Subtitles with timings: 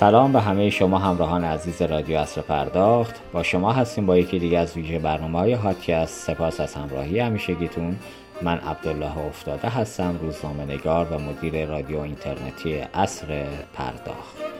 [0.00, 3.14] سلام به همه شما همراهان عزیز رادیو اصر پرداخت.
[3.32, 7.96] با شما هستیم با یکی دیگه از ویژه برنامه های هاتکست سپاس از همراهی همیشگیتون.
[8.42, 14.57] من عبدالله افتاده هستم روزنامه نگار و مدیر رادیو اینترنتی اصر پرداخت.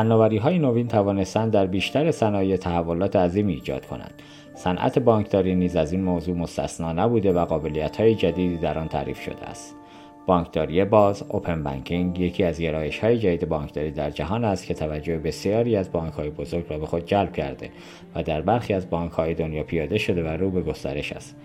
[0.00, 4.22] فناوری های نوین توانستند در بیشتر صنایع تحولات عظیمی ایجاد کنند.
[4.54, 9.20] صنعت بانکداری نیز از این موضوع مستثنا نبوده و قابلیت های جدیدی در آن تعریف
[9.20, 9.76] شده است.
[10.26, 15.18] بانکداری باز، اوپن بانکینگ یکی از گرایش های جدید بانکداری در جهان است که توجه
[15.18, 17.70] بسیاری از بانک های بزرگ را به خود جلب کرده
[18.14, 21.36] و در برخی از بانک های دنیا پیاده شده و رو به گسترش است.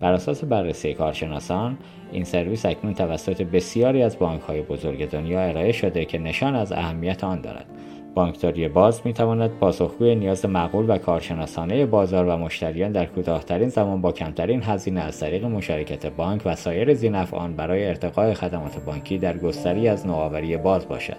[0.00, 1.78] بر اساس بررسی کارشناسان
[2.12, 6.72] این سرویس اکنون توسط بسیاری از بانک های بزرگ دنیا ارائه شده که نشان از
[6.72, 7.66] اهمیت آن دارد
[8.14, 14.00] بانکداری باز می تواند پاسخگوی نیاز معقول و کارشناسانه بازار و مشتریان در کوتاهترین زمان
[14.00, 19.38] با کمترین هزینه از طریق مشارکت بانک و سایر زینفعان برای ارتقای خدمات بانکی در
[19.38, 21.16] گستری از نوآوری باز باشد.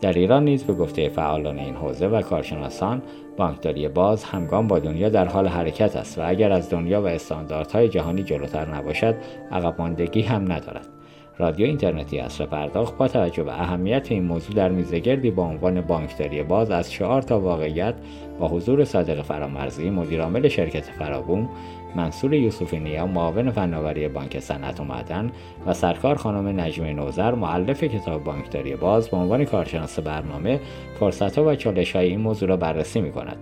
[0.00, 3.02] در ایران نیز به گفته فعالان این حوزه و کارشناسان
[3.36, 7.88] بانکداری باز همگام با دنیا در حال حرکت است و اگر از دنیا و استانداردهای
[7.88, 9.14] جهانی جلوتر نباشد
[9.50, 11.01] عقب ماندگی هم ندارد.
[11.42, 16.42] رادیو اینترنتی اصر پرداخت با توجه به اهمیت این موضوع در میزگردی با عنوان بانکداری
[16.42, 17.94] باز از چهار تا واقعیت
[18.40, 21.48] با حضور صادق فرامرزی مدیرعامل شرکت فرابوم
[21.96, 25.30] منصور یوسفی نیا معاون فناوری بانک صنعت و معدن
[25.66, 30.60] و سرکار خانم نجمه نوزر معلف کتاب بانکداری باز به عنوان کارشناس برنامه
[31.00, 33.36] فرصتها و چالش های این موضوع را بررسی می کند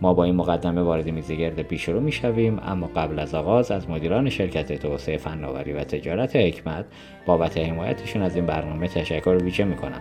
[0.00, 4.30] ما با این مقدمه وارد میزگرد پیش رو می‌شویم اما قبل از آغاز از مدیران
[4.30, 6.84] شرکت توسعه فناوری و تجارت حکمت
[7.26, 10.00] بابت حمایتشون از این برنامه تشکر ویژه می‌کنم.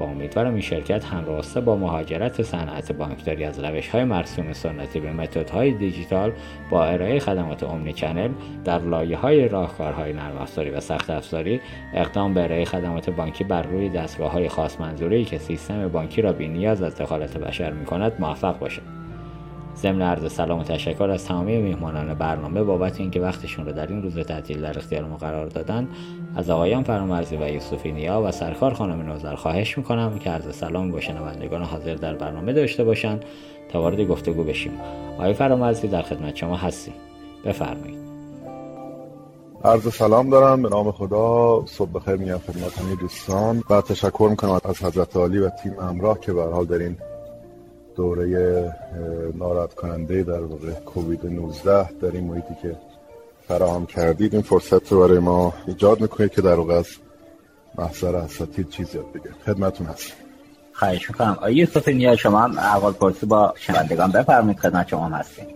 [0.00, 5.12] و امیدوارم این شرکت همراسته با مهاجرت صنعت بانکداری از روش های مرسوم سنتی به
[5.12, 6.32] متدهای دیجیتال
[6.70, 8.30] با ارائه خدمات اومنی چنل
[8.64, 11.60] در لایه های راهکارهای نرم افزاری و سخت افزاری
[11.94, 16.32] اقدام به ارائه خدمات بانکی بر روی دستگاه های خاص منظوری که سیستم بانکی را
[16.32, 19.05] بی نیاز از دخالت بشر می کند موفق باشد.
[19.82, 24.02] ضمن عرض سلام و تشکر از تمامی میهمانان برنامه بابت اینکه وقتشون رو در این
[24.02, 25.88] روز تعطیل در اختیار ما قرار دادن
[26.36, 30.90] از آقایان فرامرزی و یوسفی نیا و سرکار خانم نوزر خواهش می‌کنم که عرض سلام
[30.90, 33.24] با شنوندگان حاضر در برنامه داشته باشند
[33.72, 34.72] تا وارد گفتگو بشیم.
[35.14, 36.94] آقای فرامرزی در خدمت شما هستیم.
[37.44, 38.06] بفرمایید.
[39.64, 40.62] عرض سلام دارم.
[40.62, 41.62] به نام خدا.
[41.66, 43.62] صبح بخیر میگم خدمت همه دوستان.
[43.70, 46.96] و تشکر می‌کنم از حضرت عالی و تیم همراه که به حال در این
[47.96, 48.74] دوره
[49.34, 52.76] ناراحت کننده در واقع کووید 19 در این محیطی که
[53.48, 56.86] فراهم کردید این فرصت رو برای ما ایجاد می‌کنید که در واقع از
[57.78, 59.36] محضر اساتید چیز یاد بگیرید.
[59.46, 60.14] خدمتون هستم.
[60.72, 61.38] خواهش می‌کنم.
[61.40, 64.58] آیه یوسف نیا شما هم اول پرسی با شنوندگان بفرمایید.
[64.58, 65.46] خدمت شما هستیم.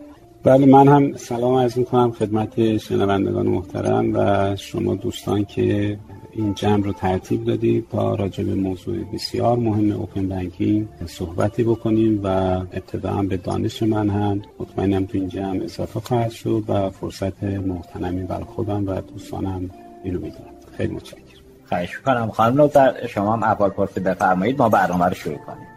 [0.44, 5.98] بله من هم سلام عرض می‌کنم خدمت شنوندگان محترم و شما دوستان که
[6.40, 12.20] این جمع رو ترتیب دادید تا راجع به موضوع بسیار مهم اوپن بانکینگ صحبتی بکنیم
[12.24, 12.26] و
[12.72, 18.22] ابتدا به دانش من هم مطمئنم تو این جمع اضافه خواهد شد و فرصت محترمی
[18.22, 19.70] برای خودم و دوستانم
[20.04, 20.54] اینو می‌دونم.
[20.76, 21.24] خیلی متشکرم.
[21.68, 25.69] خواهش می‌کنم خانم نوزر شما هم اول پرسه بفرمایید ما برنامه رو شروع کنیم.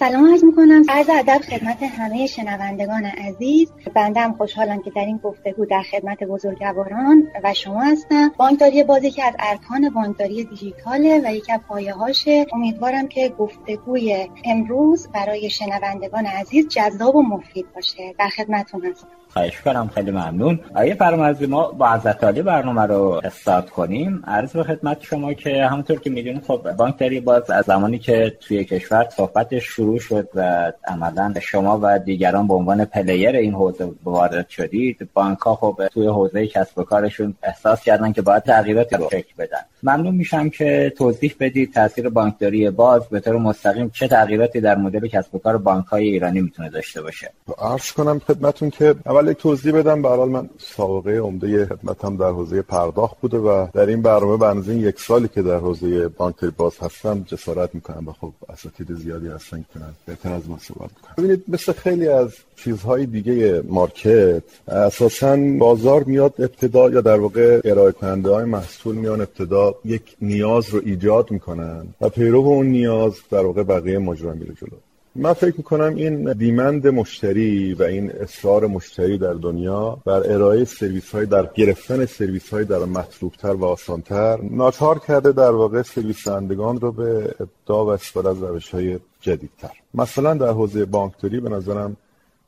[0.00, 0.82] سلام عرض می‌کنم.
[0.88, 3.72] عرض ادب خدمت همه شنوندگان عزیز.
[3.94, 8.32] بنده هم خوشحالم که در این گفتگو در خدمت بزرگواران و شما هستم.
[8.36, 14.28] بانکداری بازی که از ارکان بانکداری دیجیتاله و یکی از پایه هاشه امیدوارم که گفتگوی
[14.44, 18.14] امروز برای شنوندگان عزیز جذاب و مفید باشه.
[18.18, 19.08] در خدمتتون هستم.
[19.32, 20.60] خواهش کنم خیلی ممنون.
[20.74, 24.22] آیه فرمازی ما با حضرت عالی برنامه رو استارت کنیم.
[24.26, 28.64] عرض به خدمت شما که همونطور که می‌دونید خب بانکداری باز از زمانی که توی
[28.64, 34.48] کشور صحبتش شروع شد و عملا شما و دیگران به عنوان پلیر این حوزه وارد
[34.48, 39.08] شدید بانک ها خب توی حوزه کسب و کارشون احساس کردن که باید تغییراتی رو
[39.10, 39.58] شکل بدن.
[39.82, 45.08] ممنون میشم که توضیح بدید تاثیر بانکداری باز به طور مستقیم چه تغییراتی در مدل
[45.08, 47.30] کسب و کار بانک های ایرانی می‌تونه داشته باشه.
[47.58, 48.94] عرض کنم خدمتون که
[49.28, 50.02] یک توضیح بدم.
[50.02, 54.80] به حال من سابقه عمده خدمتم در حوزه پرداخت بوده و در این برنامه بنزین
[54.80, 59.64] یک سالی که در حوزه بانکداری باز هستم جسارت می‌کنم و خب اساتید زیادی هستن
[59.72, 66.04] که بهتر از ما صحبت می‌کنم ببینید مثل خیلی از چیزهای دیگه مارکت اساسا بازار
[66.04, 71.30] میاد ابتدا یا در واقع ارائه کننده های محصول میان ابتدا یک نیاز رو ایجاد
[71.30, 74.76] می‌کنن و پیرو اون نیاز در واقع بقیه ماجرا میره جلو.
[75.14, 81.14] من فکر می‌کنم این دیمند مشتری و این اصرار مشتری در دنیا بر ارائه سرویس
[81.14, 86.80] های در گرفتن سرویس های در مطلوبتر و آسانتر ناچار کرده در واقع سرویس دهندگان
[86.80, 89.72] رو به ابداع و استفاده از روش های جدیدتر.
[89.94, 91.96] مثلا در حوزه بانکداری به نظرم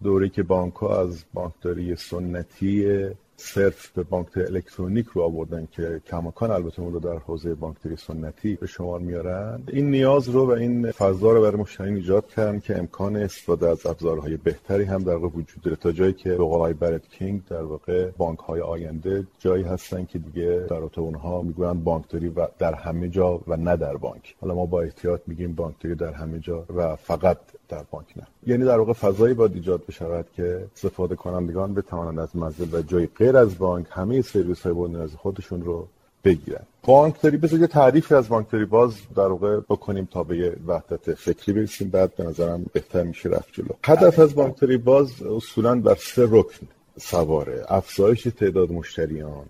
[0.02, 3.06] دوره که بانک ها از بانکداری سنتی
[3.42, 8.54] صرف به بانکداری الکترونیک رو آوردن که کماکان البته اون رو در حوزه بانکداری سنتی
[8.54, 9.62] به شمار میارن.
[9.68, 13.86] این نیاز رو و این فضا رو برای مشتریان ایجاد کردن که امکان استفاده از
[13.86, 18.10] ابزارهای بهتری هم در وجود داره تا جایی که به قول برت کینگ در واقع
[18.10, 23.40] بانک های آینده جایی هستن که دیگه در اونها می‌گوین بانکداری و در همه جا
[23.46, 24.34] و نه در بانک.
[24.40, 27.38] حالا ما با احتیاط میگیم بانکداری در همه جا و فقط
[27.72, 28.26] در بانک نه.
[28.46, 33.06] یعنی در واقع فضایی باید ایجاد بشود که استفاده کنندگان بتوانند از منزل و جای
[33.06, 35.88] غیر از بانک همه سرویس های نیاز خودشون رو
[36.24, 41.52] بگیرن بانکداری بذار یه تعریفی از بانکداری باز در واقع بکنیم تا به وحدت فکری
[41.52, 41.88] برسیم.
[41.88, 43.68] بعد به نظرم بهتر میشه رفت جلو.
[43.84, 46.66] هدف از بانکداری باز اصولا بر سه رکن
[47.00, 47.64] سواره.
[47.68, 49.46] افزایش تعداد مشتریان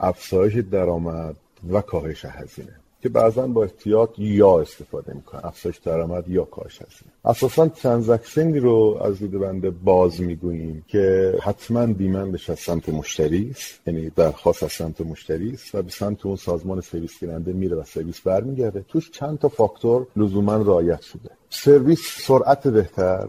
[0.00, 1.36] افزایش درآمد
[1.72, 2.81] و کاهش هزینه.
[3.02, 5.40] که بعضا با احتیاط یا استفاده می‌کنن.
[5.44, 11.86] افزایش درآمد یا کاهش هزینه اساسا ترانزکشنی رو از دید بنده باز می‌گوییم که حتما
[11.86, 13.80] دیمندش از سمت مشتری است.
[13.86, 17.82] یعنی درخواست از سمت مشتری است و به سمت اون سازمان سرویس گیرنده میره و
[17.84, 18.84] سرویس برمیگرده.
[18.88, 21.30] توش چند تا فاکتور لزوما رعایت شده.
[21.50, 23.28] سرویس سرعت بهتر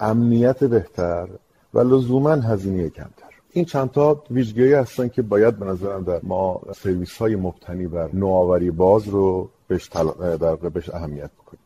[0.00, 1.28] امنیت بهتر
[1.74, 3.31] و لزوما هزینه کمتر.
[3.52, 8.70] این چندتا ویژگی هستن که باید به نظرم در ما سرویس های مبتنی بر نوآوری
[8.70, 10.36] باز رو بهش, تل...
[10.36, 11.62] در بهش اهمیت بکنیم.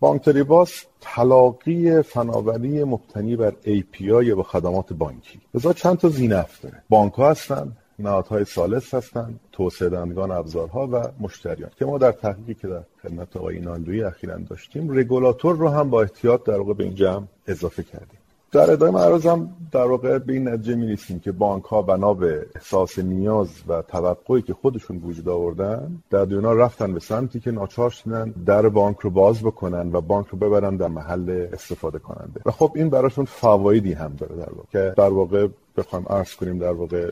[0.00, 0.70] بانکداری باز
[1.00, 5.40] تلاقی فناوری مبتنی بر API با خدمات بانکی.
[5.54, 6.82] لذا چند تا زینف داره.
[6.88, 11.70] بانک ها هستن نهادهای سالس هستند توسعه دهندگان ابزارها و مشتریان.
[11.78, 16.02] که ما در تحقیقی که در خدمت آقای ایناندوی اخیرا داشتیم رگولاتور رو هم با
[16.02, 18.19] احتیاط در واقع به این جمع اضافه کردیم.
[18.52, 22.98] در ادامه معرضم در واقع به این نتیجه می که بانک ها بنا به احساس
[22.98, 28.34] نیاز و توقعی که خودشون وجود آوردن در دنیا رفتن به سمتی که ناچار شدن
[28.46, 32.40] در بانک رو باز بکنن و بانک رو ببرن در محل استفاده کننده.
[32.46, 36.58] و خب این براشون فوایدی هم داره در واقع که در واقع بخوایم عرض کنیم
[36.58, 37.10] در واقع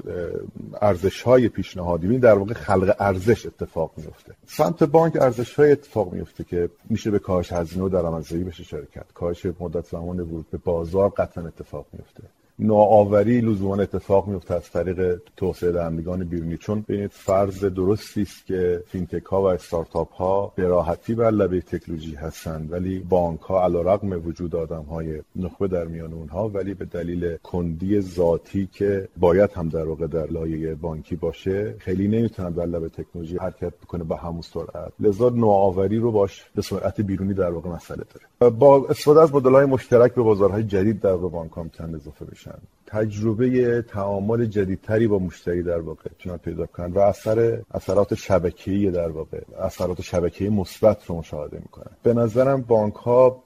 [0.80, 2.18] ارزش های پیشنهادی.
[2.18, 7.18] در واقع خلق ارزش اتفاق میفته سمت بانک ارزش های اتفاق میفته که میشه به
[7.18, 9.12] کاهش هزینه و درآمدزایی بشه شرکت.
[9.14, 12.22] کاهش مدت زمان ورود به بازار قطعا اتفاق میفته
[12.60, 16.56] نوآوری لزوما اتفاق میفته از طریق توسعه دهندگان بیرونی.
[16.56, 21.60] چون به فرض درستی است که فینتک ها و استارتاپ ها به راحتی بر لبه
[21.60, 26.84] تکنولوژی هستند ولی بانک ها علیرغم وجود آدم های نخبه در میان اونها ولی به
[26.84, 32.66] دلیل کندی ذاتی که باید هم در واقع در لایه بانکی باشه خیلی نمی‌تونن بر
[32.66, 34.92] لبه تکنولوژی حرکت بکنه به همون سرعت.
[35.00, 38.50] لذا نوآوری رو باش به سرعت بیرونی در واقع مسئله داره.
[38.50, 43.82] با استفاده از مدل های مشترک به بازارهای جدید در واقع بانک اضافه بشه تجربه
[43.82, 49.40] تعامل جدیدتری با مشتری در واقع می‌تونن پیدا کنن و اثر اثرات شبکه‌ای در واقع
[49.60, 51.90] اثرات شبکه‌ای مثبت رو مشاهده می‌کنن.
[52.02, 53.42] به نظرم بانک ها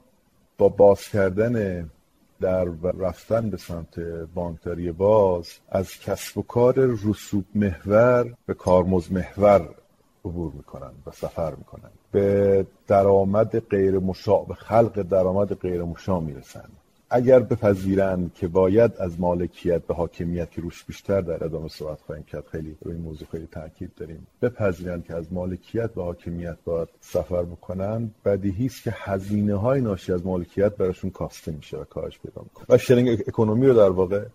[0.57, 1.89] با باز کردن
[2.41, 2.63] در
[2.99, 3.99] رفتن به سمت
[4.33, 9.69] بانکداری باز از کسب و کار رسوب محور به کارمز محور
[10.25, 11.89] عبور می‌کنن و سفر می‌کنن.
[12.11, 16.69] به درآمد غیر مشاع به خلق درآمد غیر مشاع می‌رسن.
[17.15, 22.23] اگر بپذیرند که باید از مالکیت به حاکمیت که روش بیشتر در ادامه صحبت خواهیم
[22.23, 22.43] کرد.
[22.51, 24.27] خیلی روی این موضوع خیلی تاکید داریم.
[24.41, 30.13] بپذیرند که از مالکیت به حاکمیت باید سفر بکنن بدیهی است که هزینه های ناشی
[30.13, 32.65] از مالکیت براشون کاسته میشه و کاهش پیدا می‌کنه.
[32.69, 34.25] و sharing economy رو در واقع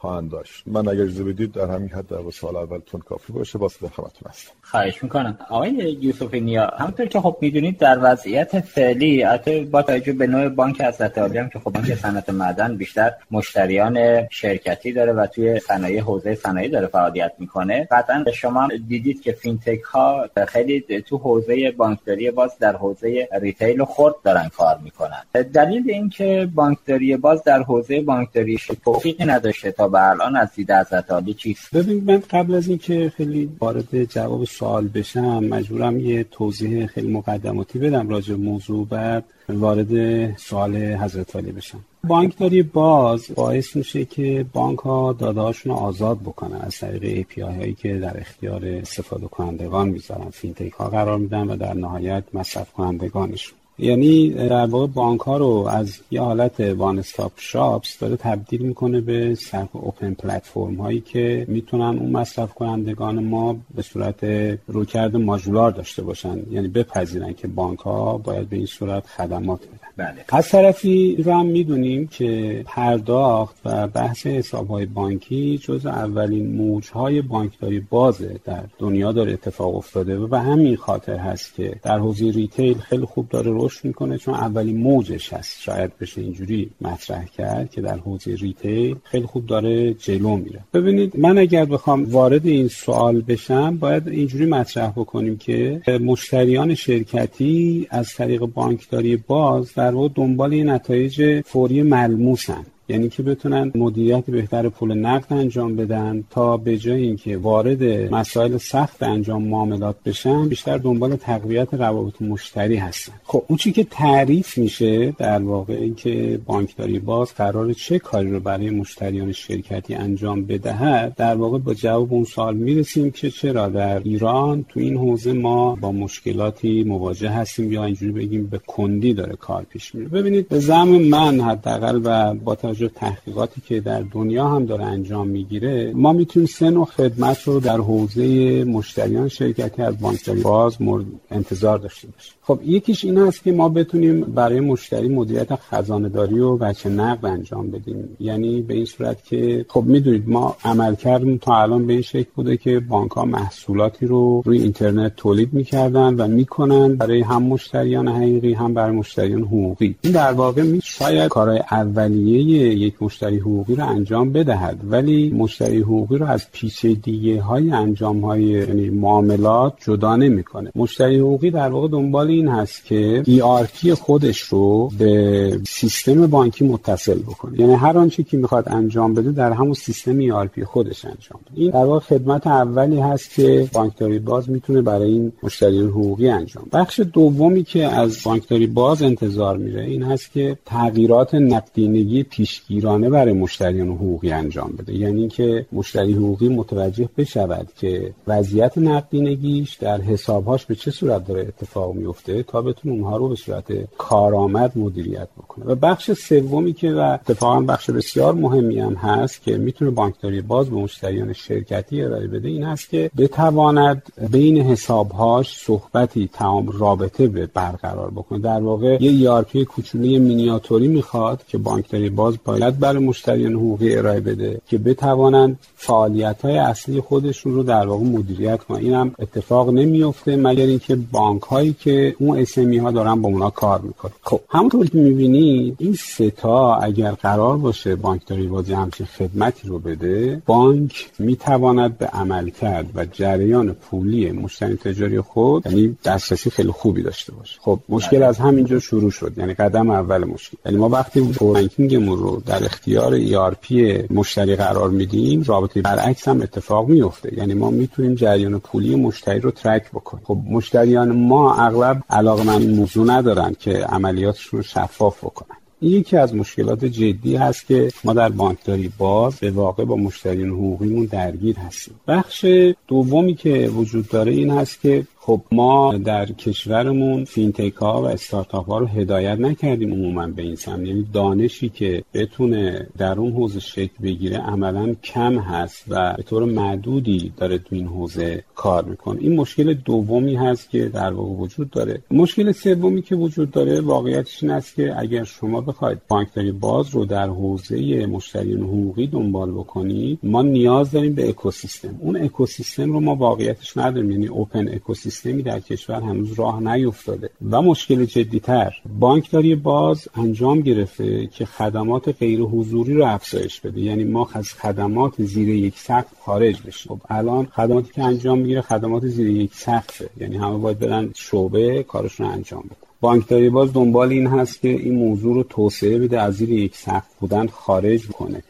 [0.00, 0.62] خواهند داشت.
[0.66, 4.30] من اگر اجازه بدید در همین حد در سوال اولتون کافی باشه باز در خدمتتون
[4.30, 4.52] هستم.
[4.62, 5.38] خواهش می‌کنم.
[5.50, 10.48] آقای یوسف نیا همونطور که خب می‌دونید در وضعیت فعلی حتی با توجه به نوع
[10.48, 16.00] بانک حضرت عالی که خب بانک صنعت معدن بیشتر مشتریان شرکتی داره و توی صنایع
[16.00, 17.88] حوزه صنایع داره فعالیت می‌کنه.
[17.90, 24.14] قطعا شما دیدید که fintech ها خیلی تو حوزه بانکداری باز در حوزه retail خرد
[24.24, 25.42] دارن کار می‌کنن.
[25.52, 31.10] دلیل اینکه بانکداری باز در حوزه بانکداری توفیقی نداشته تا به الان از دید حضرت
[31.10, 36.86] عالی چیست؟ ببین من قبل از اینکه خیلی وارد جواب سوال بشم مجبورم یه توضیح
[36.86, 41.80] خیلی مقدماتی بدم راجع موضوع بعد وارد سوال حضرت عالی بشم.
[42.04, 47.98] بانکداری باز باعث میشه که بانک ها دادهاشون آزاد بکنن از طریق API هایی که
[47.98, 50.30] در اختیار استفاده کنندگان می‌ذارن.
[50.30, 55.68] fintech ها قرار میدن و در نهایت مصرف کنندگانشون یعنی در واقع بانک ها رو
[55.70, 61.44] از یه حالت one stop shops داره تبدیل می‌کنه به صرف open platform هایی که
[61.48, 64.24] می‌تونن اون مصرف کنندگان ما به صورت
[64.66, 69.90] رویکرد ماژولار داشته باشن یعنی بپذیرن که بانک ها باید به این صورت خدمات بدن
[69.96, 70.24] بله.
[70.28, 76.90] از طرفی رو هم می‌دونیم که پرداخت و بحث حساب های بانکی جز اولین موج
[76.90, 81.98] های بانکداری بازه در دنیا داره اتفاق افتاده و به همین خاطر هست که در
[81.98, 85.60] حوزه retail خیلی خوب داره رشد می‌کنه چون اولین موجش هست.
[85.60, 90.60] شاید بشه اینجوری مطرح کرد که در حوزه retail خیلی خوب داره جلو میره.
[90.74, 97.86] ببینید من اگر بخوام وارد این سوال بشم باید اینجوری مطرح بکنیم که مشتریان شرکتی
[97.90, 102.66] از طریق بانکداری باز در واقع دنبال نتایج فوری ملموسن.
[102.90, 107.82] یعنی که بتونن مدیریت بهتر پول نقد انجام بدن تا به جای اینکه وارد
[108.14, 113.12] مسائل سخت انجام معاملات بشن بیشتر دنبال تقویت روابط مشتری هستن.
[113.24, 118.40] خب اون چی که تعریف میشه در واقع اینکه بانکداری باز قرار چه کاری رو
[118.40, 123.98] برای مشتریان شرکتی انجام بدهد در واقع با جواب اون سوال می‌رسیم که چرا در
[123.98, 129.36] ایران تو این حوزه ما با مشکلاتی مواجه هستیم یا اینجوری بگیم به کندی داره
[129.36, 130.08] کار پیش میره.
[130.08, 135.28] ببینید به زعم من حداقل و با توجه تحقیقاتی که در دنیا هم داره انجام
[135.28, 141.04] می‌گیره ما می‌تونیم سه نوع خدمت رو در حوزه مشتریان شرکتی از بانکداری باز مورد
[141.30, 142.34] انتظار داشته باشیم.
[142.42, 147.26] خب یکیش این است که ما بتونیم برای مشتری مدیریت خزانه داری و بچه نقد
[147.26, 148.16] انجام بدیم.
[148.20, 152.30] یعنی به این صورت که خب می‌دونید ما عمل کردیم تا الان به این شکل
[152.34, 158.08] بوده که بانک ها محصولاتی رو روی اینترنت تولید می‌کردن و می‌کنن برای هم مشتریان
[158.08, 159.94] حقیقی هم برای مشتریان حقوقی.
[160.00, 164.80] این در واقع می شاید کارهای اولیه یک مشتری حقوقی رو انجام بدهد.
[164.84, 170.72] ولی مشتری حقوقی رو از پیچیدگی های انجام های یعنی معاملات جدا نمی‌کنه.
[170.74, 177.18] مشتری حقوقی در واقع دنبال این هست که ERP خودش رو به سیستم بانکی متصل
[177.18, 177.60] بکنه.
[177.60, 181.60] یعنی هر آنچه که می‌خواد انجام بده در همون سیستم ERP خودش انجام بده.
[181.60, 186.66] این در واقع خدمت اولی هست که بانکداری باز می‌تونه برای این مشتریان حقوقی انجام
[186.72, 192.22] بخش دومی که از بانکداری باز انتظار میره این هست که تغییرات نقدینگی
[192.60, 194.94] پیشگیرانه برای مشتریان حقوقی انجام بده.
[194.94, 201.40] یعنی که مشتری حقوقی متوجه بشود که وضعیت نقدینگیش در حسابهاش به چه صورت داره
[201.40, 203.64] اتفاق میفته تا بتونه اونها رو به صورت
[203.98, 205.64] کارآمد مدیریت بکنه.
[205.64, 210.70] و بخش سومی که و اتفاقا بخش بسیار مهمی هم هست که می‌تونه بانکداری باز
[210.70, 217.46] به مشتریان شرکتی ارائه بده این هست که بتواند بین حسابهاش صحبتی تمام رابطه به
[217.46, 218.38] برقرار بکنه.
[218.38, 224.20] در واقع یه یارپی کوچولی مینیاتوری می‌خواد که بانکداری باز باید برای مشتریان حقوقی ارائه
[224.20, 228.78] بده که بتوانند فعالیت های اصلی خودشون رو در واقع مدیریت کنن.
[228.78, 233.50] این هم اتفاق نمیفته مگر اینکه بانک هایی که اون اسمی ها دارن با اونا
[233.50, 234.12] کار می‌کنن.
[234.22, 240.42] خب همونطور که می‌بینید این ستا اگر قرار باشه بانکداری بازی همچین خدمتی رو بده
[240.46, 247.02] بانک می‌تواند به عمل کرد و جریان پولی مشتری تجاری خود یعنی دسترسی خیلی خوبی
[247.02, 247.58] داشته باشه.
[247.60, 249.32] خب مشکل از همینجا شروع شد.
[249.36, 250.56] یعنی قدم اول مشکل.
[250.66, 253.72] یعنی ما وقتی بانکینگمون رو در اختیار ERP
[254.10, 257.38] مشتری قرار میدیم رابطه برعکس هم اتفاق میفته.
[257.38, 260.24] یعنی ما می‌تونیم جریان پولی مشتری رو ترک بکنیم.
[260.24, 265.56] خب مشتریان ما اغلب علاقه من موضوع ندارن که عملیاتشون رو شفاف بکنن.
[265.80, 270.48] این یکی از مشکلات جدی هست که ما در بانکداری باز به واقع با مشتریان
[270.48, 271.94] حقوقیمون درگیر هستیم.
[272.08, 272.46] بخش
[272.88, 278.66] دومی که وجود داره این هست که خب ما در کشورمون فینتک ها و استارتاپ
[278.66, 280.86] ها رو هدایت نکردیم عموما به این سمت.
[280.86, 286.44] یعنی دانشی که بتونه در اون حوزه شکل بگیره عملا کم هست و به طور
[286.44, 289.20] معدودی داره تو این حوزه کار می‌کنه.
[289.20, 292.02] این مشکل دومی هست که در واقع وجود داره.
[292.10, 297.04] مشکل سومی که وجود داره واقعیتش این است که اگر شما بخواید بانکداری باز رو
[297.04, 301.96] در حوزه مشتریان حقوقی دنبال بکنید ما نیاز داریم به اکوسیستم.
[301.98, 304.10] اون اکوسیستم رو ما واقعیتش نداریم.
[304.10, 310.60] یعنی اوپن اکوسیستم سیستمی در کشور هنوز راه نیفتاده و مشکل جدیتر بانکداری باز انجام
[310.60, 313.80] گرفته که خدمات غیر حضوری رو افزایش بده.
[313.80, 316.92] یعنی ما از خدمات زیر یک سقف خارج بشیم.
[316.92, 320.10] خب الان خدماتی که انجام می‌گیره خدمات زیر یک سقفه.
[320.20, 324.94] یعنی همه باید برن شعبه کارشون انجام بده بانکداری باز دنبال این هست که این
[324.94, 328.42] موضوع رو توسعه بده از زیر یک سقف بودن خارج کنه.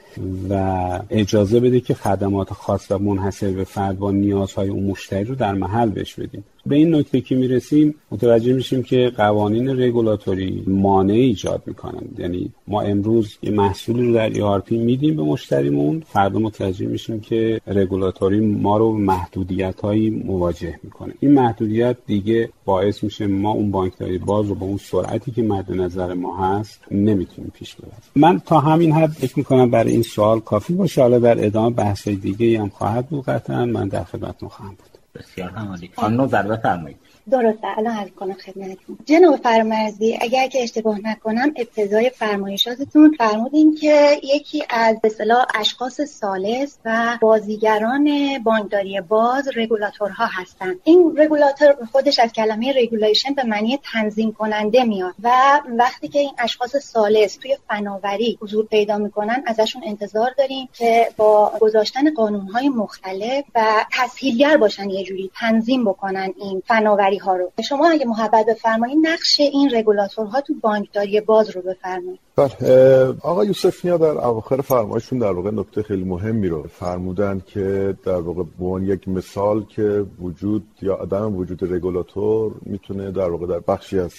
[0.51, 5.35] و اجازه بده که خدمات خاص و منحصر به فرد با نیازهای اون مشتری رو
[5.35, 6.45] در محل بهش بدیم.
[6.67, 12.03] به این نکته که می‌رسیم متوجه میشیم که قوانین رگولاتوری مانع ایجاد می‌کنن.
[12.19, 17.61] یعنی ما امروز یه محصولی رو در ERP میدیم به مشتریمون فردا متوجه میشیم که
[17.67, 21.15] رگولاتوری ما رو محدودیت هایی مواجه می‌کنه.
[21.21, 25.73] این محدودیت دیگه باعث میشه ما اون بانکداری باز رو با اون سرعتی که مد
[25.73, 27.95] نظر ما هست نمی‌تونیم پیش ببریم.
[28.17, 31.03] من تا همین حد فکر می‌کنم برای این سوال کافی باشه.
[31.03, 33.65] حالا در ادامه بحث دیگه هم خواهد بود قطعا.
[33.65, 34.90] من در خدمتتون خواهم بود.
[35.21, 36.99] بسیار هم عالی خانم نظر بفرمایید
[37.31, 38.99] درسته الان عرض کنم خدمتتون.
[39.05, 46.79] جناب فرمرزی اگر که اشتباه نکنم ابتدای فرمایشاتتون فرمودین که یکی از اصطلاح اشخاص ثالث
[46.85, 50.81] و بازیگران بانکداری باز رگولاتورها هستند.
[50.85, 55.31] این رگولاتور خودش از کلمه regulation به معنی تنظیم کننده میاد و
[55.79, 61.53] وقتی که این اشخاص ثالث توی فناوری حضور پیدا می‌کنن ازشون انتظار داریم که با
[61.61, 67.53] گذاشتن قانونهای مختلف و تسهیلگر باشن یه جوری تنظیم بکنن این فناوری ها رو.
[67.69, 73.85] شما اگه محبت بفرمایید نقش این رگولاتورها تو بانکداری باز رو بفرمایید بله آقا یوسف
[73.85, 78.87] نیا در اواخر فرمایشون در واقع نکته خیلی مهمی رو فرمودن که در واقع به
[78.87, 84.13] یک مثال که وجود یا عدم وجود رگولاتور می‌تونه در واقع در بخشی از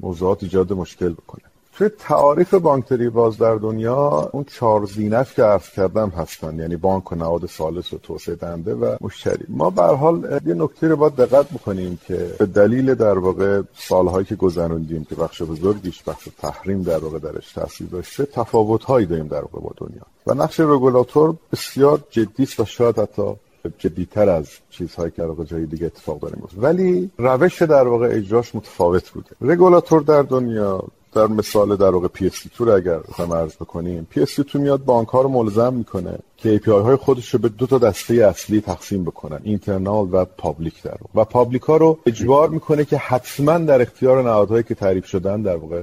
[0.00, 1.51] موضوعات ایجاد مشکل بکنه.
[1.72, 6.58] توی تعاریف بانکداری باز در دنیا اون چهار زینف که عرض کردم هستن.
[6.58, 9.44] یعنی بانک و نهاد سالس و توسعه دنده و مشتری.
[9.48, 14.24] ما به حال یه نکته رو باید دقت بکنیم که به دلیل در واقع سالهایی
[14.24, 19.26] که گذروندیم که بخش بزرگیش بخش تحریم در واقع درش تاثیر داشته تفاوت هایی داریم
[19.26, 20.02] در واقع با دنیا.
[20.26, 23.34] و نقش رگولاتور بسیار جدی و شاید حتی
[23.78, 29.10] جدیتر از چیزهایی که در جای دیگه اتفاق داریم ولی روش در واقع اجراش متفاوت
[29.10, 29.30] بوده.
[29.40, 35.08] رگولاتور در دنیا در مثال در واقع PSD2 اگر بخوایم عرض بکنیم PSD2 میاد بانک
[35.08, 39.04] ها رو ملزم می‌کنه که API های خودش رو به دو تا دسته اصلی تقسیم
[39.04, 44.22] بکنن internal و public در و public ها رو اجبار می‌کنه که حتما در اختیار
[44.22, 45.82] نهادهایی که تعریف شدن در واقع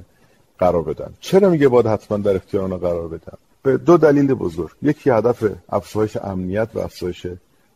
[0.60, 1.14] قرار بدن.
[1.20, 4.72] چرا میگه باید حتما در اختیار قرار بدن؟ به دو دلیل بزرگ.
[4.82, 7.28] یکی هدف افزایش امنیت و افزایش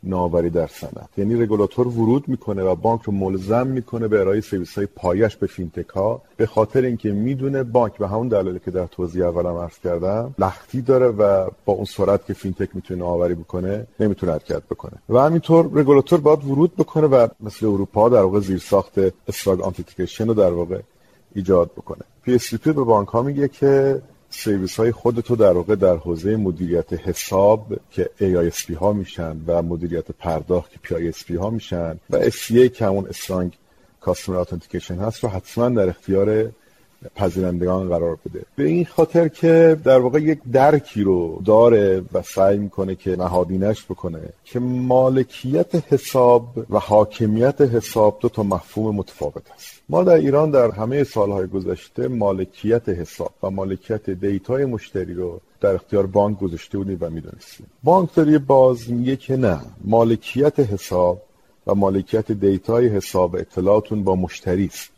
[0.03, 1.09] نوآوری در صنعت.
[1.17, 5.47] یعنی رگولاتور ورود می‌کنه و بانک رو ملزم می‌کنه به ارائه سرویس های پایه‌ش به
[5.47, 9.79] فینتک ها به خاطر اینکه می‌دونه بانک به همون دلایلی که در توضیح اولم عرض
[9.83, 14.93] کردم لختی داره و با اون سرعت که فینتک می‌تونه نوآوری بکنه نمی‌تونه حرکت بکنه.
[15.09, 20.27] و همینطور رگولاتور باید ورود بکنه و مثل اروپا در واقع زیر ساخت strong authentication
[20.27, 20.79] رو در واقع
[21.35, 22.01] ایجاد بکنه.
[22.23, 24.01] PSD2 به بانک ها میگه که
[24.35, 30.11] سرویس های خودتو در واقع در حوزه مدیریت حساب که AISP ها میشن و مدیریت
[30.11, 30.79] پرداخت که
[31.11, 33.57] PISP ها میشن و SCA که همون strong
[34.01, 36.51] customer authentication هست رو حتما در اختیار
[37.15, 38.41] پذیرندگان قرار بده.
[38.55, 43.85] به این خاطر که در واقع یک درکی رو داره و سعی می‌کنه که نهادینش
[43.85, 49.81] بکنه که مالکیت حساب و حاکمیت حساب دو تا مفهوم متفاوت است.
[49.89, 55.75] ما در ایران در همه سالهای گذشته مالکیت حساب و مالکیت دیتای مشتری رو در
[55.75, 57.09] اختیار بانک گذاشته بودیم و
[57.83, 61.21] بانکداری باز میگه که نه مالکیت حساب
[61.67, 64.92] و مالکیت دیتای حساب اطلاعاتون با مشتری است.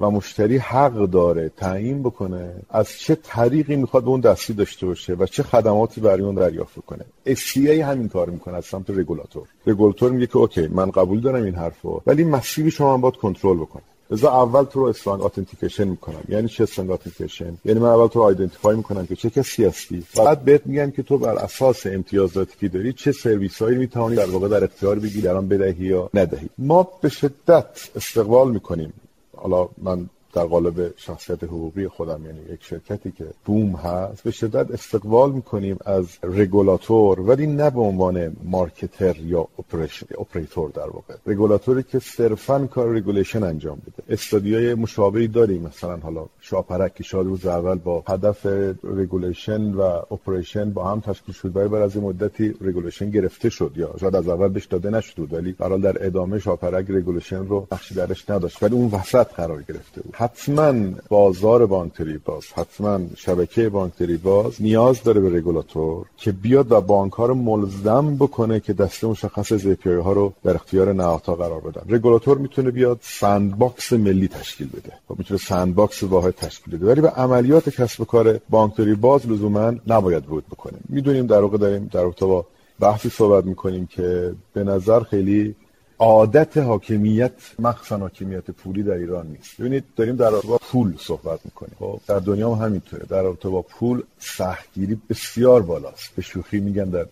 [0.00, 5.14] و مشتری حق داره تعیین بکنه از چه طریقی می‌خواد به اون دسترسی داشته باشه
[5.14, 9.48] و چه خدماتی برای اون دریافت کنه SCA همین کار می‌کنه از سمت رگولاتور.
[9.66, 13.82] رگولاتور میگه که OK من قبول دارم این حرفو ولی مسیری شما باید کنترل بکنه.
[14.12, 16.20] از اول تو رو strong authentication می‌کنم.
[16.28, 20.04] یعنی چه strong authentication یعنی من اول تو رو identify می‌کنم که چه کسی هستی.
[20.16, 24.30] بعد بهت میگم که تو بر اساس امتیازاتی که داری چه سرویس هایی می‌تونی در
[24.30, 26.48] واقع در اختیار بگیری الان بدهی یا ندهی.
[26.58, 28.92] ما به شدت استقبال می‌کنیم
[29.40, 34.70] حالا من در قالب شخصیت حقوقی خودم یعنی یک شرکتی که بوم هست به شدت
[34.70, 41.14] استقبال می‌کنیم از رگولاتور ولی نه به عنوان marketer یا operation operator در واقع.
[41.26, 47.02] رگولاتوری که صرفا کار regulation انجام بده study های مشابهی داریم مثلا حالا شاپرک که
[47.02, 48.46] شاید روز اول با هدف
[48.84, 53.94] regulation و operation با هم تشکیل شد ولی بعد از مدتی regulation گرفته شد یا
[54.00, 57.66] شاید از اول بهش داده نشد ولی به هر حال در ادامه شاپرک regulation رو
[57.70, 60.14] بخشی درش نداشت ولی اون وسط قرار گرفته بود.
[60.20, 60.74] حتما
[61.08, 67.12] بازار بانکداری باز حتما شبکه بانکداری باز نیاز داره به رگولاتور که بیاد و بانک
[67.12, 71.82] ها رو ملزم بکنه که دسته مشخص از ها رو در اختیار نهادها قرار بدن.
[71.88, 74.92] رگولاتور می‌تونه بیاد sandbox ملی تشکیل بده.
[75.10, 76.86] و می‌تونه sandbox واحد تشکیل بده.
[76.86, 81.58] ولی به عملیات کسب و کار بانکداری باز لزوما نباید ورود بکنه می‌دونیم در واقع
[81.58, 82.46] داریم در با
[82.80, 85.54] بحثی صحبت می‌کنیم که به نظر خیلی
[86.00, 89.60] عادت حاکمیت مخصوصا حاکمیت پولی در ایران نیست.
[89.60, 91.76] ببینید داریم در رابطه با پول صحبت می‌کنیم.
[91.78, 93.06] خب در دنیا هم همینطوره.
[93.08, 96.10] در رابطه با پول سختگیری بسیار بالاست.
[96.16, 97.06] به شوخی میگن در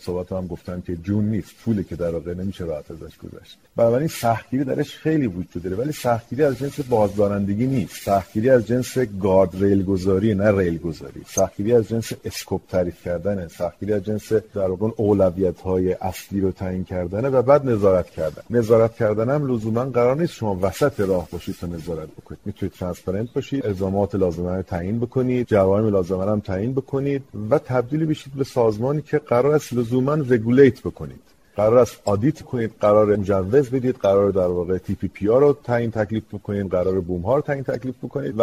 [0.00, 1.50] صحبت هم گفتم که جون نیست.
[1.64, 3.58] پولی که در واقع نمیشه راحت ازش گذشت.
[3.76, 5.76] بنابراین سختگیری درش خیلی وجود داره.
[5.76, 8.02] ولی سختگیری از جنس بازدارندگی نیست.
[8.02, 13.92] سختگیری از جنس guardrail گذاری نه ریل گذاری سختگیری از جنس scope تعریف کردن سختگیری
[13.92, 18.33] از جنس در واقع اولویت های اصلی رو تعیین کردن و بعد نظارت کردن.
[18.50, 22.40] نظارت کردن هم لزوما قرار نیست شما وسط راه باشید تا نظارت بکنید.
[22.44, 28.06] می‌تونید transparent باشید الزامات لازمه رو تعیین بکنید جرایم لازمه هم تعیین بکنید و تبدیل
[28.06, 31.20] بشید به سازمانی که قرار است لزوما regulate بکنید.
[31.56, 36.70] قرار است audit کنید قرار مجوز بدید قرار در واقع TPP رو تعیین تکلیف بکنید
[36.70, 38.42] قرار بوم ها رو تعیین تکلیف بکنید و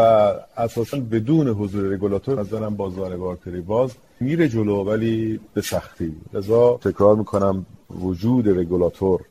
[0.57, 6.15] اساسا بدون حضور رگولاتور نظرم بازار بانکداری باز میره جلو ولی به سختی.
[6.33, 7.65] لذا تکرار می‌کنم
[8.01, 9.21] وجود رگولاتور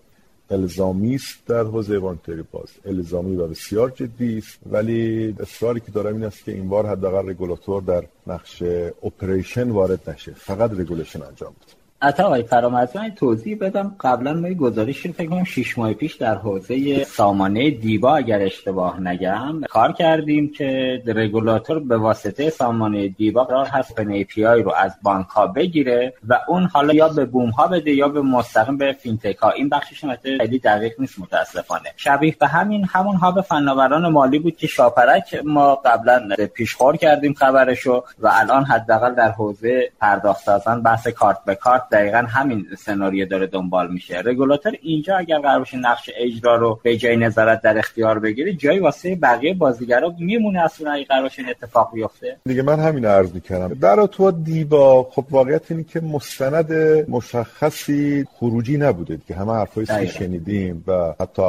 [0.51, 6.15] الزامی است در حوزه بانکداری باز الزامی و بسیار جدی است ولی اصراری که دارم
[6.15, 8.63] این است که این بار حداقل رگولاتور در نقش
[9.03, 10.33] operation وارد نشه.
[10.33, 11.80] فقط regulation انجام بده.
[12.03, 13.97] عطا آقای فرامرزی توضیح بدم.
[14.01, 19.61] قبلا ما گزارش فکر کنم 6 ماه پیش در حوزه سامانه دیبا اگر اشتباه نگم
[19.69, 25.27] کار کردیم که رگولاتور به واسطه سامانه دیبا قرار هست open API رو از بانک
[25.27, 29.37] ها بگیره و اون حالا یا به بوم ها بده یا به مستقیم به فینتک
[29.37, 31.89] ها این بخشش خیلی دقیق نیست متاسفانه.
[31.97, 37.35] شبیه به همین همون ها به فناوران مالی بود که شاپرک ما قبلا پیشخور کردیم
[37.35, 43.27] خبرشو و الان حداقل در حوزه پرداخت سازان بحث کارت به کارت دقیقا همین سناریو
[43.27, 44.19] داره دنبال میشه.
[44.19, 48.79] رگولاتور اینجا اگر قرار باشه نقش اجرا رو به جای نظارت در اختیار بگیره جایی
[48.79, 52.37] واسه بقیه بازیگرا میمونه اصلا اگه قرار باشه اتفاق بیفته.
[52.47, 53.75] دیگه من همین عرض می‌کردم.
[53.75, 56.73] در تو دیبا خب واقعیت اینه که مستند
[57.09, 61.43] مشخصی خروجی نبوده که همه حرفایی که شنیدیم و حتی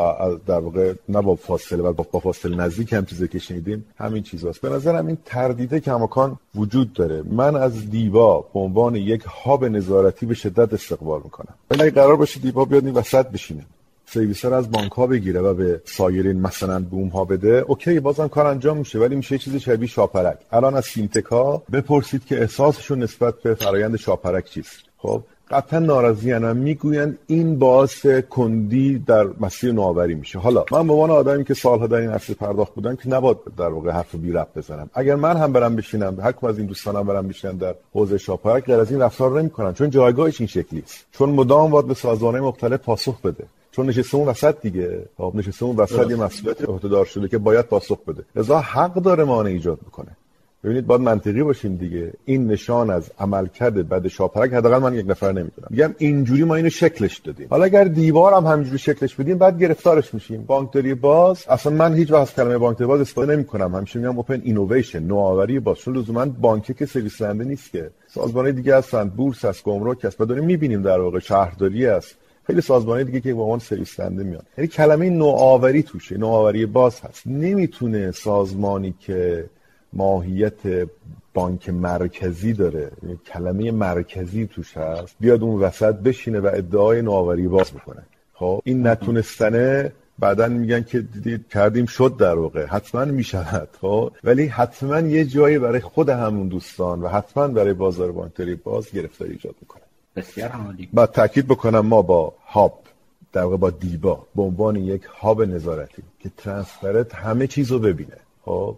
[0.47, 4.61] در واقع نه با فاصله و با فاصله نزدیک هم چیزی که شنیدیم همین چیزاست
[4.61, 7.23] به نظرم این تردیده کماکان وجود داره.
[7.31, 11.53] من از دیبا به عنوان یک هاب نظارتی به شدت استقبال می‌کنم.
[11.69, 13.65] ولی قرار باشه دیبا بیاد این وسط بشینه.
[14.05, 17.65] سرویس از بانک ها بگیره و به سایرین مثلا بوم ها بده.
[17.67, 20.37] OK بازم کار انجام میشه ولی میشه چیزی شبیه شاپرک.
[20.51, 24.79] الان از فینتک ها بپرسید که احساسشون نسبت به فرایند شاپرک چیست.
[24.97, 30.39] خب قطعا ناراضی و می‌گویند این باعث کندی در مسیر نوآوری میشه.
[30.39, 33.67] حالا من به عنوان آدمی که سالها در این عرصه پرداخت بودم که نباید در
[33.67, 34.89] واقع حرف بی رب بزنم.
[34.93, 38.79] اگر من هم برم بشینم هر از این دوستانم برم بشینم در حوزه شاپرک غیر
[38.79, 39.73] از این رفتار نمی‌کنن.
[39.73, 43.43] چون جایگاهش این شکلی چون مدام باید به سازمانهای مختلف پاسخ بده.
[43.71, 45.05] چون نشسته اون وسط دیگه.
[45.17, 48.23] خب نشسته اون وسط یه مسئولیت عهدهدار شده که باید پاسخ بده.
[48.35, 50.17] لذا حق داره مانع ایجاد بکنه.
[50.63, 52.13] ببینید باید منطقی باشیم دیگه.
[52.25, 55.67] این نشان از عملکرد بد شاپرک حداقل من یک نفر نمی‌دونم.
[55.69, 57.47] میگم اینجوری ما اینو شکلش دادیم.
[57.49, 60.43] حالا اگر دیبا رو هم همینجوری شکلش بدیم بعد گرفتارش میشیم.
[60.43, 63.75] بانکداری باز اصلا من هیچ وقت کلمه بانکداری باز استفاده نمی‌کنم.
[63.75, 65.77] همیشه میگم open innovation نوآوری باز.
[65.77, 67.89] چون لزوما بانکی که سرویس دهنده نیست که.
[68.07, 69.09] سازمان دیگه هستن.
[69.09, 70.21] بورس هست گمرک هست.
[70.21, 72.15] و داریم می‌بینیم در واقع شهرداری است
[72.47, 74.43] خیلی سازمانی دیگه که به عنوان سرویس دهنده میان.
[74.57, 76.17] یعنی کلمه نوآوری توشه.
[76.17, 77.27] نوآوری باز هست.
[77.27, 79.45] نمی‌تونه سازمانی که
[79.93, 80.87] ماهیت
[81.33, 82.91] بانک مرکزی داره.
[83.03, 85.15] یعنی کلمه مرکزی توش هست.
[85.19, 88.03] بیاد اون وسط بشینه و ادعای نوآوری باز بکنه.
[88.33, 92.65] خب؟ این نتونستنه بعدا میگن که دیدید کردیم شد در واقع.
[92.65, 93.69] حتما می‌شود.
[93.81, 98.91] خب؟ ولی حتما یه جایی برای خود همون دوستان و حتما برای بازار بانکداری باز
[98.91, 99.83] گرفتاری ایجاد می‌کنه.
[100.15, 100.89] بسیار عالی.
[100.93, 102.79] بعد تاکید بکنم ما با هاب
[103.33, 108.17] در واقع با دیبا به عنوان یک هاب نظارتی که ترانسپرنت همه چیز رو ببینه.
[108.45, 108.77] خب.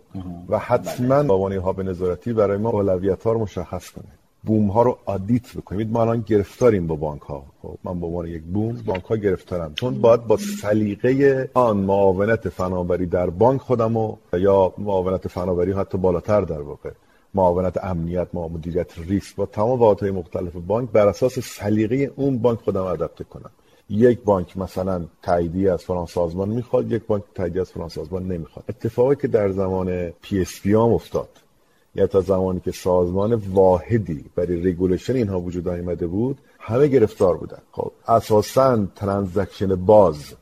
[0.49, 4.11] و حتما با عنوان هاب نظارتی برای ما اولویت ها رو مشخص کنه
[4.45, 8.27] بوم ها رو audit بکنید ما الان گرفتاریم با بانک ها خب من به عنوان
[8.27, 9.73] یک بوم بانک ها گرفتارم.
[9.73, 16.41] چون باید با سلیقه آن معاونت فناوری در بانک خودمو یا معاونت فناوری حتی بالاتر
[16.41, 16.91] در واقع.
[17.33, 22.59] معاونت امنیت ما مدیریت ریسک با تمام واحدهای مختلف بانک بر اساس سلیقه اون بانک
[22.59, 23.51] خودم adapt کنم.
[23.89, 28.65] یک بانک مثلا تاییدی از فلان سازمان می‌خواد یک بانک تاییدی از فلان سازمان نمی‌خواد.
[28.69, 31.29] اتفاقی که در زمان PSP هم افتاد
[31.95, 37.61] یا تا زمانی که سازمان واحدی برای regulation اینها وجود آمده بود همه گرفتار بودن.
[37.71, 40.33] خب اساسا transaction باز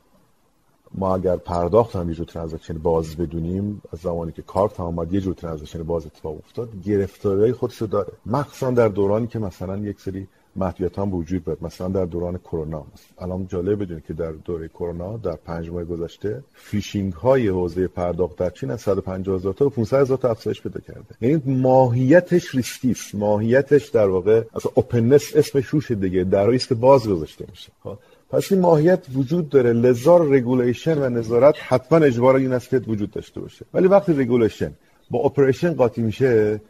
[0.95, 5.13] ما اگر پرداخت هم یه جور transaction باز بدونیم از زمانی که کارت هم آمد
[5.13, 8.13] یه جور transaction باز اتفاق افتاد گرفتاری خودشو داره.
[8.25, 12.83] مخصوصا در دورانی که مثلا یک سری محدودیت هم وجود دارد مثلا در دوران کرونا
[13.19, 18.35] الان جالب بدونید که در دوره کرونا در پنج ماه گذشته فیشینگ های حوزه پرداخت
[18.35, 21.15] در چین از 150 هزار تا 500 هزار تا افزایش پیدا کرده.
[21.21, 26.23] یعنی ماهیتش ریسکی ماهیتش در واقع از openness اسمش روش دیگه.
[26.23, 27.69] در ریسک باز گذاشته میشه.
[27.83, 27.97] خب،
[28.29, 29.73] پس این ماهیت وجود داره.
[29.73, 33.65] لذا regulation و نظارت حتما اجبار این است که وجود داشته باشه.
[33.73, 34.73] ولی وقتی regulation
[35.09, 36.61] با operation قاطی میشه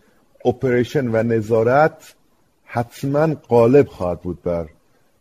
[0.46, 2.16] operation و نظارت
[2.74, 4.70] حتما غالب خواهد بود بر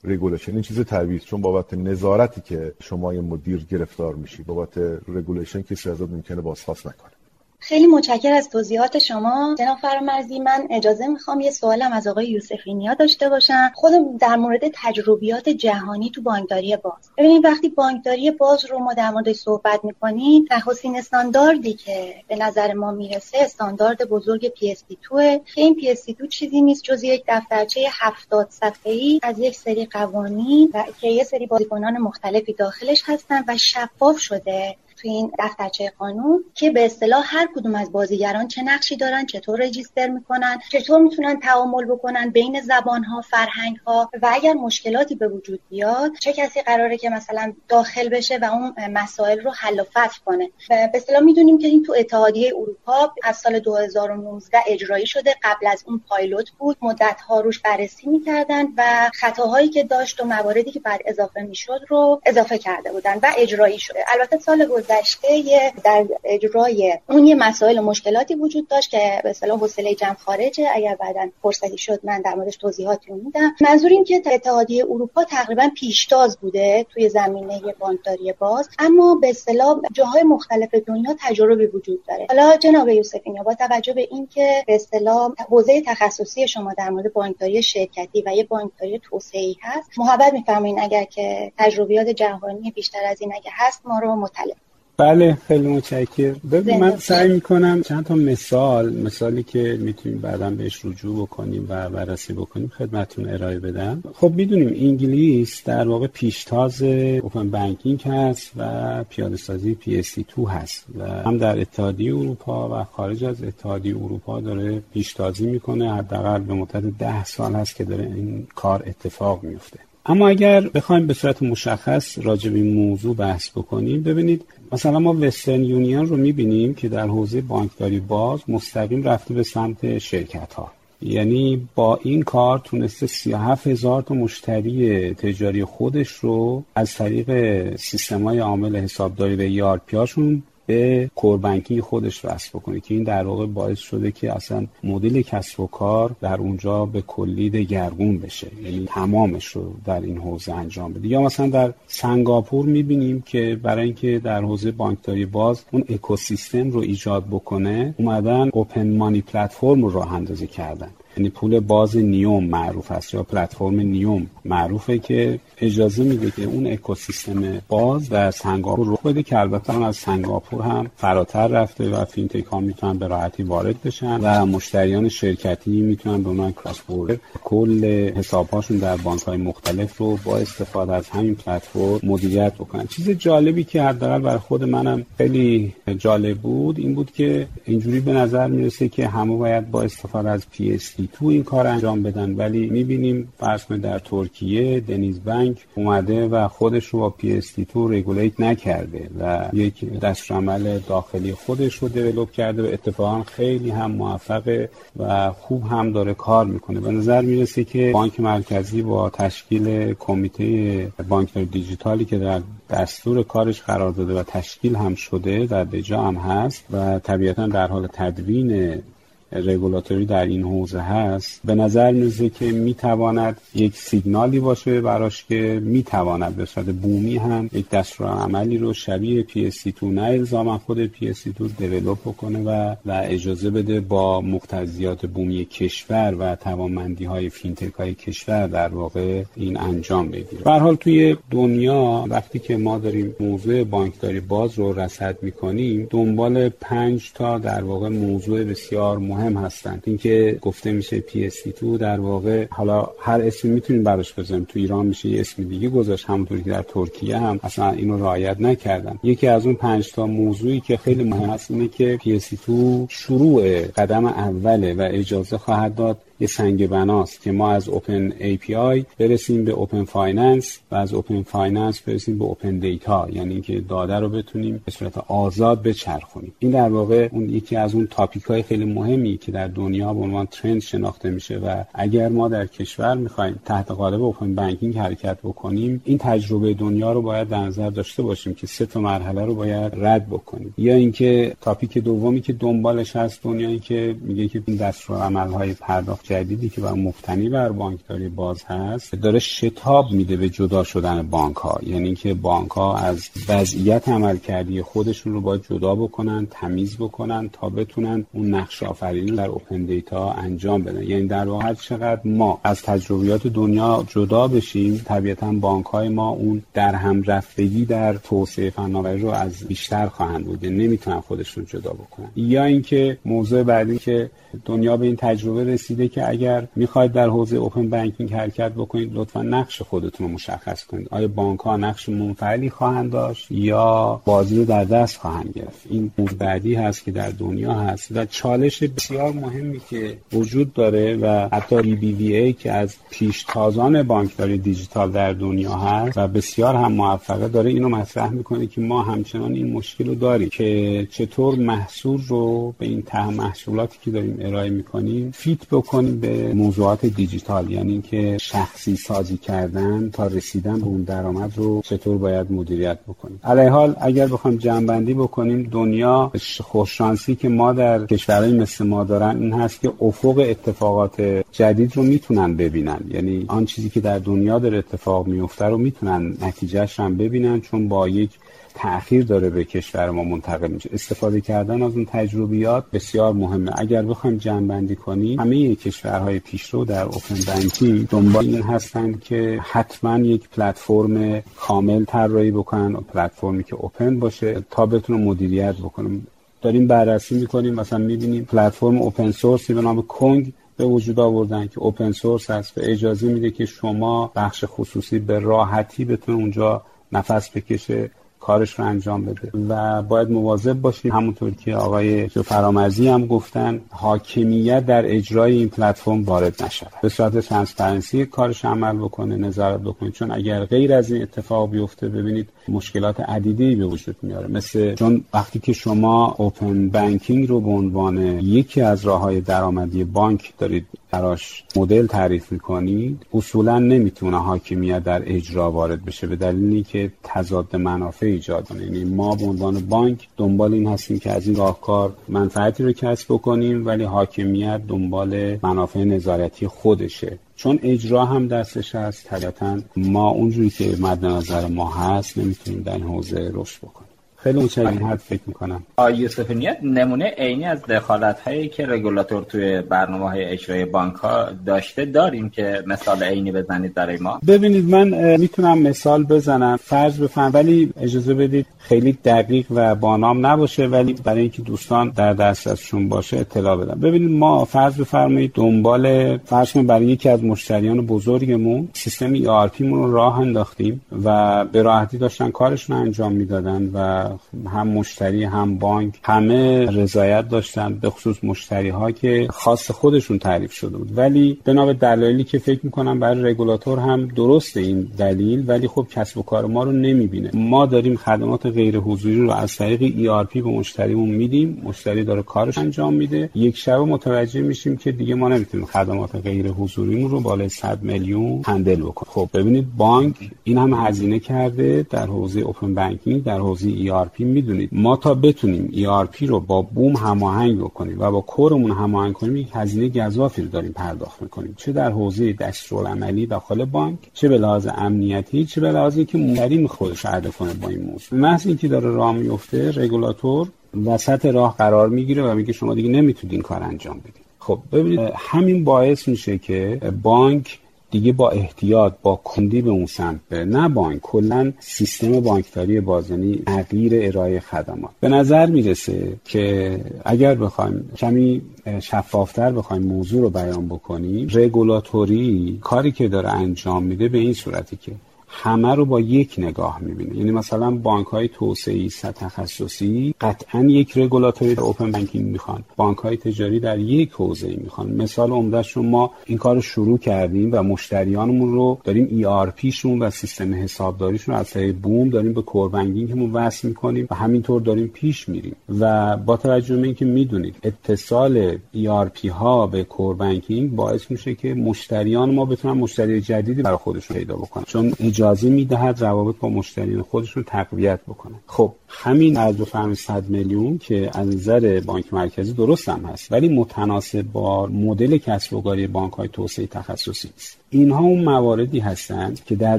[0.04, 4.78] regulation این چیز طبیعی چون بابت نظارتی که شما یه مدیر گرفتار میشی بابت
[5.08, 7.19] regulation کسی ازت ممکنه بازخواست نکنه.
[7.60, 9.54] خیلی متشکر از توضیحات شما.
[9.58, 13.70] جناب فرامرزی من اجازه می‌خوام یه سوالم از آقای یوسفینیا داشته باشم.
[13.74, 17.10] خودم در مورد تجربیات جهانی تو بانکداری باز.
[17.18, 22.72] ببینید وقتی بانکداری باز رو ما در موردش صحبت می‌کنیم نخستین استانداردی که به نظر
[22.72, 25.08] ما می‌رسه استاندارد بزرگ PSD2
[25.54, 30.84] که این PSD2 چیزی نیست جز یک دفترچه 70 صفحه‌ای از یک سری قوانین و
[31.00, 34.76] که یه سری بازیکنان مختلفی داخلش هستن و شفاف شده.
[35.02, 39.60] تو این دفترچه قانون که به اصطلاح هر کدوم از بازیگران چه نقشی دارن چطور
[39.60, 45.28] رجیستر می‌کنن چطور می‌تونن تعامل بکنن بین زبان ها فرهنگ ها و اگر مشکلاتی به
[45.28, 49.84] وجود بیاد چه کسی قراره که مثلا داخل بشه و اون مسائل رو حل و
[49.92, 50.50] فصل کنه.
[50.68, 55.34] به اصطلاح می‌دونیم که این تو اتحادیه اروپا از سال 2019 اجرایی شده.
[55.42, 56.76] قبل از اون پایلوت بود.
[56.82, 61.80] مدت ها روش بررسی می‌کردن و خطاهایی که داشت و مواردی که بعد اضافه می‌شد
[61.88, 64.04] رو اضافه کرده بودن و اجرایی شده.
[64.12, 69.58] البته سال گذشته در اجرای اون یه مسائل و مشکلاتی وجود داشت که به اصطلاح
[69.58, 70.68] حوصله جمع خارجه.
[70.74, 73.54] اگر بعدا فرصتی شد من در موردش توضیحاتی میدم.
[73.60, 79.80] منظور این که اتحادیه اروپا تقریبا پیشتاز بوده توی زمینه بانکداری باز اما به اصطلاح
[79.92, 82.26] جاهای مختلف دنیا تجربه وجود داره.
[82.28, 87.62] حالا جناب یوسفینیا با توجه به اینکه به اصطلاح حوزه تخصصی شما در مورد بانکداری
[87.62, 93.32] شرکتی و یه بانکداری توسعه‌ای هست محبت میفرمایید اگر که تجربیات جهانی بیشتر از این
[93.34, 94.54] اگه هست ما رو مطلع
[95.00, 100.84] بله خیلی متشکر ببین من سعی می‌کنم چند تا مثال مثالی که می‌تونیم بعدا بهش
[100.84, 104.02] رجوع بکنیم و بررسی بکنیم خدمتون ارائه بدم.
[104.14, 111.04] خب می‌دونیم انگلیس در واقع پیشتاز open banking هست و پیاده سازی PSD2 هست و
[111.04, 115.94] هم در اتحادیه اروپا و خارج از اتحادیه اروپا داره پیشتازی می‌کنه.
[115.94, 121.06] حداقل به مدت ده سال هست که داره این کار اتفاق میفته اما اگر بخوایم
[121.06, 126.16] به صورت مشخص راجع به این موضوع بحث بکنیم ببینید مثلا ما وسترن یونیون رو
[126.16, 132.22] می‌بینیم که در حوزه بانکداری باز مستقیم رفته به سمت شرکت ها یعنی با این
[132.22, 137.30] کار تونسته 37 هزار تا مشتری تجاری خودش رو از طریق
[137.76, 143.26] سیستم های عامل حسابداری و ERP هاشون به کوربنکی خودش وصل بکنه که این در
[143.26, 148.48] واقع باعث شده که اصلا مدل کسب و کار در اونجا به کلی دگرگون بشه.
[148.64, 151.08] یعنی تمامش رو در این حوزه انجام بده.
[151.08, 156.80] یا مثلا در سنگاپور می‌بینیم که برای اینکه در حوزه بانکداری باز اون اکوسیستم رو
[156.80, 160.90] ایجاد بکنه اومدن اوپن مانی پلتفرم رو راه اندازی کردن.
[161.20, 166.66] یعنی پول باز نیوم معروف است یا پلتفرم نیوم معروفه که اجازه میده که اون
[166.66, 172.44] اکوسیستم باز و سنگاپور رو بده که البته از سنگاپور هم فراتر رفته و فینتک
[172.44, 177.84] ها می‌تونن به راحتی وارد بشن و مشتریان شرکتی می‌تونن به عنوان cross border کل
[178.16, 182.86] حسابهاشون در بانک های مختلف رو با استفاده از همین پلتفرم مدیریت بکنن.
[182.86, 188.12] چیز جالبی که حداقل برای خود منم خیلی جالب بود این بود که اینجوری به
[188.12, 190.70] نظر می‌رسه که همه باید با استفاده از پی
[191.12, 192.34] two این کار انجام بدن.
[192.34, 199.10] ولی می‌بینیم فرض در ترکیه دنیز بانک اومده و خودش رو با PSD2 regulate نکرده
[199.20, 205.66] و یک دستورالعمل داخلی خودش رو develop کرده و اتفاقا خیلی هم موفقه و خوب
[205.66, 206.80] هم داره کار می‌کنه.
[206.80, 213.62] به نظر می‌رسه که بانک مرکزی با تشکیل کمیته بانک دیجیتالی که در دستور کارش
[213.62, 218.82] قرار داده و تشکیل هم شده در بجا هم هست و طبیعتا در حال تدوین
[219.32, 225.60] رگولاتوری در این حوزه هست به نظر می‌رسه که می‌تواند یک سیگنالی باشه براش که
[225.64, 231.98] می‌تواند به صورت بومی هم یک دستورالعملی رو شبیه PSD2 نه الزاما خود PSD2 develop
[231.98, 238.46] بکنه و و اجازه بده با مقتضیات بومی کشور و توانمندی های فینتک های کشور
[238.46, 240.42] در واقع این انجام بگیره.
[240.44, 245.86] به هر حال توی دنیا وقتی که ما داریم موضوع بانکداری باز رو رصد می‌کنیم
[245.90, 249.82] دنبال پنج تا در واقع موضوع بسیار مهم مهم هستند.
[249.86, 254.44] اینکه گفته میشه PSD2 در واقع حالا هر اسمی می‌تونیم براش بذاریم.
[254.44, 256.10] تو ایران میشه یه اسم دیگه گذاشت.
[256.10, 258.98] همونطوری که در ترکیه هم اصلا اینو رعایت نکردن.
[259.02, 262.50] یکی از اون پنج تا موضوعی که خیلی مهم هست اینه که PSD2
[262.88, 268.84] شروع قدم اوله و اجازه خواهد داد یه سنگ بناست که ما از open API
[268.98, 273.94] برسیم به open finance و از open finance برسیم به open data یعنی اینکه داده
[273.94, 276.32] رو بتونیم به صورت آزاد بچرخونیم.
[276.38, 280.00] این در واقع اون یکی از اون topic های خیلی مهمی که در دنیا به
[280.00, 285.18] عنوان trend شناخته میشه و اگر ما در کشور می‌خوایم تحت قالب open banking حرکت
[285.18, 289.34] بکنیم این تجربه دنیا رو باید در نظر داشته باشیم که سه تا مرحله رو
[289.34, 290.54] باید رد بکنیم.
[290.58, 296.09] یا اینکه topic دومی که دنبالش هست دنیایی که میگه که این دستورالعمل های پرداخت
[296.10, 301.36] جدیدی که بر مبتنی بر بانکداری باز هست داره شتاب میده به جدا شدن بانک
[301.36, 306.76] ها یعنی اینکه بانک ها از وضعیت عمل کردی خودشون رو باید جدا بکنن تمیز
[306.76, 310.82] بکنن تا بتونن اون نقش آفرینی در اوپن دیتا انجام بدن.
[310.82, 316.42] یعنی در واقع چقدر ما از تجربیات دنیا جدا بشیم طبیعتا بانک های ما اون
[316.54, 320.44] در هم رفتگی در توسعه فناوری رو از بیشتر خواهند بود.
[320.44, 322.08] یعنی نمی‌تونن خودشون جدا بکنن.
[322.16, 324.10] یا اینکه موضوع بعدی که
[324.44, 329.22] دنیا به این تجربه رسیده که اگر می‌خواید در حوزه اوپن بانکینگ حرکت بکنید لطفا
[329.22, 330.88] نقش خودتون رو مشخص کنید.
[330.90, 335.90] آیا بانک ها نقش منفعلی خواهند داشت یا بازی رو در دست خواهند گرفت؟ این
[336.18, 341.56] بعدی هست که در دنیا هست و چالش بسیار مهمی که وجود داره و حتی
[342.00, 347.68] ای که از پیشتازان بانکداری دیجیتال در دنیا هست و بسیار هم موفقه داره اینو
[347.68, 352.82] مطرح می‌کنه که ما همچنان این مشکل رو داریم که چطور محصول رو به این
[352.82, 359.16] ته محصولاتی که داریم ارائه می‌کنیم فیت بکنیم به موضوعات دیجیتال یعنی اینکه شخصی سازی
[359.16, 363.20] کردن تا رسیدن به اون درآمد رو چطور باید مدیریت بکنیم.
[363.24, 369.22] علیه حال اگر بخوام جنبندی بکنیم دنیا خوششانسی که ما در کشورهای مثل ما دارن
[369.22, 372.80] این هست که افق اتفاقات جدید رو می‌تونن ببینن.
[372.90, 377.68] یعنی آن چیزی که در دنیا داره اتفاق میفته رو می‌تونن نتیجهش هم ببینن چون
[377.68, 378.10] با یک
[378.54, 380.70] تأخیر داره به کشور ما منتقل میشه.
[380.72, 383.50] استفاده کردن از اون تجربیات بسیار مهمه.
[383.58, 389.40] اگر بخوایم جمع بندی کنیم همه کشورهای پیشرو در اوپن بانکینگ دنبال این هستند که
[389.42, 396.00] حتما یک پلتفرم کامل طراحی بکنن پلتفرمی که اوپن باشه تا بتونه مدیریت بکنه
[396.42, 401.46] داریم بررسی می‌کنیم مثلا می‌بینیم پلتفرم open source ی به نام Kong به وجود آوردن
[401.46, 402.58] که open source هست.
[402.58, 407.90] و اجازه میده که شما بخش خصوصی به راحتی بتونه اونجا نفس بکشه.
[408.20, 409.30] کارش رو انجام بده.
[409.48, 410.92] و باید مواظب باشیم.
[410.92, 416.72] همونطور که آقای فرامرزی هم گفتن حاکمیت در اجرای این پلتفرم وارد نشود.
[416.82, 419.90] به صورت transparency کارش عمل بکنه نظارت بکنه.
[419.90, 424.26] چون اگر غیر از این اتفاق بیفته ببینید مشکلات عدیدی به وجود میاره.
[424.26, 429.84] مثل چون وقتی که شما open banking رو به عنوان یکی از راه های درآمدی
[429.84, 436.62] بانک دارید براش مدل تعریف می‌کنید اصولا نمی‌تونه حاکمیت در اجرا وارد بشه به دلیلی
[436.62, 438.62] که تضاد منافع ایجاد کنه.
[438.62, 443.06] یعنی ما به عنوان بانک دنبال این هستیم که از این راهکار منفعتی رو کسب
[443.08, 447.18] بکنیم ولی حاکمیت دنبال منافع نظارتی خودشه.
[447.36, 452.74] چون اجرا هم دستش هست طبیعتا ما اونجوری که مد نظر ما هست نمی‌تونیم در
[452.74, 453.89] این حوزه رشد بکنیم.
[454.22, 455.62] خیلی اونچه این حد فکر می‌کنم.
[455.94, 461.28] یوسف نیت نمونه عینی از دخالت هایی که رگولاتور توی برنامه های اجرای بانک ها
[461.46, 464.20] داشته داریم که مثال عینی بزنید برای ما.
[464.26, 470.66] ببینید من می‌تونم مثال بزنم فرض بفهم ولی اجازه بدید خیلی دقیق و بانام نباشه
[470.66, 473.80] ولی برای اینکه دوستان در دسترسشون باشه اطلاع بدم.
[473.80, 479.92] ببینید ما فرض بفرمایید دنبال فرض برای یکی از مشتریان بزرگمون سیستم ERP مون رو
[479.92, 484.08] راه انداختیم و به راحتی داشتن کارشون انجام می‌دادن و
[484.52, 490.52] هم مشتری هم بانک همه رضایت داشتن به خصوص مشتری ها که خاص خودشون تعریف
[490.52, 490.98] شده بود.
[490.98, 495.86] ولی بنا به دلایلی که فکر می‌کنم برای رگولاتور هم درسته این دلیل ولی خب
[495.90, 497.30] کسب و کار ما رو نمی‌بینه.
[497.34, 501.62] ما داریم خدمات غیر حضوری رو از طریق ERP به مشتریمون میدیم.
[501.64, 503.30] مشتری داره کارش انجام میده.
[503.34, 508.42] یک شب متوجه میشیم که دیگه ما نمی‌تونیم خدمات غیر حضوریمون رو بالای 100 میلیون
[508.46, 509.12] هندل بکنیم.
[509.12, 514.68] خب ببینید بانک این هم هزینه کرده در حوزه اوپن بانکینگ در حوزه ERP می‌دونید.
[514.72, 519.48] ما تا بتونیم ERP رو با بوم هماهنگ بکنیم و با کورمون هماهنگ کنیم یک
[519.52, 521.54] هزینه گزافی رو داریم پرداخت می‌کنیم.
[521.56, 526.66] چه در حوزه دستورالعملی داخل بانک چه به لحاظ امنیتی چه به لحاظ اینکه مشتری
[526.66, 528.18] خودش عرضه کنه با این موضوع.
[528.18, 530.48] محض اینکه داره راه میفته رگولاتور
[530.86, 534.14] وسط راه قرار می‌گیره و میگه شما دیگه نمی‌تونید این کار انجام بدید.
[534.38, 537.58] خب ببینید همین باعث میشه که بانک
[537.90, 540.44] دیگه با احتیاط با کندی به اون سمت بره.
[540.44, 544.90] نه بانک کلا سیستم بانکداری بازنی تغییر ارائه خدمات.
[545.00, 548.42] به نظر می‌رسه که اگر بخوایم کمی
[548.80, 554.76] شفافتر بخوایم موضوع رو بیان بکنیم رگولاتوری کاری که داره انجام میده به این صورتی
[554.76, 554.92] که
[555.30, 557.16] همه رو با یک نگاه می‌بینه.
[557.16, 562.64] یعنی مثلا بانک های توسعه تخصصی قطعا یک رگولاتوری اوپن بانکینگ می‌خوان.
[562.76, 564.90] بانک های تجاری در یک حوزه می‌خوان.
[564.92, 570.02] مثال عمدهش ما این کار رو شروع کردیم و مشتریانمون رو داریم ای آر پیشون
[570.02, 574.60] و سیستم حسابداریشون از طریق بوم داریم به core banking مون وصل می‌کنیم و همینطور
[574.60, 575.56] داریم پیش میریم.
[575.80, 581.54] و با توجه به اینکه می‌دونید اتصال ERP ها به core banking باعث میشه که
[581.54, 584.64] مشتریان ما بتونن مشتری جدیدی برای خودشون پیدا بکنن.
[584.66, 588.72] چون اجازه می‌دهد روابط با مشتریان خودشون تقویت بکنن خب.
[588.88, 594.22] همین از فرم 100 میلیون که از نظر بانک مرکزی درست هم هست ولی متناسب
[594.22, 599.54] با مدل کسب و کاری بانک های توسعه تخصصی است اینها اون مواردی هستند که
[599.54, 599.78] در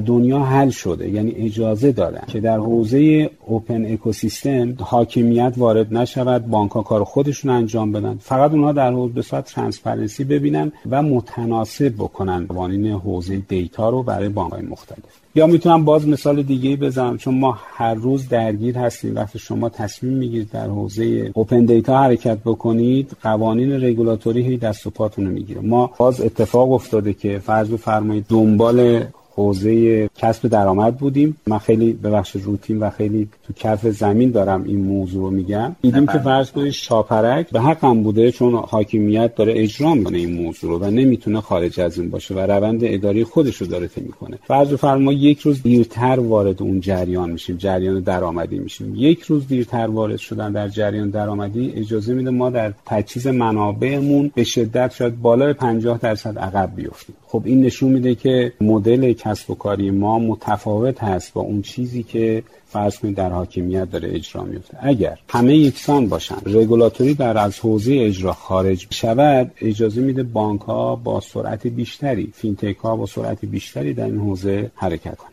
[0.00, 6.70] دنیا حل شده یعنی اجازه دارن که در حوزه open ecosystem حاکمیت وارد نشود بانک
[6.70, 8.18] ها کار خودشون انجام بدن.
[8.20, 14.02] فقط اونها در حوزه به صورت transparency ببینن و متناسب بکنن قوانین حوزه دیتا رو
[14.02, 15.22] برای بانک های مختلف.
[15.34, 20.12] یا می‌تونم باز مثال دیگه بزنم چون ما هر روز درگیر هستیم وقتی شما تصمیم
[20.12, 25.60] می‌گیرید در حوزه open data حرکت بکنید قوانین رگولاتوری هی دست و پاتون رو می‌گیره.
[25.60, 29.04] ما باز اتفاق افتاده که فرض بفرمایید دنبال
[29.34, 31.36] حوزه کسب درآمد بودیم.
[31.46, 35.76] من خیلی به بخش روتین و خیلی تو کف زمین دارم این موضوع رو میگم.
[35.82, 40.70] دیدیم که فرض کنید شاپرک به حقم بوده چون حاکمیت داره اجرا می‌کنه این موضوع
[40.70, 44.38] رو و نمی‌تونه خارج از این باشه و روند اداری خودش رو داره طی می‌کنه.
[44.46, 48.92] فرض فرما یک روز دیرتر وارد اون جریان میشیم جریان درآمدی میشیم.
[48.96, 54.44] یک روز دیرتر وارد شدن در جریان درآمدی اجازه میده ما در تجهیز منابعمون به
[54.44, 57.14] شدت شاید بالای 50 درصد عقب بیفتیم.
[57.26, 62.02] خب این نشون میده که مدل کسب و کاری ما متفاوت هست با اون چیزی
[62.02, 64.78] که فرض کنید در حاکمیت داره اجرا میفته.
[64.80, 70.96] اگر همه یکسان باشن رگولاتوری در از حوزه اجرا خارج شود اجازه میده بانک ها
[70.96, 75.32] با سرعت بیشتری فینتک ها با سرعت بیشتری در این حوزه حرکت کنند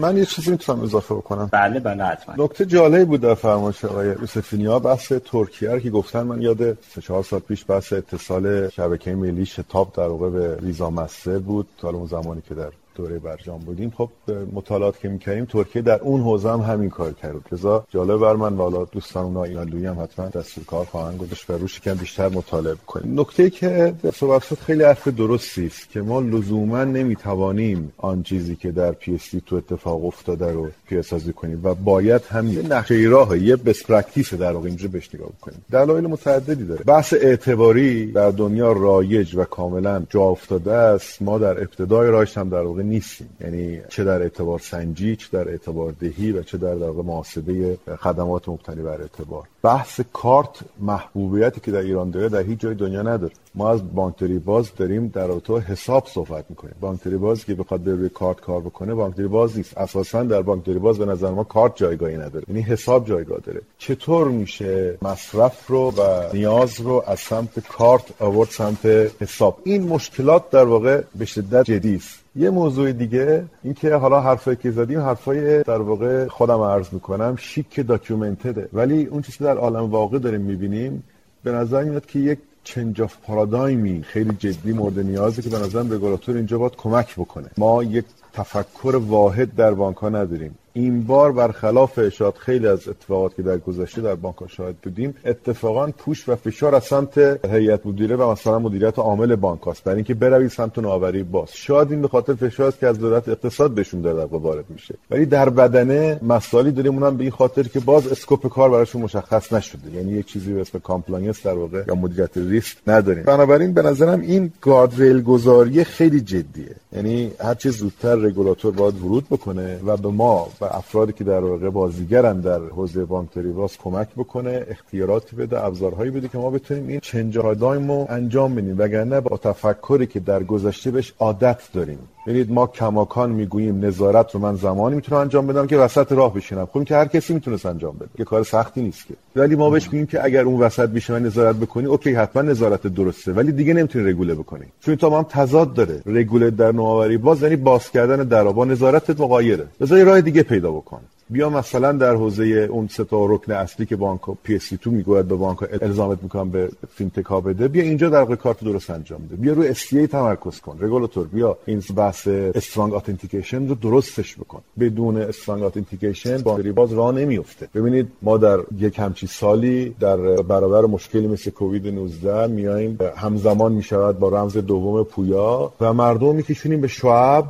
[0.00, 1.48] من یه چیزی می‌تونم اضافه بکنم.
[1.52, 2.44] بله بله حتما.
[2.44, 7.00] نکته جالبی بود در فرمایش آقای یوسفینیا بحث ترکیه رو که گفتن من یاد سه
[7.00, 11.66] چهار سال پیش بحث اتصال شبکه ملی شتاب در واقع به ویزا مسه بود.
[11.78, 13.92] تا اون زمانی که در دوره برجام بودیم.
[13.96, 14.10] خب
[14.52, 17.34] مطالعات که می‌کردیم ترکیه در اون حوزه هم همین کار کرد.
[17.52, 21.52] لذا جالب بر من والا دوستان اونا ایالویی هم حتما دستور کار خواهند گذاشت و
[21.52, 26.20] روش کم بیشتر مطالعه کنیم نکته که صحبت شد خیلی حرف درستی است که ما
[26.20, 32.22] لزوما نمی‌توانیم آن چیزی که در PSD2 اتفاق افتاده رو پیاده سازی کنیم و باید
[32.22, 36.64] هم یه نقشه راه یه best practice در واقع اینجا بهش نگاه کنیم دلایل متعددی
[36.64, 36.84] داره.
[36.84, 41.22] بحث اعتباری در دنیا رایج و کاملا جا افتاده است.
[41.22, 43.30] ما در ابتدای راهش هم در واقع نیستیم.
[43.40, 48.48] یعنی چه در اعتبار سنجی چه در اعتبار دهی و چه در در محاسبه خدمات
[48.48, 49.48] مبتنی بر اعتبار.
[49.62, 53.32] بحث کارت محبوبیتی که در ایران داره در هیچ جای دنیا نداره.
[53.54, 56.74] ما از بانکداری باز داریم در رابطه حساب صحبت می‌کنیم.
[56.80, 59.78] بانکداری باز که بخواد بره کارت کار بکنه بانکداری باز نیست.
[59.78, 62.44] اساسا در بانکداری باز به نظر ما کارت جایگاهی نداره.
[62.48, 63.60] یعنی حساب جایگاه داره.
[63.78, 68.86] چطور میشه مصرف رو و نیاز رو از سمت کارت آورد سمت
[69.20, 72.19] حساب؟ این مشکلات در واقع به شدت جدی است.
[72.36, 77.86] یه موضوع دیگه اینکه حالا حرفایی که زدیم حرفای در واقع خودم عرض می‌کنم شیک
[77.86, 81.02] داکیومنتده ولی اون چیزی در عالم واقع داریم می‌بینیم
[81.44, 85.58] به نظر میاد که یک change of paradigm ی خیلی جدی مورد نیازه که به
[85.58, 87.50] نظرم رگولاتور اینجا باید کمک بکنه.
[87.58, 90.54] ما یک تفکر واحد در بانک ها نداریم.
[90.72, 95.86] این بار برخلاف اشاد خیلی از اتفاقات که در گذشته در بانک شاهد بودیم اتفاقا
[95.86, 99.84] push و فشار از سمت هیئت مدیره و مثلا مدیریت عامل بانک هاست.
[99.84, 101.48] برای اینکه بروی سمت نوآوری باز.
[101.52, 104.94] شاید این به خاطر فشار است که از دولت اقتصاد بهشون در وارد میشه.
[105.10, 109.52] ولی در بدنه مسائلی داریم اونم به این خاطر که باز scope کار براشون مشخص
[109.52, 109.96] نشده.
[109.96, 113.22] یعنی یک چیزی به اسم compliance در واقع یا مدیریت ریسک نداریم.
[113.22, 116.76] بنابراین به نظرم این guardrail گذاری خیلی جدیه.
[116.92, 121.44] یعنی هر چه زودتر رگولاتور باید ورود بکنه و به ما و افرادی که در
[121.44, 126.88] واقع بازیگرن در حوزه بانکداری باز کمک بکنه اختیاراتی بده ابزارهایی بده که ما بتونیم
[126.88, 128.74] این چنج رو انجام بدیم.
[128.78, 131.98] وگرنه با تفکری که در گذشته بهش عادت داریم.
[132.26, 136.68] ببینید ما کماکان می‌گوییم نظارت رو من زمانی می‌تونم انجام بدم که وسط راه بشینم.
[136.72, 138.08] خب که هر کسی می‌تونه انجام بده.
[138.16, 139.14] که کار سختی نیست که.
[139.36, 142.86] ولی ما بهش میگیم که اگر اون وسط بشه من نظارت بکنی اوکی حتما نظارت
[142.86, 143.32] درسته.
[143.32, 144.64] ولی دیگه نمی‌تونی رگوله بکنی.
[144.80, 146.02] چون تا هم تضاد داره.
[146.06, 150.70] رگوله در نوآوری باز یعنی باز کردن در با نظارت مغایره بذار راه دیگه پیدا
[150.72, 151.00] بکن.
[151.30, 155.58] بیا مثلا در حوزه اون سه تا رکن اصلی که بانک PSD2 می‌گوید به بانک
[155.82, 157.68] الزامت می‌کنم به فینتک ها بده.
[157.68, 159.36] بیا اینجا در کارت درست انجام بده.
[159.36, 160.76] بیا روی اس تمرکز کن.
[160.80, 161.58] رگولاتور بیا.
[161.66, 161.80] این
[162.10, 164.60] بحث strong authentication رو درستش بکن.
[164.80, 170.86] بدون strong authentication بانک باز راه نمیفته ببینید ما در یک همچی سالی در برابر
[170.86, 176.88] مشکلی مثل کووید 19 میایم همزمان می‌شود با رمز دوم پویا و مردم میکشونیم به
[176.88, 177.44] شعب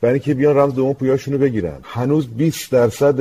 [0.00, 1.78] برای اینکه بیان رمز دوم پویاشون رو بگیرن.
[1.82, 3.20] هنوز 20 درصد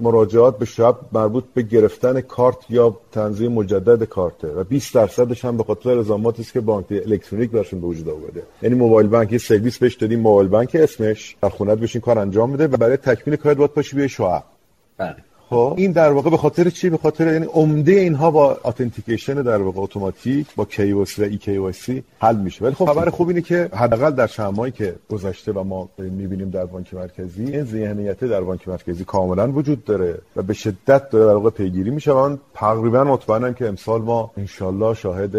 [0.00, 5.56] مراجعات به شعب مربوط به گرفتن کارت یا تنظیم مجدد کارته و 20 درصدش هم
[5.56, 8.42] به خاطر الزاماتی است که بانک الکترونیک برشون به وجود آورده.
[8.62, 11.36] یعنی موبایل بانک یه سرویس بهش دادیم موبایل بانک اسمش.
[11.42, 14.44] در خونت بشین کار انجام بده و برای تکمیل کار باید پاشی بیای شعب
[14.98, 15.16] بله.
[15.54, 15.74] خب.
[15.76, 19.80] این در واقع به خاطر چی؟ به خاطر یعنی عمده اینها با authentication در واقع
[19.80, 22.64] اتوماتیک با KYC و EKYC حل میشه.
[22.64, 26.64] ولی خب خبر خوب اینه که حداقل در چند که گذشته و ما می‌بینیم در
[26.64, 31.34] بانک مرکزی این ذهنیت در بانک مرکزی کاملا وجود داره و به شدت داره در
[31.34, 35.36] واقع پیگیری میشه من تقریبا مطمئنم که امسال ما انشالله شاهد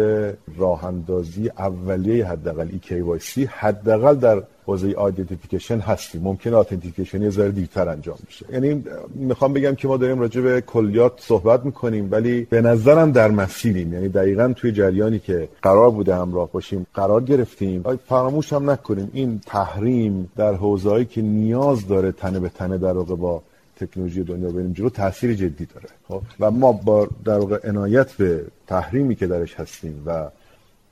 [0.58, 6.22] راه اندازی اولیه حداقل EKYC حداقل در حوزه identification هستیم.
[6.22, 8.46] ممکنه authentication یه ذره دیرتر انجام بشه.
[8.52, 13.30] یعنی می‌خوام بگم که ما داریم راجع به کلیات صحبت می‌کنیم ولی به نظرم در
[13.30, 13.92] مسیریم.
[13.92, 17.82] یعنی دقیقا توی جریانی که قرار بوده همراه باشیم قرار گرفتیم.
[18.08, 19.10] فراموش هم نکنیم.
[19.12, 23.42] این تحریم در حوزه‌ای که نیاز داره تنه به تنه در واقع با
[23.80, 25.88] تکنولوژی دنیا بریم جلو تاثیر جدی داره.
[26.08, 30.28] خب؟ و ما با در واقع عنایت به تحریمی که درش هستیم و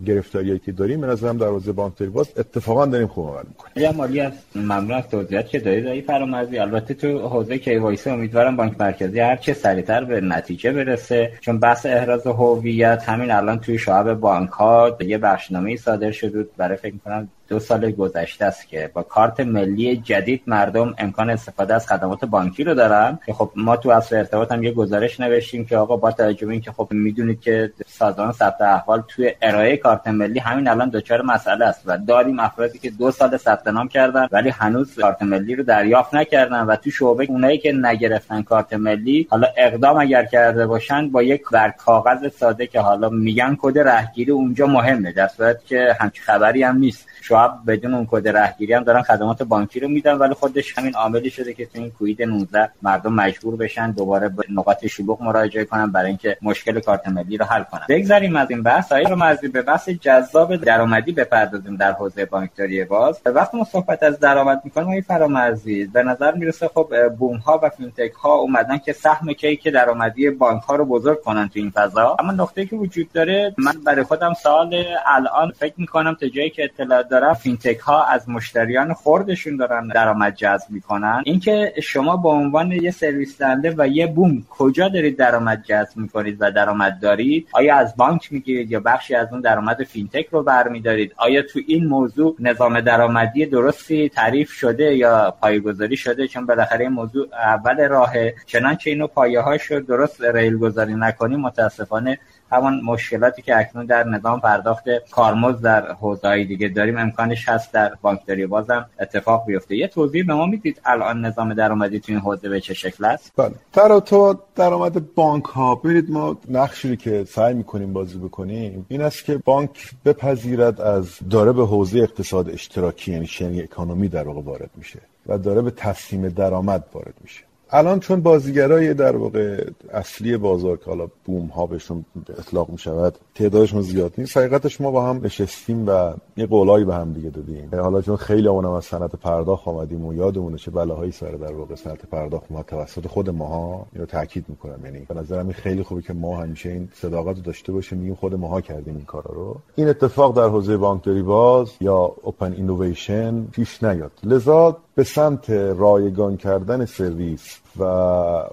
[0.07, 3.97] گرفتاریایی که داریم به نظرم در حوزه بانکداری باز اتفاقا داریم خوب عمل می‌کنیم.
[3.97, 6.59] مالی از ممنون از توضیحات که دارید آقای فرامرزی.
[6.59, 11.87] البته تو حوزه KYC امیدوارم بانک مرکزی هر چه سریعتر به نتیجه برسه چون بحث
[11.87, 17.29] احراز هویت همین الان توی شعب بانک ها یه بخشنامه صادر شده برای فکر می‌کنم
[17.49, 22.65] دو سال گذشته است که با کارت ملی جدید مردم امکان استفاده از خدمات بانکی
[22.65, 23.19] رو دارن.
[23.27, 26.53] که خب ما تو عصر ارتباط هم یه گزارش نوشتیم که آقا با توجه به
[26.53, 31.65] اینکه خب می‌دونید که سازمان ثبت احوال توی ارائه کارت ملی همین الان دچار مسئله
[31.65, 35.63] است و داریم افرادی که دو سال ثبت نام کردن ولی هنوز کارت ملی رو
[35.63, 41.09] دریافت نکردن و تو شعبه اونایی که نگرفتن کارت ملی حالا اقدام اگر کرده باشن
[41.09, 45.13] با یک برگ کاغذ ساده که حالا میگن کد رهگیری اونجا مهمه.
[45.13, 45.29] در
[45.67, 47.09] که همچین خبری هم نیست.
[47.49, 51.55] بدون اون کد رهگیری هم دارن خدمات بانکی رو میدن ولی خودش همین عاملی شده
[51.55, 56.09] که تو این کووید 19 مردم مجبور بشن دوباره به نقاط شلوغ مراجعه کنن برای
[56.09, 57.83] اینکه مشکل کارت ملی رو حل کنن.
[57.89, 58.93] بگذاریم از این بحث.
[58.93, 63.21] های رو مزید به بحث جذاب درآمدی بپردازیم در حوزه بانکداری باز.
[63.27, 67.69] وقتی ما صحبت از درآمد می‌کنیم آقای فرامرزی به نظر می‌رسه خب بوم ها و
[67.69, 72.17] فینتک ها اومدن که سهم کیک درآمدی بانک ها رو بزرگ کنن تو این فضا.
[72.19, 76.65] اما نکته‌ای که وجود داره من برای خودم سوال الان فکر می‌کنم تا جایی که
[76.65, 81.23] اطلاع دارم فینتک ها از مشتریان خردشون دارن درآمد جذب می‌کنن.
[81.25, 86.37] اینکه شما به عنوان یه سرویس دهنده و یه بوم کجا دارید درآمد جذب می‌کنید
[86.41, 91.15] و درآمد دارید؟ آیا از بانک می‌گیرید یا بخشی از اون درآمد فینتک رو برمیدارید؟
[91.17, 96.93] آیا تو این موضوع نظام درآمدی درستی تعریف شده یا پایه‌گذاری شده؟ چون بالاخره این
[96.93, 98.35] موضوع اول راهه.
[98.47, 102.19] چنانچه اینو پایه هاشو درست ریل گذاری نکنیم متاسفانه
[102.51, 106.99] همون مشکلاتی که اکنون در نظام پرداخت کارمزد در حوزه‌های دیگه داریم.
[106.99, 109.77] امکانش هست در بانکداری بازم اتفاق بیفته.
[109.77, 113.33] یه توضیح به ما می‌دید الان نظام درآمدی تو این حوزه به چه شکل است؟
[113.37, 113.55] بله.
[113.73, 119.25] در تو درآمد بانک ها ببینید ما نقشی که سعی می‌کنیم بازی بکنیم این است
[119.25, 124.71] که بانک بپذیرد از داره به حوزه اقتصاد اشتراکی یعنی شنی اکانومی در واقع وارد
[124.77, 127.41] میشه و داره به تصمیم درآمد وارد میشه.
[127.77, 132.05] الان چون بازیگرای در واقع اصلی بازار که حالا بوم ها بهشون
[132.39, 134.37] اطلاق می شود تعدادشون زیاد نیست.
[134.37, 137.69] حقیقتش ما با هم نشستیم و یه قولایی به هم دیگه دادیم.
[137.73, 141.75] حالا چون خیلی اونم از صنعت پرداخت آمدیم و یادمونه چه بلاهایی سر در واقع
[141.75, 144.85] صنعت پرداخت ما توسط خود ماها اینو تاکید می‌کنم.
[144.85, 148.35] یعنی به نظرم خیلی خوبه که ما همیشه این صداقت رو داشته باشیم میگیم خود
[148.35, 149.57] ماها کردیم این کارا رو.
[149.77, 154.13] این اتفاق در حوزه بانکداری باز یا اوپن اینویشن پیش نیاد.
[154.25, 157.85] لذا به سمت رایگان کردن سرویس و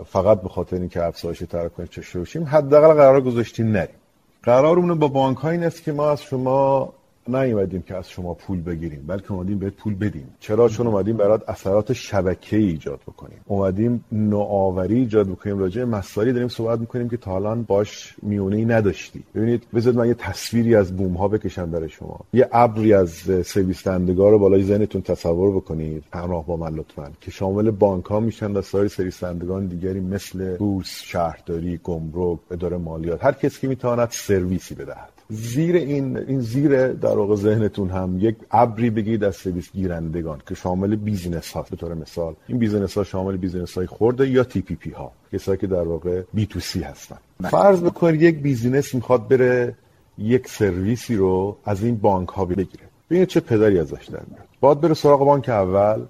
[0.06, 3.96] فقط به خاطر اینکه افزایش تراکنش چشم باشیم حداقل قرار گذاشتیم نریم.
[4.44, 6.94] قرارمون با بانک ها این است که ما از شما
[7.28, 10.28] نیومدیم که از شما پول بگیریم بلکه اومدیم بهت پول بدیم.
[10.40, 13.40] چرا؟ چون اومدیم برات اثرات شبکه ایجاد بکنیم.
[13.46, 15.60] اومدیم نوآوری ایجاد بکنیم.
[15.60, 19.24] راجع مسائلی داریم صحبت می‌کنیم که تا الان باش میونه نداشتی.
[19.36, 22.20] ببینید بذارید من یه تصویری از بوم ها بکشم برای شما.
[22.34, 23.12] یه ابری از
[23.46, 26.04] سرویس رو بالای ذهنتون تصور بکنید.
[26.14, 27.12] همراه با من لطفا.
[27.22, 33.26] که شامل بانک ها میشن و سایر سرویس دیگری مثل بورس شهرداری گمرک اداره مالیات.
[33.26, 35.21] هر کسی که می‌تواند سرویسی بدهد.
[35.32, 40.56] زیر این این زیر در واقع ذهنتون هم یک ابری بگید از سرویس گیرندگان که
[40.56, 44.92] شامل business ها به طور مثال این business ها شامل business های خرده یا TPP
[44.92, 47.18] ها کسایی که در واقع B2C هستن.
[47.42, 49.76] فرض بکنید یک business می‌خواد بره
[50.18, 52.84] یک سرویسی رو از این بانک ها بگیره.
[53.10, 54.48] ببینید چه پدری ازش در میاد.
[54.60, 56.06] باید بره سراغ بانک اول.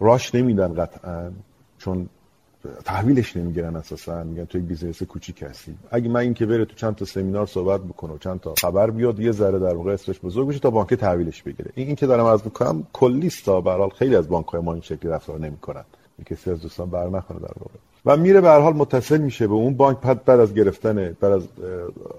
[0.00, 1.30] راش نمیدن قطعا
[1.78, 2.08] چون
[2.84, 4.24] تحویلش نمی‌گیرن اساسا.
[4.24, 7.80] میگن تو یک business کوچیک هستی مگر این که بره تو چند تا سمینار صحبت
[7.80, 10.94] بکنه و چند تا خبر بیاد یه ذره در واقع اسمش بزرگ بشه تا بانک
[10.94, 11.70] تحویلش بگیره.
[11.74, 14.60] این, این که دارم عرض می‌کنم کلی است به هر حال خیلی از بانک های
[14.60, 15.84] ما این شکلی رفتار نمی‌کنن.
[16.26, 17.74] کسی از دوستان بر نخوره در واقع.
[18.06, 20.00] و میره به هر حال متصل میشه به اون بانک.
[20.00, 21.42] بعد بعد از گرفتن بعد از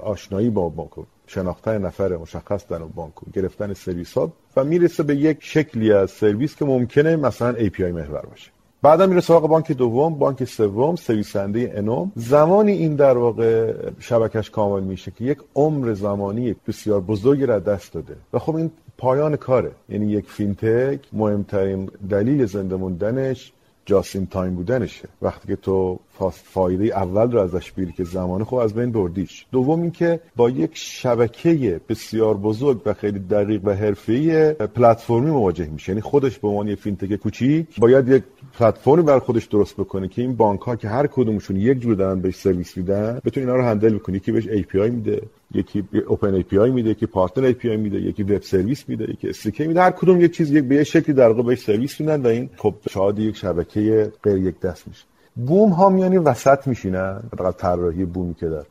[0.04, 0.92] آشنایی با بانک
[1.28, 6.12] شناختن نفر مشخص در اون بانک گرفتن سرویس ها و می‌رسه به یک شکلی از
[6.12, 8.52] سرویس که ممکنه مثلا API محور باشه.
[8.84, 12.12] بعدا میره سراغ بانک دوم بانک سوم سرویس‌دهنده n ام.
[12.16, 17.60] زمانی این در واقع شبکش کامل میشه که یک عمر زمانی بسیار بزرگی را از
[17.60, 18.16] دست داده.
[18.34, 19.72] و خب این پایان کاره.
[19.90, 23.52] یعنی یک فینتک مهمترین دلیل زنده موندنش
[23.86, 25.08] just in time بودنشه.
[25.22, 26.00] وقتی که تو
[26.44, 29.46] فایده اول رو ازش بگیری که زمانه خب از بین بردیش.
[29.52, 35.92] دوم اینکه با یک شبکه بسیار بزرگ و خیلی دقیق و حرفه‌ای پلتفرمی مواجه میشه.
[35.92, 38.24] یعنی خودش به عنوان یه فینتک کوچیک باید یک
[38.60, 42.20] پلتفرمی بر خودش درست بکنه که این بانک ها که هر کدومشون یک جور دارن
[42.20, 44.16] بهش سرویس میدن بتونه اینا رو handle بکنه.
[44.16, 45.22] یکی بهش API میده
[45.54, 49.82] یکی open API میده یکی partner API میده یکی web service میده یکی SDK میده.
[49.82, 52.50] هر کدوم یک چیز یک به یه شکلی در واقع بهش سرویس میدن و این
[52.58, 55.04] خب شاهد یک شبکه غیر یک دست میشه.
[55.36, 57.24] بوم ها میانی وسط میشینن.
[57.34, 58.64] حداقل طراحی بومی که در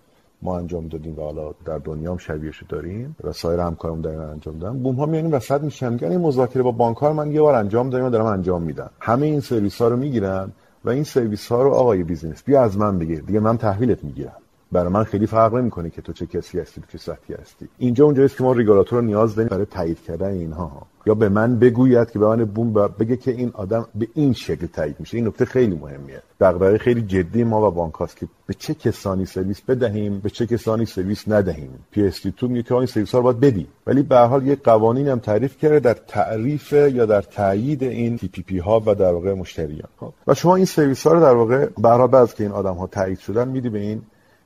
[0.43, 4.59] ما انجام دادیم و حالا در دنیا هم شبیهش داریم و سایر همکارم در انجام
[4.59, 4.79] دادن.
[4.79, 5.99] بوم ها میانی وسط میشینن.
[6.01, 9.27] یعنی مذاکره با بانک ها من یه بار انجام دادم و دارم انجام میدم همه
[9.27, 10.53] این سرویس ها رو می‌گیرن
[10.85, 13.21] و این سرویس ها رو آقای business بیا از من بگیر.
[13.21, 14.42] دیگه من تحویلت می‌گیرم.
[14.73, 17.69] برای من خیلی فرق نمی‌کنه که تو چه کسی هستی تو چه سطحی هستی.
[17.79, 20.87] اینجا اونجاست که ما ریگولاتور رو نیاز داریم برای تایید کردن اینها.
[21.07, 24.67] یا به من بگوید که به من بوم بگه که این آدم به این شکل
[24.67, 25.17] تایید میشه.
[25.17, 26.23] این نکته خیلی مهمیه.
[26.41, 30.47] دغدغه خیلی جدی ما و بانک هاست که به چه کسانی سرویس بدهیم به چه
[30.47, 31.71] کسانی سرویس ندهیم.
[31.91, 35.09] PSD2 میگه که این سرویس ها رو باید بدی ولی به هر حال یک قوانین
[35.09, 39.89] هم تعریف کرده در تعریف یا در تایید این TPP ها و در واقع مشتریان.
[40.27, 43.49] و شما این سرویس ها رو در واقع حال که این آدم ها تایید شدن
[43.49, 44.03] میدی به این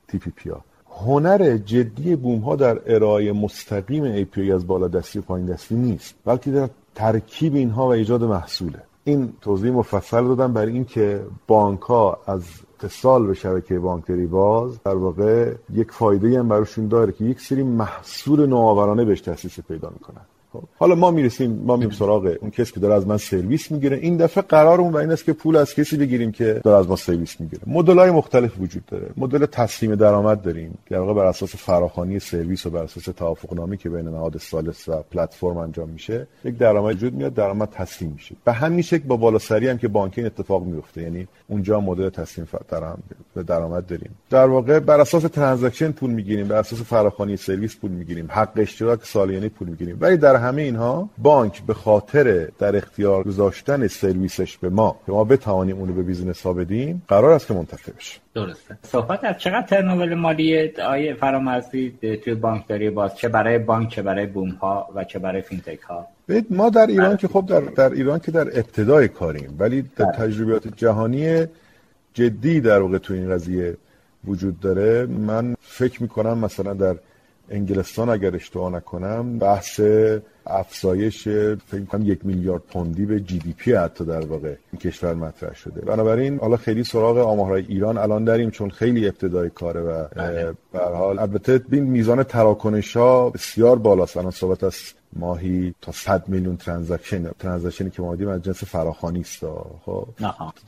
[0.09, 0.51] TPP
[0.91, 6.15] هنر جدی بوم ها در ارائه مستقیم API از بالا دستی و پایین دستی نیست
[6.25, 8.83] بلکه در ترکیب اینها و ایجاد محصوله.
[9.05, 12.43] این توضیح مفصل دادم برای اینکه بانک ها از
[12.75, 17.63] اتصال به شبکه بانکداری باز در واقع یک فایده هم براشون داره که یک سری
[17.63, 20.21] محصول نوآورانه بهش تاسیس پیدا می‌کنن.
[20.79, 23.97] حالا ما می‌رسیم ما میریم سراغ اون کسی که داره از من سرویس می‌گیره.
[23.97, 26.97] این دفعه قرارمون و این است که پول از کسی بگیریم که داره از ما
[26.97, 27.63] سرویس می‌گیره.
[27.67, 29.07] مدل های مختلف وجود داره.
[29.17, 30.79] مدل تسهیم درآمد داریم.
[30.91, 34.89] در واقع بر اساس فراخوانی سرویس و بر اساس توافق نامه‌ای که بین نهاد ثالث
[34.89, 38.35] و پلتفرم انجام میشه یک درآمد وجود میاد درآمد تسهیم میشه.
[38.45, 42.49] به همین شکل با بالاسری هم که بانکی این اتفاق میفته یعنی اونجا مدل تسهیم
[43.47, 44.11] درآمد داریم.
[44.31, 49.05] در واقع بر اساس transaction پول می‌گیریم بر اساس فراخوانی سرویس پول می‌گیریم حق اشتراک
[49.05, 49.97] سالیانه پول می‌گیریم.
[50.01, 54.97] ولی در همه اینها بانک به خاطر در اختیار گذاشتن سرویسش به ما.
[55.07, 58.79] که ما بتوانیم اونو به business ها بدیم قرار است که منتفع بشه درسته.
[58.83, 61.95] صحبت از چقدر turnover مالیه آقای فرامرزی
[62.25, 66.07] توی بانکداری باز؟ چه برای بانک چه برای بوم ها و چه برای فینتک ها؟
[66.51, 70.17] ما در ایران که خب در, در ایران که در ابتدای کاریم ولی در بله.
[70.17, 71.47] تجربیات جهانی
[72.15, 73.77] جدی در واقع تو این قضیه
[74.25, 75.07] وجود داره.
[75.07, 76.97] من فکر می‌کنم مثلا در
[77.51, 79.81] انگلستان اگر اشتباه نکنم بحث
[80.47, 81.23] افزایش
[81.67, 86.39] فکر کنم یک میلیارد پوندی به GDP حتی در واقع این کشور مطرح شده بنابراین
[86.39, 90.53] حالا خیلی سراغ آمارهای ایران الان داریم چون خیلی ابتدای کاره و بله.
[90.73, 94.75] به حال البته این میزان تراکنش ها بسیار بالاست الان صحبت از
[95.19, 99.45] ماهی تا 100 میلیون transaction transaction ی که ما دیدیم از جنس فراخوانی است.
[99.85, 100.07] خب؟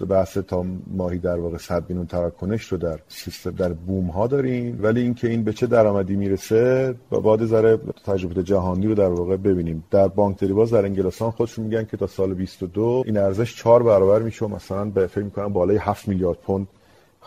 [0.08, 4.78] بحث تا ماهی در واقع 100 میلیون تراکنش رو در سیستم در بوم ها داریم
[4.82, 9.84] ولی اینکه این به چه درآمدی می‌رسه باید ذره تجربه جهانی رو در واقع ببینیم.
[9.90, 14.22] در بانک باز در انگلستان خودشون میگن که تا سال 22 این ارزش 4 برابر
[14.22, 16.66] میشه مثلا به فکر می‌کنم بالای 7 میلیارد پوند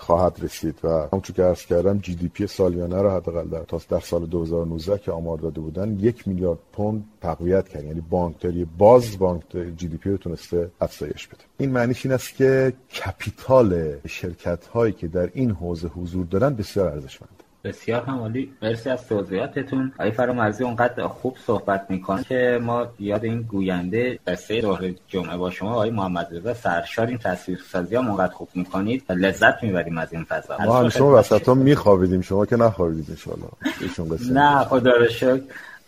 [0.01, 4.25] خواهد رسید و همونطور که عرض کردم GDP سالیانه رو حداقل در تا در سال
[4.25, 7.83] 2019 که آمار داده بودن یک میلیارد پوند تقویت کرد.
[7.83, 9.43] یعنی بانکداری باز بانک
[9.77, 11.43] جی دی پی رو تونسته افزایش بده.
[11.57, 16.87] این معنیش این است که کپیتال شرکت هایی که در این حوزه حضور دارن بسیار
[16.87, 17.40] ارزشمند.
[17.63, 19.91] بسیار همالی مرسی از توضیحاتتون.
[19.99, 25.49] آقای فرامرزی اونقدر خوب صحبت می‌کنه که ما یاد این گوینده قصه ظهر جمعه با
[25.49, 30.23] شما آقای محمد رضا سرشار این تصویرسازی هم اونقدر خوب می‌کنید لذت می‌بریم از این
[30.23, 30.57] فضا.
[30.65, 32.21] ما هم شما وسط ها میخوابیدیم.
[32.21, 35.41] شما که نخوابیدید انشالله نه خدا رو شکر.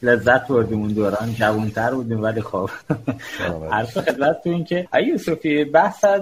[0.03, 1.33] لذت بردیم اون دوران.
[1.33, 2.69] جوانتر بودیم ولی خب.
[3.71, 6.21] عرض خدمت تو این که آقای یوسفی بحث از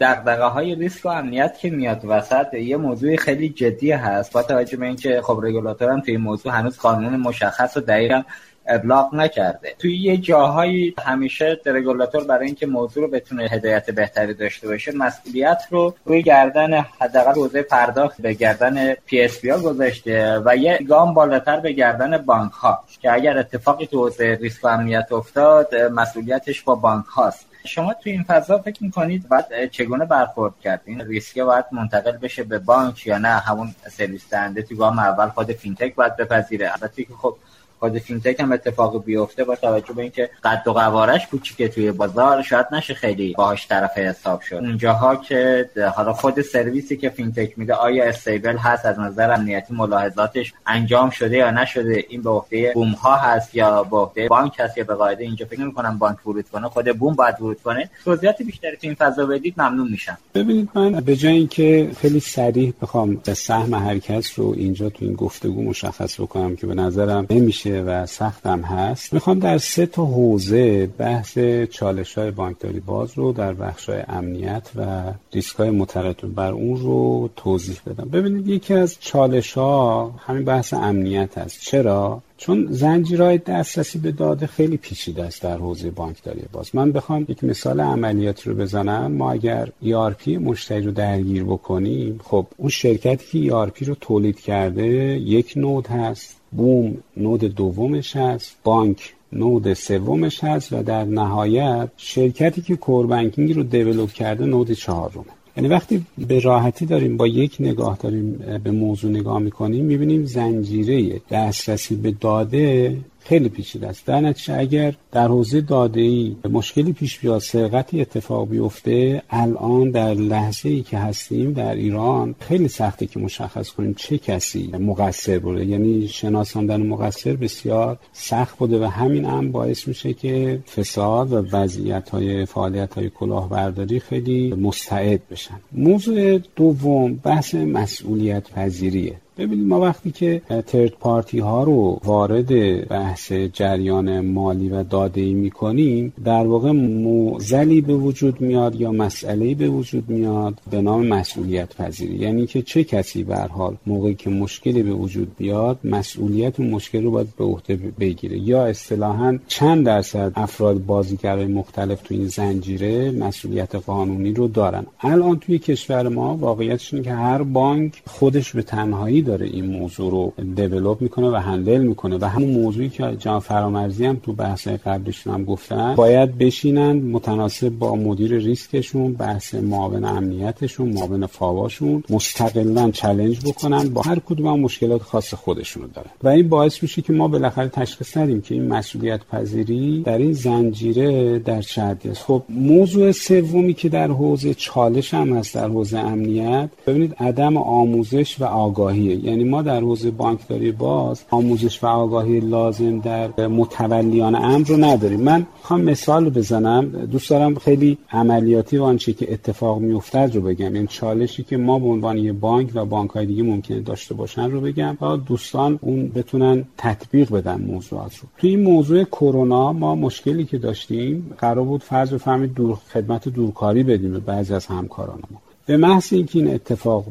[0.00, 4.32] دغدغه های ریسک و امنیت که میاد وسط یه موضوع خیلی جدی هست.
[4.32, 8.22] با توجه به اینکه خب رگولاتور هم توی این موضوع هنوز قانون مشخص و دقیق
[8.68, 9.74] ابلاغ نکرده.
[9.78, 15.62] توی یه جاهایی همیشه رگولاتور برای اینکه موضوع رو بتونه هدایت بهتری داشته باشه مسئولیت
[15.70, 21.60] رو روی گردن حداقل حوزه پرداخت به گردن PSP ها گذاشته و یه گام بالاتر
[21.60, 26.74] به گردن بانک ها که اگر اتفاقی تو حوزه ریسک و امنیت افتاد مسئولیتش با
[26.74, 31.64] بانک هاست شما تو این فضا فکر می‌کنید باید چگونه برخورد کرد؟ این ریسک باید
[31.72, 36.16] منتقل بشه به بانک یا نه؟ همون سرویس دهنده تو گام اول خود فینتک باید
[36.16, 36.72] بپذیره.
[36.72, 37.36] البته که خب
[37.78, 42.42] خود فینتک هم اتفاق بیفته با توجه به اینکه قد و قوارش کوچیکه توی بازار
[42.42, 44.56] شاید نشه خیلی باهاش طرف حساب شد.
[44.56, 50.54] اونجاها که حالا خود سرویسی که فینتک میده آیا stable هست؟ از نظر امنیتی ملاحظاتش
[50.66, 54.78] انجام شده یا نشده؟ این به عهده بوم ها هست یا به عهده بانک هست
[54.78, 56.68] یا به قاعدتا اینجا فکر نمی کنم بانک ورود کنه.
[56.68, 57.90] خود بوم باید ورود کنه.
[58.04, 60.18] توضیحات بیشتری تو این فضا بدید ممنون میشم.
[60.34, 63.98] ببینید من به جای اینکه خیلی سریع بخوام سهم هر
[64.36, 69.12] رو اینجا تو این گفتگو مشخص بکنم که به نظرم نمیشه و سختم هست.
[69.12, 71.38] می‌خوام در سه تا حوزه بحث
[71.70, 76.76] چالش های بانکداری باز رو در بخش های امنیت و ریسک های مترتب بر اون
[76.76, 78.08] رو توضیح بدم.
[78.08, 84.46] ببینید یکی از چالش ها همین بحث امنیت هست چرا؟ چون زنجیرهای دسترسی به داده
[84.46, 86.70] خیلی پیچیده است در حوزه بانکداری باز.
[86.74, 89.12] من بخوام یک مثال عملیاتی رو بزنم.
[89.12, 94.86] ما اگر ERP مشتری رو درگیر بکنیم خب اون شرکتی که ERP رو تولید کرده
[95.18, 96.37] یک نود هست.
[96.50, 103.62] بوم نود دومش هست بانک نود سومش هست و در نهایت شرکتی که کوربنکینگ رو
[103.62, 105.24] دیولوب کرده نود چهارمه.
[105.56, 111.20] یعنی وقتی به راحتی داریم با یک نگاه داریم به موضوع نگاه می‌کنیم می‌بینیم زنجیره
[111.30, 112.96] دسترسی به داده
[113.28, 114.06] خیلی پیچیده است.
[114.06, 120.14] در نتیجه اگر در حوزه داده ای مشکلی پیش بیاد سرقتی اتفاق بیفته الان در
[120.14, 125.66] لحظه ای که هستیم در ایران خیلی سخته که مشخص کنیم چه کسی مقصر بوده.
[125.66, 132.10] یعنی شناساندن مقصر بسیار سخت بوده و همین هم باعث میشه که فساد و وضعیت
[132.10, 135.60] های فعالیت های کلاهبرداری خیلی مستعد بشن.
[135.72, 142.48] موضوع دوم بحث مسئولیت پذیریه ببینید ما وقتی که ترد پارتی ها رو وارد
[142.88, 148.92] بحث جریان مالی و داده ای می کنیم در واقع موزلی به وجود میاد یا
[148.92, 154.14] مسئله به وجود میاد به نام مسئولیت پذیری یعنی که چه کسی به حال موقعی
[154.14, 158.38] که مشکلی به وجود بیاد مسئولیت اون مشکل رو باید به عهده بگیره.
[158.38, 164.86] یا اصطلاحا چند درصد افراد بازیگرای مختلف تو این زنجیره مسئولیت قانونی رو دارن.
[165.00, 170.10] الان توی کشور ما واقعیتش اینه که هر بانک خودش به تنهایی داره این موضوع
[170.10, 174.68] رو دیولپ می‌کنه و هندل می‌کنه و همون موضوعی که جان فرامرزی هم تو بحث
[174.68, 182.90] قبلشون هم گفتن باید بشینن متناسب با مدیر ریسکشون بحث معاون امنیتشون معاون فاواشون مستقلا
[182.90, 186.10] چلنج بکنن با هر کدوم مشکلات خاص خودشونو دارن.
[186.22, 190.32] و این باعث میشه که ما بالاخره تشخیص ندیم که این مسئولیت پذیری در این
[190.32, 192.22] زنجیره در چه است.
[192.22, 198.40] خب موضوع سومی که در حوزه چالش هم هست در حوزه امنیت ببینید عدم آموزش
[198.40, 204.66] و آگاهی یعنی ما در حوزه بانکداری باز آموزش و آگاهی لازم در متولیان امر
[204.66, 205.20] رو نداریم.
[205.20, 206.88] من می‌خوام مثال بزنم.
[206.88, 210.66] دوست دارم خیلی عملیاتی و آنچه که اتفاق میافتد رو بگم.
[210.66, 214.14] این یعنی چالشی که ما به عنوان یه بانک و بانک های دیگه ممکنه داشته
[214.14, 218.28] باشن رو بگم تا دوستان اون بتونن تطبیق بدن موضوعات رو.
[218.38, 223.82] توی این موضوع کرونا ما مشکلی که داشتیم قرار بود فرض بفهمید دور خدمت دورکاری
[223.82, 227.04] بدیم به بعضی از همکاران ما به محض اینکه این اتفاق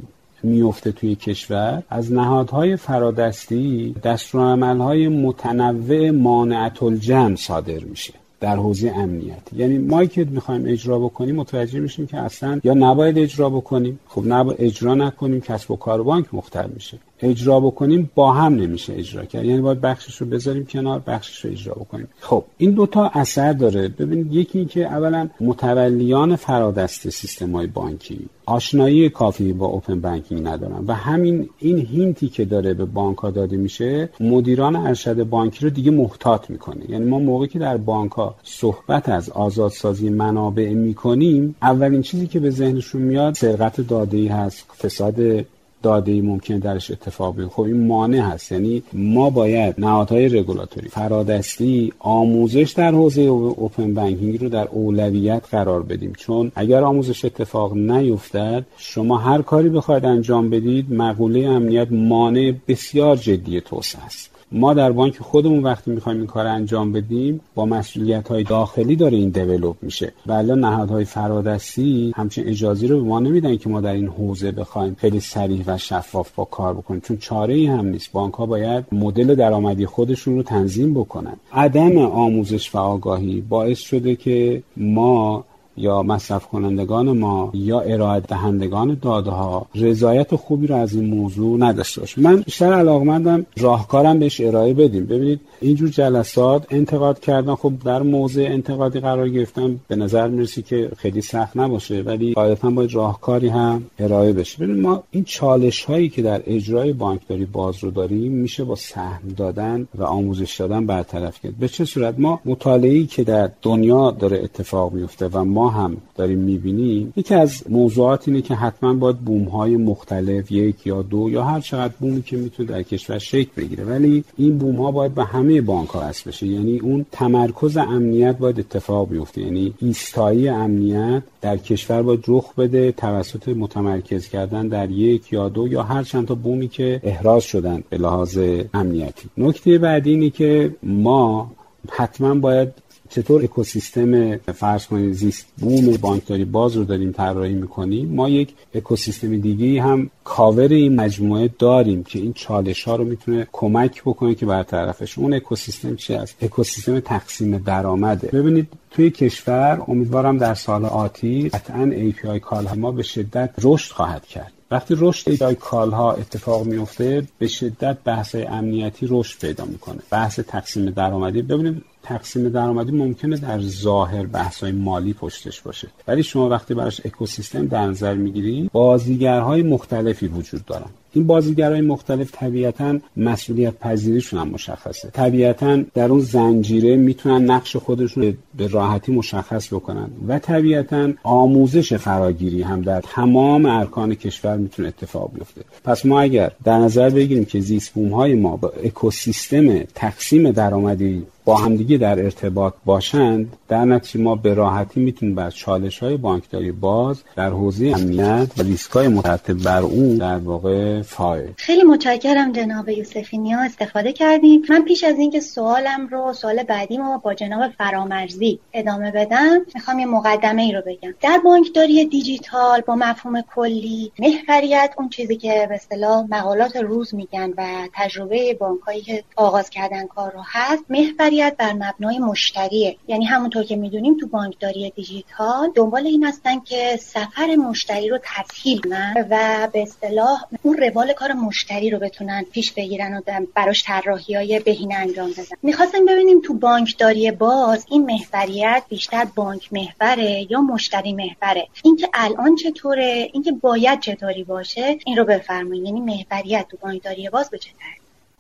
[0.44, 9.54] میفته توی کشور از نهادهای فرادستی دستورالعملهای متنوع مانعت الجمع صادر میشه در حوزه امنیت.
[9.56, 14.00] یعنی ما که می‌خوایم اجرا بکنیم متوجه میشیم که اصلا یا نباید اجرا بکنیم.
[14.08, 16.98] خب نباید اجرا نکنیم کسب و کار بانک مختل میشه.
[17.22, 19.46] اجرا بکنیم با هم نمیشه اجرا کرد.
[19.46, 22.08] یعنی باید بخشش رو بذاریم کنار بخشش رو اجرا بکنیم.
[22.20, 23.88] خب این دوتا اثر داره.
[23.88, 28.20] ببینید یکی که اولا متولیان فرادست سیستم های بانکی.
[28.46, 30.84] آشنایی کافی با اوپن بانکینگ ندارن.
[30.88, 35.70] و همین این هینتی که داره به بانک ها داده میشه مدیران ارشد بانکی رو
[35.70, 36.92] دیگه محتاط می‌کنه.
[36.92, 42.40] یعنی ما موقعی که در بانک ها صحبت از آزادسازی منابع می‌کنیم اولین چیزی که
[42.40, 45.46] به ذهنشون میاد سرقت داده ای هست فساد
[45.88, 47.54] داده ممکن درش اتفاق بیفته.
[47.56, 48.52] خب این مانع هست.
[48.52, 55.84] یعنی ما باید نهادهای رگولاتوری فرادستی آموزش در حوزه اوپن بانکینگ رو در اولویت قرار
[55.84, 56.14] بدیم.
[56.18, 63.16] چون اگر آموزش اتفاق نیفتد شما هر کاری بخواید انجام بدید مقوله امنیت مانع بسیار
[63.16, 64.37] جدی توسعه است.
[64.52, 69.18] ما در بانک خودمون وقتی می‌خوایم این کار انجام بدیم با مسئولیت های داخلی داره
[69.18, 70.14] این دیولپ میشه.
[70.26, 74.96] ولی نهادهای فرادستی همچین اجازه رو به ما نمیدن که ما در این حوزه بخوایم
[75.00, 77.02] خیلی سریع و شفاف با کار بکنیم.
[77.02, 78.12] چون چاره ای هم نیست.
[78.12, 81.38] بانک ها باید مدل درآمدی خودشون رو تنظیم بکنن.
[81.54, 85.46] عدم آموزش و آگاهی باعث شده که ما
[85.78, 91.60] یا مصرف کنندگان ما یا ارائه دهندگان داده ها رضایت خوبی رو از این موضوع
[91.60, 95.06] نداشته باشه من بیشتر علاقمندم راهکارم بهش ارائه بدیم.
[95.06, 100.90] ببینید اینجور جلسات انتقاد کردن خب در موضع انتقادی قرار گرفتن به نظر می‌رسی که
[100.98, 104.64] خیلی سخت نباشه ولی قاعدتا باید راهکاری هم ارائه بشه.
[104.64, 109.22] ببینید ما این چالش هایی که در اجرای بانکداری باز رو داریم میشه با سهم
[109.38, 111.58] دادن و آموزش دادن برطرف کرد.
[111.58, 116.40] به چه صورت؟ ما مطالعه‌ای که در دنیا داره اتفاق میفته و ما هم داریم
[116.40, 121.44] می‌بینیم یکی از موضوعات اینه که حتما باید بوم های مختلف یک یا دو یا
[121.44, 123.84] هر چقدر بومی که می‌تونه در کشور شکل بگیره.
[123.84, 126.48] ولی این بوم ها باید به همه بانک ها هست بشه.
[126.48, 129.42] یعنی اون تمرکز امنیت باید اتفاق بیفته.
[129.42, 135.68] یعنی ایستایی امنیت در کشور باید رخ بده توسط متمرکز کردن در یک یا دو
[135.68, 138.40] یا هر چند تا بومی که احراز شدن به لحاظ
[138.74, 139.30] امنیتی.
[139.38, 141.52] نکته بعدی اینه که ما
[141.90, 142.70] حتما باید
[143.10, 149.38] چطور اکوسیستم فرض کنید زیست بوم بانکداری باز رو داریم طراحی می‌کنیم ما یک اکوسیستم
[149.38, 154.46] دیگه هم کاور این مجموعه داریم که این چالش ها رو می‌تونه کمک بکنه که
[154.46, 155.18] برطرفش.
[155.18, 158.28] اون اکوسیستم چی است؟ اکوسیستم تقسیم درآمده.
[158.28, 164.26] ببینید توی کشور امیدوارم در سال آتی قطعا API کال ما به شدت رشد خواهد
[164.26, 164.52] کرد.
[164.72, 169.98] وقتی رشد ایدای کالها اتفاق میفته به شدت بحث امنیتی رشد پیدا می‌کنه.
[170.12, 171.42] بحث تقسیم درآمدی.
[171.42, 175.88] ببینید تقسیم درآمدی ممکنه در ظاهر بحث‌های مالی پشتش باشه.
[176.08, 180.86] ولی شما وقتی براش اکوسیستم در نظر می‌گیری بازیگرهای مختلفی وجود دارن.
[181.14, 185.10] این بازیگرای مختلف طبیعتا مسئولیت پذیریشون هم مشخصه.
[185.14, 192.62] طبیعتا در اون زنجیره می‌تونن نقش خودشون به راحتی مشخص بکنن و طبیعتا آموزش فراگیری
[192.62, 195.62] هم در تمام ارکان کشور می‌تونه اتفاق بیفته.
[195.84, 201.56] پس ما اگر در نظر بگیریم که زیست های ما با اکوسیستم تقسیم درآمدی با
[201.56, 207.24] همدیگه در ارتباط باشند در نتیجه ما به راحتی می‌تونیم بر چالش های بانکداری باز
[207.36, 212.90] در حوزه امنیت و ریسک های مترتب بر اون در واقع فایل خیلی متشکرم جناب
[212.90, 214.62] یوسفینی ها استفاده کردیم.
[214.70, 220.00] من پیش از اینکه سوالم رو سوال بعدی ما با جناب فرامرزی ادامه بدم می‌خوام
[220.00, 221.14] یه مقدمه ای رو بگم.
[221.22, 227.54] در بانکداری دیجیتال با مفهوم کلی محوریت اون چیزی که به اصطلاح مقالات روز میگن
[227.58, 233.64] و تجربه بانکایی که آغاز کردن کار رو هست محوریت بر مبنای مشتریه یعنی همونطور
[233.64, 239.68] که می‌دونیم تو بانکداری دیجیتال دنبال این هستن که سفر مشتری رو تسهیل کنن و
[239.74, 243.22] به اصطلاح اون روال کار مشتری رو بتونن پیش بگیرن و
[243.56, 245.44] براش طراحی های بهینه انجام بدن.
[245.64, 252.56] می‌خواستیم ببینیم تو بانکداری باز این محوریت بیشتر بانک محوره یا مشتری محوره؟ اینکه الان
[252.56, 255.86] چطوره؟ اینکه باید چطوری باشه؟ این رو بفرمایید.
[255.86, 257.70] یعنی محوریت تو بانکداری باز به چه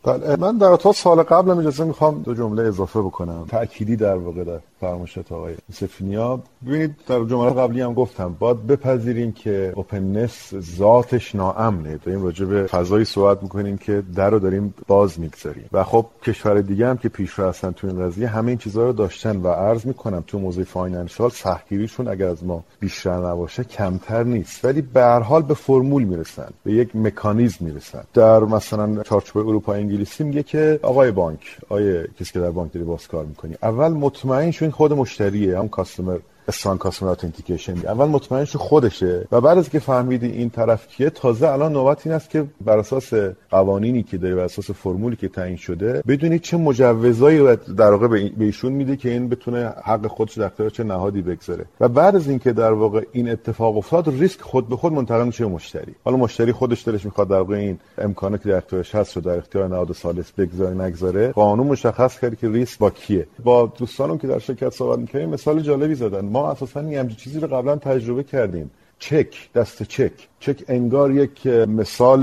[0.07, 3.45] بله من در تو سوال قبل اجازه می‌خوام دو جمله اضافه بکنم.
[3.49, 6.39] تأکیدی در واقع در فرمایشات آقای سفینیا.
[6.67, 11.97] ببینید در جمله قبلی هم گفتم باید بپذیریم که openness ذاتش ناامنه.
[11.97, 15.65] داریم راجع به فضایی صحبت می‌کنیم که در رو داریم باز می‌گذاریم.
[15.71, 18.93] و خب کشور دیگه هم که پیشرو هستن تو این قضیه همه این چیزها رو
[18.93, 24.65] داشتن و عرض می‌کنم تو موضوع financial سختگیریشون اگر از ما بیشتر نباشه کمتر نیست.
[24.65, 28.03] ولی به هر حال به فرمول می‌رسن به یک مکانیزم می‌رسن.
[28.13, 32.85] در مثلا چارچوب اروپا انگلیسی میگه که آقای بانک آقای کسی که در بانک داری
[32.85, 38.45] باز کار می‌کنی اول مطمئن این خود مشتریه هم customer strong customer authentication اول مطمئن
[38.45, 39.27] شو خودشه.
[39.31, 42.77] و بعد از که فهمیدی این طرف کیه تازه الان نوبت این است که بر
[42.77, 43.13] اساس
[43.49, 48.45] قوانینی که داره بر اساس فرمولی که تعیین شده بدونی چه مجوزایی در واقع به
[48.45, 51.65] ایشون میده که این بتونه حق خودش در اختیار چه نهادی بگذاره.
[51.79, 55.45] و بعد از اینکه در واقع این اتفاق افتاد ریسک خود به خود منتقل میشه
[55.45, 55.95] مشتری.
[56.05, 59.37] حالا مشتری خودش دلش می‌خواد در واقع این امکاناتی که در اختیارش هست رو در
[59.37, 61.31] اختیار نهاد ثالث بگذاره نگذاره.
[61.31, 63.27] قانون مشخص کرده که ریسک با کیه.
[63.43, 66.36] با دوستانم که در شرکت صحبت می‌کنیم مثال جالبی زدن.
[66.37, 68.71] ما اساسا این همچین چیزی رو قبلا تجربه کردیم.
[68.99, 70.11] چک دست چک.
[70.39, 72.21] چک انگار یک مثال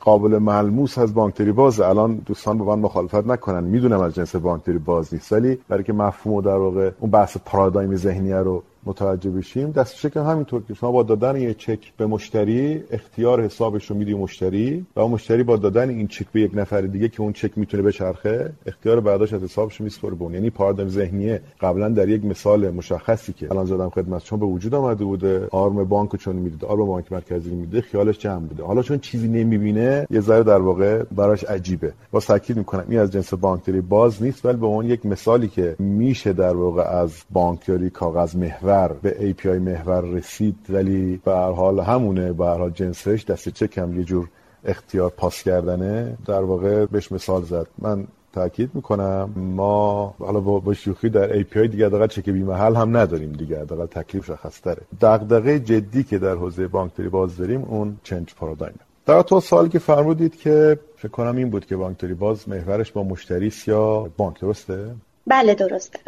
[0.00, 1.80] قابل ملموس از بانکداری باز.
[1.80, 3.64] الان دوستان با من مخالفت نکنن.
[3.64, 5.32] می‌دونم از جنس بانکداری باز نیست.
[5.32, 9.70] ولی برای که مفهوم در واقع اون بحث پارادایم ذهنیه رو متوجه بشیم.
[9.70, 14.14] دست چک همینطور که شما با دادن یه چک به مشتری اختیار حسابش رو میدی
[14.14, 17.58] مشتری و اون مشتری با دادن این چک به یک نفر دیگه که اون چک
[17.58, 21.40] می‌تونه بچرخه اختیار برداشت از حسابش میسپره به یعنی پارادایم ذهنیه.
[21.60, 25.48] قبلا در یک مثال مشخصی که الان زدم خدمت چون به وجود آمده بوده.
[25.50, 28.64] آرم بانک چون می‌دید آرم بانک مرکزی میده خیالش جمع بوده.
[28.64, 31.92] حالا چون چیزی نمی‌بینه یه ذره در واقع براش عجیبه.
[32.10, 35.76] با تاکید می‌کنم این از جنس بانکداری باز نیست ولی به اون یک مثالی که
[35.78, 38.71] میشه در واقع از بانکداری کاغذ محور
[39.02, 42.32] به API محور رسید ولی به هر حال همونه.
[42.32, 44.28] به هر حال جنسش دست چکم یه جور
[44.64, 46.16] اختیار پاس کردنه.
[46.26, 47.66] در واقع بهش مثال زد.
[47.78, 52.96] من تاکید می‌کنم ما حالا با شوخی در API دیگه حداقل چک بی محل هم
[52.96, 53.60] نداریم دیگه.
[53.60, 58.74] حداقل تکلیف شخص تره دغدغه جدی که در حوزه بانکداری باز داریم اون چنج پارادایم
[59.06, 63.02] در تو سوالی که فرمودید که فکر کنم این بود که بانکداری باز محورش با
[63.02, 64.94] مشتری یا بانک درسته؟
[65.26, 66.00] بله درسته.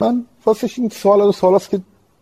[0.00, 1.80] من واسه این سوال از سوالاست که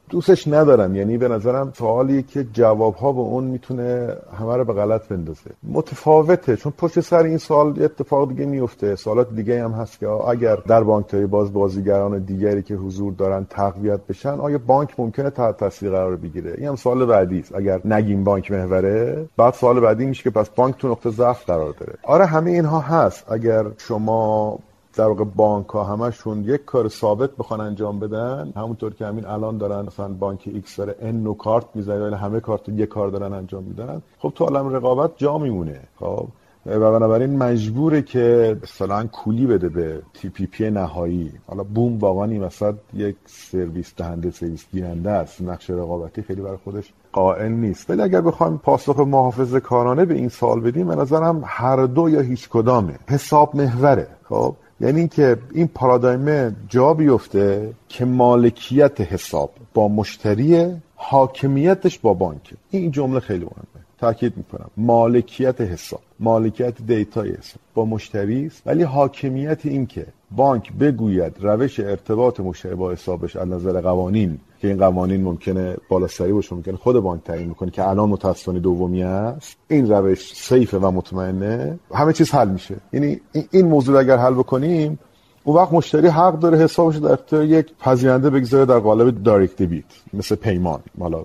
[0.08, 0.94] دوستش ندارم.
[0.94, 5.50] یعنی به نظرم سوالی که جوابها به اون می‌تونه همه رو به غلط بندازه.
[5.62, 10.56] متفاوته چون پشت سر این سوال اتفاق دیگه میفته سوالات دیگه هم هست که اگر
[10.56, 15.90] در بانکداری باز بازیگران دیگری که حضور دارن تقویت بشن آیا بانک ممکنه تحت تاثیر
[15.90, 17.54] قرار بگیره؟ این هم سوال بعدی است.
[17.54, 21.74] اگر نگیم بانک محوره بعد سوال بعدی میشه که پس بانک تو نقطه ضعف قرار
[21.80, 21.92] داره.
[22.02, 23.32] آره همه اینها هست.
[23.32, 24.58] اگر شما
[24.98, 28.52] در واقع بانک ها همشون یک کار ثابت بخوان انجام بدن.
[28.56, 32.40] همونطور که همین الان دارن مثلا بانک X داره n نو کارت می‌زنه ولی همه
[32.40, 34.02] کارت یک کار دارن انجام میدن.
[34.18, 35.80] خب تو عالم رقابت جا میمونه.
[36.00, 36.28] خب
[36.66, 41.32] و بنابراین مجبوره که مثلا کولی بده به TPP نهایی.
[41.46, 45.42] حالا بوم واقعا این وسط یک سرویس دهنده سرویس گیرنده است.
[45.42, 47.90] نقش رقابتی خیلی برای خودش قائل نیست.
[47.90, 52.20] ولی اگر بخوایم پاسخ محافظه کارانه به این سوال بدیم من نظرم هر دو یا
[52.20, 52.98] هیچ کدامه.
[53.08, 54.06] حساب محوره.
[54.24, 62.54] خب یعنی اینکه این پارادایم جا بیفته که مالکیت حساب با مشتری حاکمیتش با بانک.
[62.70, 63.84] این جمله خیلی مهمه.
[63.98, 64.70] تاکید می‌کنم.
[64.76, 68.62] مالکیت حساب مالکیت دیتای حساب با مشتری است.
[68.66, 74.68] ولی حاکمیت این که بانک بگوید روش ارتباط مشتری با حسابش از نظر قوانین که
[74.68, 79.56] این قوانین ممکنه بالاتری باشه ممکنه خود بانک تعیین می‌کنه که الان متاسفانه دومی است.
[79.68, 81.78] این روش سیفه و مطمئنه.
[81.94, 82.76] همه چیز حل میشه.
[82.92, 83.20] یعنی
[83.50, 84.98] این موضوع اگر حل بکنیم
[85.44, 89.84] اون وقت مشتری حق داره حسابش در اختیار یک پذیرنده بگذاره در قالب دایرکت دیبیت
[90.12, 90.80] مثل پیمان.
[91.00, 91.24] حالا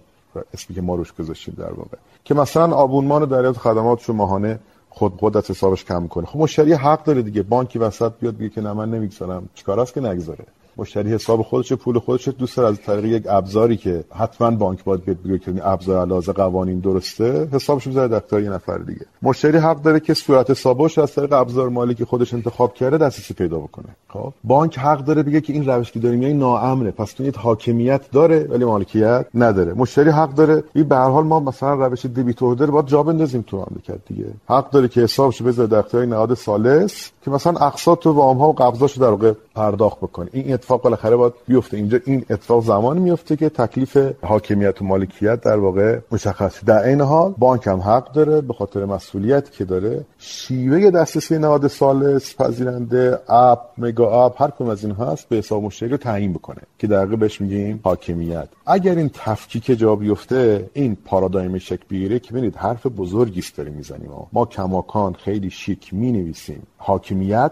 [0.54, 1.98] اسمی که ما روش گذاشتیم در واقع.
[2.24, 4.60] که مثلا آبونمان دریافت خدمات ماهانه
[4.96, 6.26] خود خود از حسابش کم کنه.
[6.26, 7.44] خب مشتری حق داره دیگه.
[7.44, 9.50] بانکی وسط بیاد بگه که نه من نمی‌گذارم.
[9.56, 10.46] چیکار است که نگذاره؟
[10.78, 12.70] مشتری حساب خودش پول خودش دوست داره.
[12.70, 17.48] از طریق یک ابزاری که حتما بانک باید بگه که این ابزار علاوه قوانین درسته
[17.52, 19.06] حسابش بذاره دفتر یه نفر دیگه.
[19.22, 23.34] مشتری حق داره که صورت حسابش از طریق ابزار مالی که خودش انتخاب کرده دسترسی
[23.34, 23.86] پیدا بکنه.
[24.10, 28.12] خب؟ بانک حق داره بگه که این روش که داریم یعنی ناامنه پس تو حاکمیت
[28.12, 29.74] داره ولی مالکیت نداره.
[29.74, 30.64] مشتری حق داره.
[30.76, 34.26] این به هر حال ما مثلا روش دبیت اوردر باید جا بندازیم تو مملکت دیگه.
[34.50, 38.54] حق داره که حسابش بذاره دفتر نهاد سالس که مثلا اقساط و وام ها و
[38.54, 40.30] قبضاشو در واقع پرداخت بکنه.
[40.34, 41.78] این اتفاق بالاخره باید بیفته.
[41.78, 46.64] اینجا این اتفاق زمانی میفته که تکلیف حاکمیت و مالکیت در واقع مشخص.
[46.66, 50.06] در این حال بانک هم حق داره به خاطر مسئولیت که داره.
[50.18, 55.64] شیوه دسترسی نهاد سالس پذیرنده اپ مگا اپ هر کدوم از اینها هست به حساب
[55.64, 58.48] مشتری رو تعیین بکنه که در واقع بهش میگیم حاکمیت.
[58.66, 63.74] اگر این تفکیک جا بیفته این پارادایم شک بگیره که ببینید حرف بزرگی است داریم
[63.74, 64.10] می‌زنیم.
[64.34, 66.68] ما کماکان خیلی شیک می‌نویسیم.
[66.78, 67.52] حاکمیت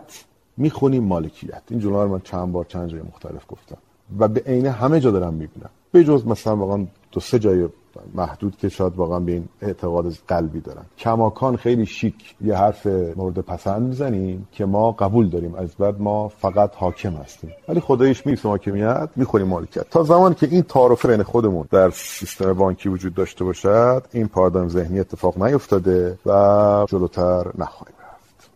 [0.58, 1.62] می‌خونیم مالکیت.
[1.70, 3.78] این جمله من چند بار چند جای مختلف گفتم.
[4.20, 5.70] و به عین همه جا دارم می‌بینم.
[5.92, 7.68] به جز مثلا واقعا دو سه جای
[8.16, 13.40] محدود که شاید واقعا به این اعتقاد قلبی دارن کماکان خیلی شیک یه حرف مورد
[13.40, 15.56] پسند می‌زنیم که ما قبول داریم.
[15.56, 17.52] از بعد ما فقط حاکم هستیم.
[17.68, 19.90] ولی خدایش می‌رسیم حاکمیت می‌خوریم مالکیت.
[19.90, 24.70] تا زمانی که این تعارف بین خودمون در سیستم بانکی وجود داشته باشد این پارادایم
[24.70, 27.96] ذهنی اتفاق نیفتاده و جلوتر نخواهیم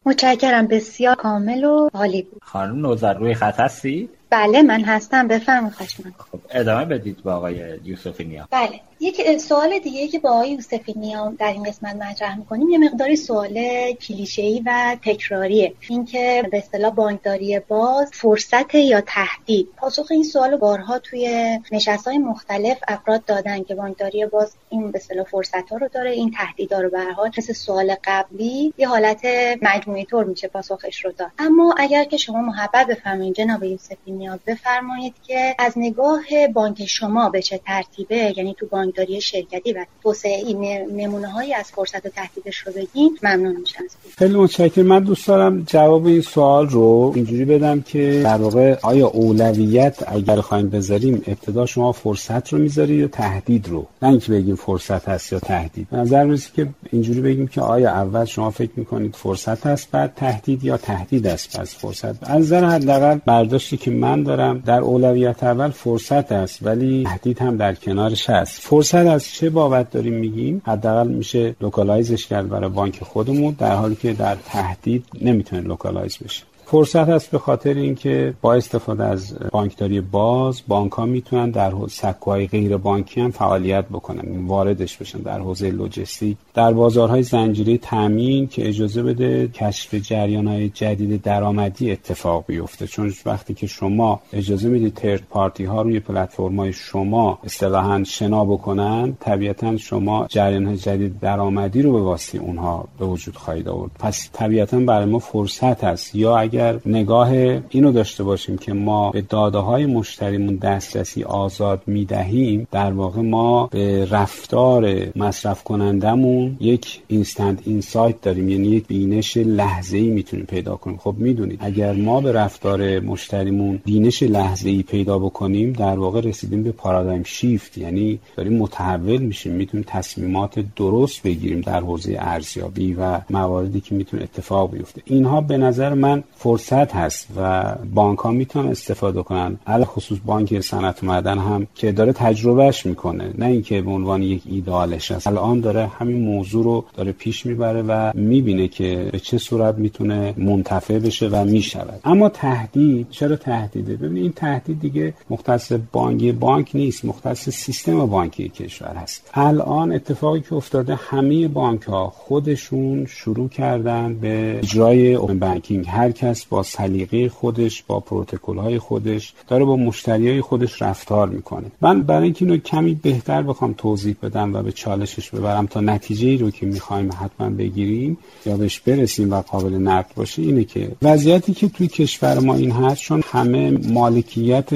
[0.06, 2.41] متشکرم بسیار کامل و عالی بود.
[2.43, 5.28] خانم نوزر روی خط هستی؟ بله من هستم.
[5.28, 5.76] بفرمایید
[6.18, 8.82] خب ادامه بدید با آقای یوسفی نیا بله.
[9.00, 13.16] یک سوال دیگه که با آقای یوسفی نیا در این قسمت مطرح می‌کنیم یه مقداری
[13.16, 15.74] سوال کلیشه‌ای و تکراریه.
[15.89, 19.68] اینکه به اصطلاح بانکداری باز فرصت یا تهدید.
[19.78, 25.26] پاسخ این سوال بارها توی نشست‌های مختلف افراد دادن که بانکداری باز این به اصطلاح
[25.26, 27.32] فرصت ها رو داره این تهدیدا رو به حال.
[27.38, 29.26] مثل سوال قبلی یه حالت
[29.62, 31.32] مجموعی طور میشه پاسخش رو داد.
[31.39, 37.30] اما اگر که شما محبت بفرمایید جناب یوسفی نیاز بفرمایید که از نگاه بانک شما
[37.30, 42.09] به چه ترتیبه یعنی تو بانکداری شرکتی و توسعه این نمونه هایی از فرصت و
[42.09, 43.83] تهدیدش رو بگیم ممنون میشم.
[44.17, 44.86] خیلی متشکرم.
[44.86, 50.41] من دوست دارم جواب این سوال رو اینجوری بدم که در واقع آیا اولویت اگر
[50.41, 55.33] خواهیم بذاریم ابتدا شما فرصت رو می‌ذارید یا تهدید رو؟ نه اینکه بگیم فرصت هست
[55.33, 55.88] یا تهدید.
[55.91, 60.63] نظر می‌رسه که اینجوری بگیم که آیا اول شما فکر می‌کنید فرصت هست بعد تهدید
[60.63, 62.29] یا تهدید است پس فرصت.
[62.29, 67.57] از نظر حداقل برداشتی که من دارم در اولویت اول فرصت است ولی تهدید هم
[67.57, 68.59] در کنارش هست.
[68.76, 73.76] فرصت از چه بابت داریم میگیم؟ حداقل میشه localize ش کرد برای بانک خودمون در
[73.76, 76.43] حالی که در تهدید نمی‌تونه localize بشه.
[76.68, 82.47] فرصت هست به خاطر اینکه با استفاده از بانکداری باز بانک ها می‌تونن در سکوهای
[82.47, 86.38] غیر بانکی هم فعالیت بکنن واردش بشن در حوزه لجستیک.
[86.53, 92.88] در بازارهای زنجیره تامین که اجازه بده کشف جریان های جدید درآمدی اتفاق بیفته.
[92.88, 98.45] چون وقتی که شما اجازه می‌دید third party ها روی پلتفرم های شما اصطلاحا شنا
[98.45, 103.91] بکنن طبیعتا شما جریان های جدید درآمدی رو به واسطه اونها به وجود خواهید آورد.
[103.99, 107.32] پس طبیعتا برای ما فرصت هست یا اگر اگر نگاه
[107.70, 113.68] اینو داشته باشیم که ما به داده های مشتریمون دسترسی آزاد می‌دهیم در واقع ما
[113.68, 120.76] به رفتار مصرف کنندمون یک اینستنت اینسایت داریم یعنی یک بینش لحظه ای می‌تونیم پیدا
[120.76, 120.97] کنیم.
[120.97, 126.64] خب می‌دونید اگر ما به رفتار مشتریمون بینش لحظه ای پیدا بکنیم در واقع رسیدیم
[126.64, 133.20] به پارادایم شیفت یعنی داریم متحول میشیم می‌تونیم تصمیمات درست بگیریم در حوزه ارزیابی و
[133.30, 135.01] مواردی که می‌تونه اتفاق بیفته.
[135.06, 139.58] اینها به نظر من فرصت هست و بانک ها می‌تونن استفاده کنن.
[139.68, 143.34] علا خصوص بانک صنعت معدن هم که داره تجربهش می‌کنه.
[143.38, 147.82] نه اینکه به عنوان یک ایدالش هست الان داره همین موضوع رو داره پیش می‌بره
[147.82, 152.00] و می‌بینه که به چه صورت می‌تونه منتفع بشه و می‌شود.
[152.04, 158.50] اما تهدید چرا تهدیده؟ ببینید این تهدید دیگه مختص بانکی بانک نیست مختص سیستم بانکی
[158.50, 159.30] کشور هست.
[159.34, 166.12] الان اتفاقی که افتاده همه بانک ها خودشون شروع کردن به اجرای اوپن بانکینگ هر
[166.12, 171.71] کس با سلیقه خودش با پروتکل های خودش داره با مشتری های خودش رفتار می‌کنه.
[171.81, 176.27] من برای اینکه اینو کمی بهتر بخوام توضیح بدم و به چالشش ببرم تا نتیجه
[176.27, 180.91] ای رو که می‌خوایم حتما بگیریم یا بهش برسیم و قابل نقد باشه اینه که
[181.01, 184.69] وضعیتی که توی کشور ما این هست چون همه مالکیت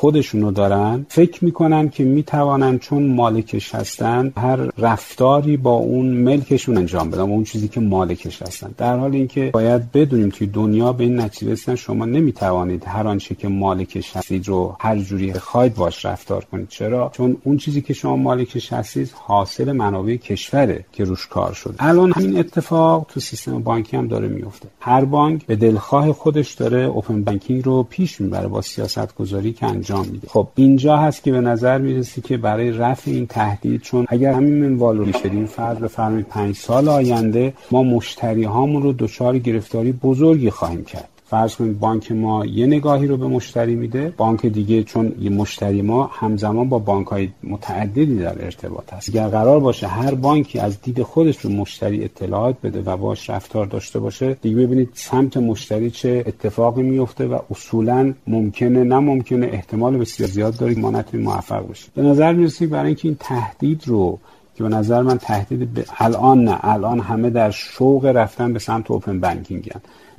[0.00, 7.10] خودشونو دارن فکر می‌کنن که می‌توانن چون مالکش هستن هر رفتاری با اون ملکشون انجام
[7.10, 8.74] بدن اون چیزی که مالکش هستن.
[8.78, 13.34] در حال اینکه باید بدونیم که دنیا به این نتیجه رسیدن شما نمی‌توانید هر آنچه
[13.34, 16.68] که مالکش هستید رو هر جوری خواید باش رفتار کنید.
[16.68, 21.74] چرا؟ چون اون چیزی که شما مالکش هستید حاصل منابع کشوره که روش کار شده.
[21.78, 26.80] الان همین اتفاق تو سیستم بانکی هم داره میفته هر بانک به دلخواه خودش داره
[26.80, 30.28] اوپن بانکینگ رو پیش می‌بره با سیاست گذاری که انجام میده.
[30.28, 34.64] خب اینجا هست که به نظر می‌رسه که برای رفع این تهدید چون اگر همین
[34.64, 40.50] منوال رو این فرض بفرمایید پنج سال آینده ما مشتری هامون رو دچار گرفتاری بزرگی
[40.50, 41.08] خواهیم کرد.
[41.30, 44.12] فرض کنید بانک ما یه نگاهی رو به مشتری میده.
[44.16, 49.28] بانک دیگه چون یه مشتری ما همزمان با بانک های متعددی در ارتباط هست اگر
[49.28, 53.98] قرار باشه هر بانکی از دید خودش به مشتری اطلاعات بده و باش رفتار داشته
[53.98, 60.28] باشه دیگه ببینید سمت مشتری چه اتفاقی میفته و اصولا ممکنه نه ممکنه احتمال بسیار
[60.28, 64.18] زیاد داره ما نتونیم موفق باشیم به نظر می‌رسه برای اینکه این تهدید رو
[64.56, 68.90] که به نظر من تهدید به الان نه الان همه در شوق رفتن به سمت
[68.90, 69.70] اوپن بانکینگ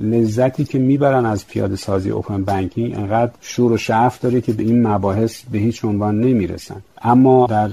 [0.02, 4.64] لذتی که می‌برن از پیاده سازی اوپن بانکینگ انقدر شور و شعف داره که به
[4.64, 6.82] این مباحث به هیچ عنوان نمی‌رسن.
[7.02, 7.70] اما در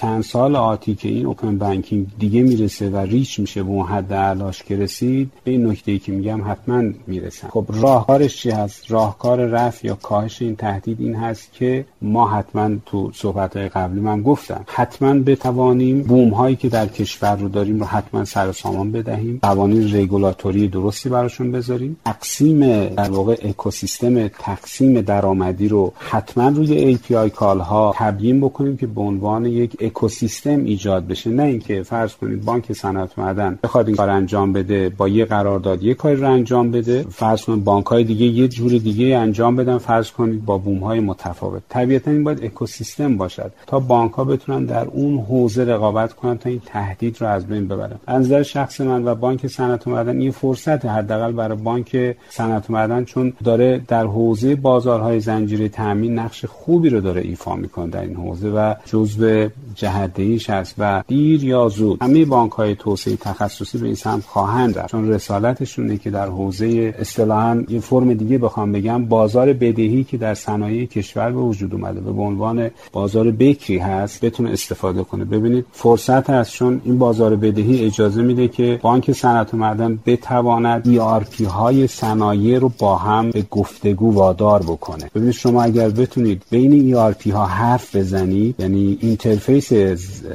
[0.00, 4.12] چند سال آتی که این اوپن بانکینگ دیگه می‌رسه و ریچ میشه به اون حد
[4.12, 7.48] علاش که رسید به این نکته ای که میگم حتما می‌رسن.
[7.48, 12.70] خب راهکارش چی هست؟ راهکار رفع یا کاهش این تهدید این هست که ما حتما
[12.86, 17.80] تو صحبت های قبلی من گفتم حتما بتوانیم بوم هایی که در کشور رو داریم
[17.80, 21.96] رو حتما سر سامان بدهیم قوانین رگولاتوری درستی براشون بذاریم.
[22.04, 28.86] تقسیم در واقع اکوسیستم تقسیم درآمدی رو حتما روی API کال ها تبیین بکنیم که
[28.86, 33.96] به عنوان یک اکوسیستم ایجاد بشه نه اینکه فرض کنید بانک صنعت معدن بخواد این
[33.96, 38.04] کار انجام بده با یه قرارداد یه کاری رو انجام بده فرض کنید بانک های
[38.04, 41.62] دیگه یه جور دیگه انجام بدن فرض کنید با بوم های متفاوت.
[41.68, 46.50] طبیعتا این باید اکوسیستم باشد تا بانک ها بتونن در اون حوزه رقابت کنن تا
[46.50, 47.98] این تهدید رو از بین ببرن.
[48.06, 53.04] از نظر شخص من و بانک صنعت معدن این فرصت حداقل برای بانک صنعت معدن
[53.04, 58.16] چون داره در حوزه بازارهای زنجیره تامین نقش خوبی رو داره ایفا می‌کنه در این
[58.16, 59.48] حوزه و جزو
[59.78, 62.02] جهدهیش هست و دیر یا زود.
[62.02, 66.94] همه بانک های توسعه تخصصی به این سمت خواهند رفت چون رسالتشونه که در حوزه
[66.98, 72.00] اصطلاحا یه فرم دیگه بخوام بگم بازار بدهی که در صنایع کشور به وجود اومده
[72.00, 75.24] به عنوان بازار بکری هست بتونه استفاده کنه.
[75.24, 80.84] ببینید فرصت هست چون این بازار بدهی اجازه میده که بانک صنعت و معدن بتواند
[80.84, 85.10] ERP های صنایع رو با هم به گفتگو وادار بکنه.
[85.14, 89.57] ببینید شما اگر بتونید بین ERP ها حرف بزنید یعنی اینترفیس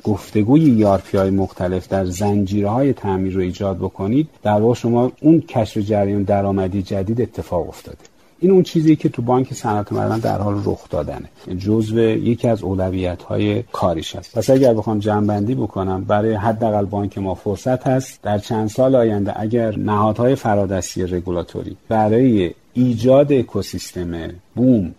[0.03, 5.77] گفتگوی ERP های مختلف در زنجیرهای تعمیر رو ایجاد بکنید در واقع شما اون کشف
[5.77, 7.97] جریان درآمدی جدید اتفاق افتاده.
[8.39, 11.29] این اون چیزی که تو بانک صنعت معدن در حال رخ دادنه.
[11.57, 17.17] جزو یکی از اولویت های کاریش است پس اگر بخوام جنبندی بکنم برای حداقل بانک
[17.17, 18.21] ما فرصت هست.
[18.21, 24.95] در چند سال آینده اگر نهادهای فرادستی رگولاتوری برای ایجاد اکوسیستم بوم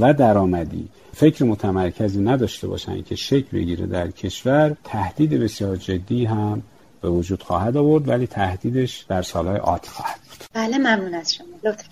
[0.00, 0.88] و درآمدی
[1.18, 6.62] فکر متمرکزی نداشته باشن که شکل بگیره در کشور تهدید بسیار جدی هم
[7.02, 10.46] به وجود خواهد آورد ولی تهدیدش در سالهای آتی خواهد بود.
[10.54, 11.46] بله ممنون از شما.
[11.64, 11.84] لطف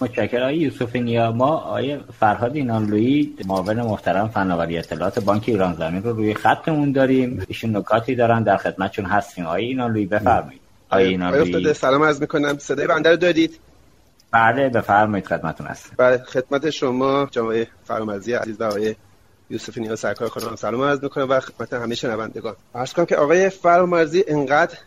[0.00, 0.42] متشکرم.
[0.42, 6.12] آقای یوسف نیا ما آقای فرهاد اینانلویی معاون محترم فناوری اطلاعات بانک ایران زمین رو
[6.12, 7.44] روی خطمون داریم.
[7.48, 9.46] ایشون نکاتی دارن در خدمتشون هستیم.
[9.46, 10.60] آقای اینانلویی بفرمایید.
[10.90, 11.74] آقای اینانلویی.
[11.74, 12.58] سلام عرض می‌کنم.
[12.58, 13.58] صدای بنده رو دارید؟
[14.32, 17.54] بله بفرمایید خدمتتون هست بله خدمت شما جناب
[17.84, 18.94] فرامرزی عزیز و آقای
[19.50, 22.56] یوسف نیا سرکار خانم سلام عرض می‌کنم و خدمت همه شنوندگان.
[22.74, 24.78] عرض کنم که آقای فرامرزی انقدر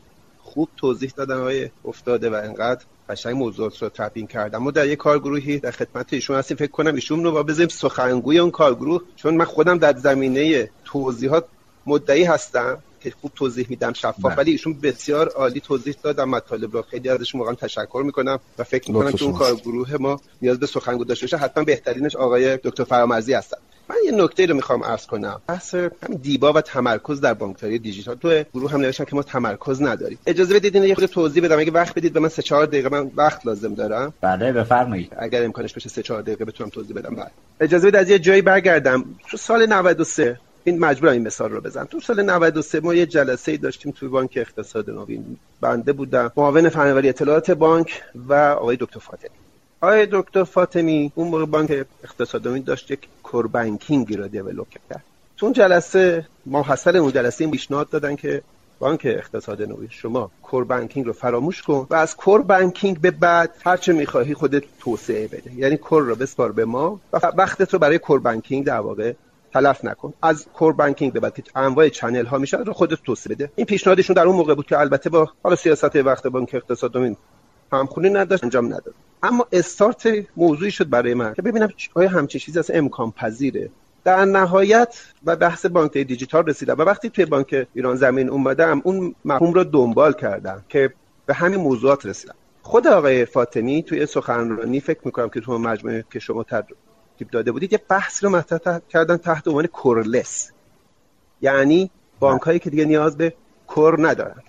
[0.41, 4.97] خوب توضیح دادن آقای افتاده و انقدر قشنگ موضوعات رو تبیین کردم ما در یک
[4.97, 6.57] کارگروهی در خدمت ایشون هستیم.
[6.57, 11.45] فکر کنم ایشون رو با بذاریم سخنگوی اون کارگروه چون من خودم در زمینه توضیحات
[11.85, 12.83] مدعی هستم.
[13.03, 14.37] که خوب توضیح میدم شفاف.
[14.37, 18.91] ولی ایشون بسیار عالی توضیح دادن مطالب رو خیلی ازشون واقعا تشکر می‌کنم و فکر
[18.91, 21.37] می‌کنم که اون کارگروه ما نیاز به سخنگو داشته باشه.
[21.37, 23.57] حتما بهترینش آقای دکتر فرامرزی هستن.
[23.89, 25.41] من یه نکته رو می‌خوام عرض کنم.
[25.47, 28.15] بحث همین دیبا و تمرکز در بانکداری دیجیتال.
[28.15, 30.19] تو گروه هم نوشتم که ما تمرکز نداریم.
[30.25, 31.59] اجازه بدید این یه خود توضیح بدم.
[31.59, 34.13] اگه وقت بدید به من 3 4 دقیقه من وقت لازم دارم.
[34.21, 35.11] بله بفرمایید.
[35.17, 37.15] اگر امکانش بشه 3 4 دقیقه بتونم توضیح بدم.
[37.15, 37.31] بله.
[37.59, 39.05] اجازه بدید از یه جایی برگردم.
[39.29, 41.85] تو سال 93 این مجبورم این مثال رو بزنم.
[41.85, 45.37] تو سال 93 ما یه جلسه ای داشتیم توی بانک اقتصاد نوین.
[45.61, 46.31] بنده بودم.
[46.37, 49.29] معاون فناوری اطلاعات بانک و آقای دکتر فاطمی.
[49.81, 55.03] آقای دکتر فاطمی اون موقع بانک اقتصاد نوین داشت یک core banking رو develop کرد.
[55.37, 58.41] تو اون جلسه ما حاصل اون جلسه پیشنهاد دادن که
[58.79, 63.51] بانک اقتصاد نوین شما core banking رو فراموش کن و از core banking به بعد
[63.65, 65.53] هر چه می‌خواهی خودت توسعه بده.
[65.55, 69.13] یعنی core رو بسپار به ما و وقتت رو برای core banking در واقع
[69.53, 70.13] تلف نکن.
[70.21, 73.51] از core banking به بعد که انواع channel ها میشه رو خودت توسعه بده.
[73.55, 77.17] این پیشنهادشون در اون موقع بود که البته با حالا سیاست وقت بانک اقتصاد نوین
[77.71, 78.93] همخونی نداشت انجام نداد.
[79.23, 80.07] اما استارت
[80.37, 83.69] موضوعی شد برای من که ببینم آیا همچین چیزی از امکان پذیره.
[84.03, 89.15] در نهایت و بحث بانک دیجیتال رسیدم و وقتی توی بانک ایران زمین اومدم اون
[89.25, 90.93] مفهوم رو دنبال کردم که
[91.25, 92.35] به همین موضوعات رسیدم.
[92.61, 96.43] خود آقای فاطمی توی سخنرانی فکر می‌کنم که تو مجموعه که شما
[97.23, 100.51] ترتیب داده بودید یه بحث رو مطرح کردن تحت عنوان کورلس.
[101.41, 101.89] یعنی
[102.19, 103.33] بانک هایی که دیگه نیاز به
[103.67, 104.41] core ندارن.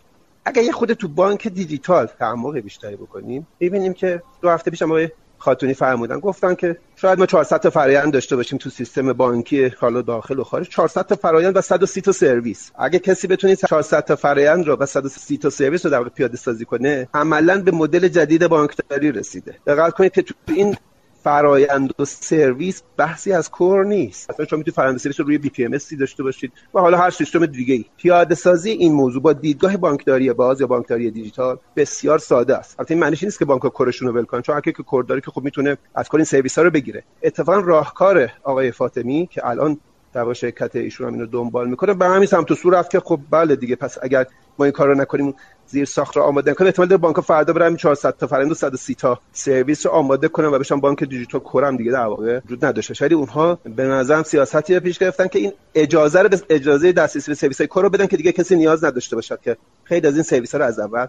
[0.45, 5.09] اگر یه خود تو بانک دیجیتال تعمق بیشتری بکنیم ببینیم که دو هفته پیش آقای
[5.39, 10.03] خاتونی فرمودن گفتن که شاید ما 400 تا فرایند داشته باشیم تو سیستم بانکی حالا
[10.03, 10.69] داخل و خارج.
[10.69, 12.71] 400 تا فرایند و 130 تا سرویس.
[12.79, 16.65] اگه کسی بتونه 400 تا فرایند رو و 130 تا سرویس رو در پیاده سازی
[16.65, 19.55] کنه عملا به مدل جدید بانکداری رسیده.
[19.67, 20.77] دقت کنید که تو این
[21.25, 24.31] فرایند و سرویس بحثی از core نیست.
[24.31, 25.71] اصلا شما می‌تونید فرآیند سرویس رو روی BPM
[26.01, 30.33] داشته باشید و حالا هر سیستم دیگه ای پیاده سازی این موضوع با دیدگاه بانکداری
[30.33, 32.81] باز یا بانکداری دیجیتال بسیار ساده است.
[32.81, 35.31] البته این نیست که بانک core شون رو ول کنن چون که core داره که
[35.31, 37.05] خب می‌تونه از کل این سرویس ها رو بگیره.
[37.23, 39.81] اتفاقا راهکار آقای فاطمی که الان
[40.13, 43.21] در شرکت ایشون هم اینو دنبال می‌کنه به همین سمت و سو رفت که خب
[43.31, 44.27] بله دیگه پس اگر
[44.59, 45.35] ما این کار رو نکنیم
[45.67, 48.95] زیر ساخت رو آماده کنه احتمال داره بانک فردا برن 400 تا فرایند و 130
[48.95, 52.65] تا سرویس رو آماده کنن و بشن بانک دیجیتال core م دیگه در واقع وجود
[52.65, 53.05] نداشته.
[53.05, 57.35] ولی اونها به نظرم سیاستی پیش گرفتن که این اجازه رو به اجازه دسترسی به
[57.35, 60.23] سرویس های core رو بدن که دیگه کسی نیاز نداشته باشد که خیلی از این
[60.23, 61.07] سرویس ها رو از اول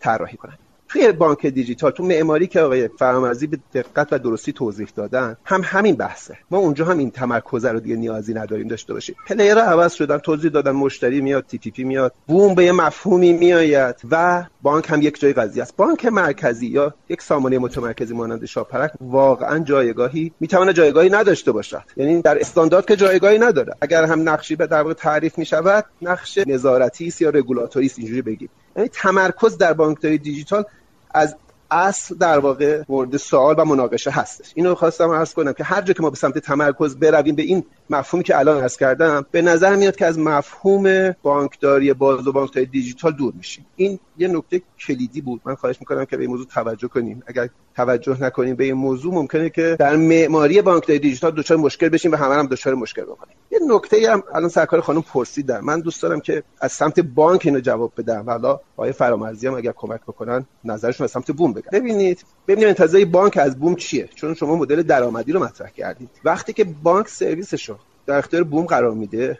[0.00, 0.58] طراحی کنن.
[0.88, 5.60] توی بانک دیجیتال تو معماری که آقای فرامرزی به دقت و درستی توضیح دادن هم
[5.64, 6.38] همین بحثه.
[6.50, 10.50] ما اونجا هم این تمرکز رو دیگه نیازی نداریم داشته باشیم player عوض شدن توضیح
[10.50, 15.32] دادن مشتری میاد TPP میاد بوم به یه مفهومی میآید و بانک هم یک جای
[15.32, 15.76] قضیه است.
[15.76, 21.82] بانک مرکزی یا یک سامانه متمرکزی مانند شاپرک واقعا جایگاهی می‌تونه جایگاهی نداشته باشد.
[21.96, 27.06] یعنی در استاندارد که جایگاهی نداره اگر هم نقشی به در تعریف می‌شود نقش نظارتی
[27.06, 28.48] است یا رگولاتوری است اینجوری بگیم.
[28.76, 30.64] یعنی تمرکز در بانکداری دیجیتال
[31.10, 31.36] از
[31.70, 34.52] اصل در واقع مورد سوال و مناقشه هستش.
[34.54, 37.64] اینو خواستم عرض کنم که هر جا که ما به سمت تمرکز برویم به این
[37.90, 42.66] مفهومی که الان عرض کردم به نظر میاد که از مفهوم بانکداری باز و بانکداری
[42.66, 43.66] دیجیتال دور میشیم.
[43.76, 45.40] این یه نکته کلیدی بود.
[45.44, 47.22] من خواهش می‌کنم که به این موضوع توجه کنیم.
[47.26, 47.48] اگر
[47.78, 52.16] توجه نکنیم به این موضوع ممکنه که در معماری بانکداری دیجیتال دچار مشکل بشیم و
[52.16, 53.36] همه هم دچار مشکل بکنیم.
[53.50, 57.60] یه نکته هم الان سرکار خانم پرسیدن من دوست دارم که از سمت بانک اینو
[57.60, 58.24] جواب بدم.
[58.30, 63.04] حالا آقای فرامرزی هم اگر کمک بکنن نظرشون از سمت بوم بگن ببینید ببینیم انتظار
[63.04, 66.10] بانک از بوم چیه؟ چون شما مدل درآمدی رو مطرح کردید.
[66.24, 67.76] وقتی که بانک سرویسش رو
[68.06, 69.38] در اختیار بوم قرار میده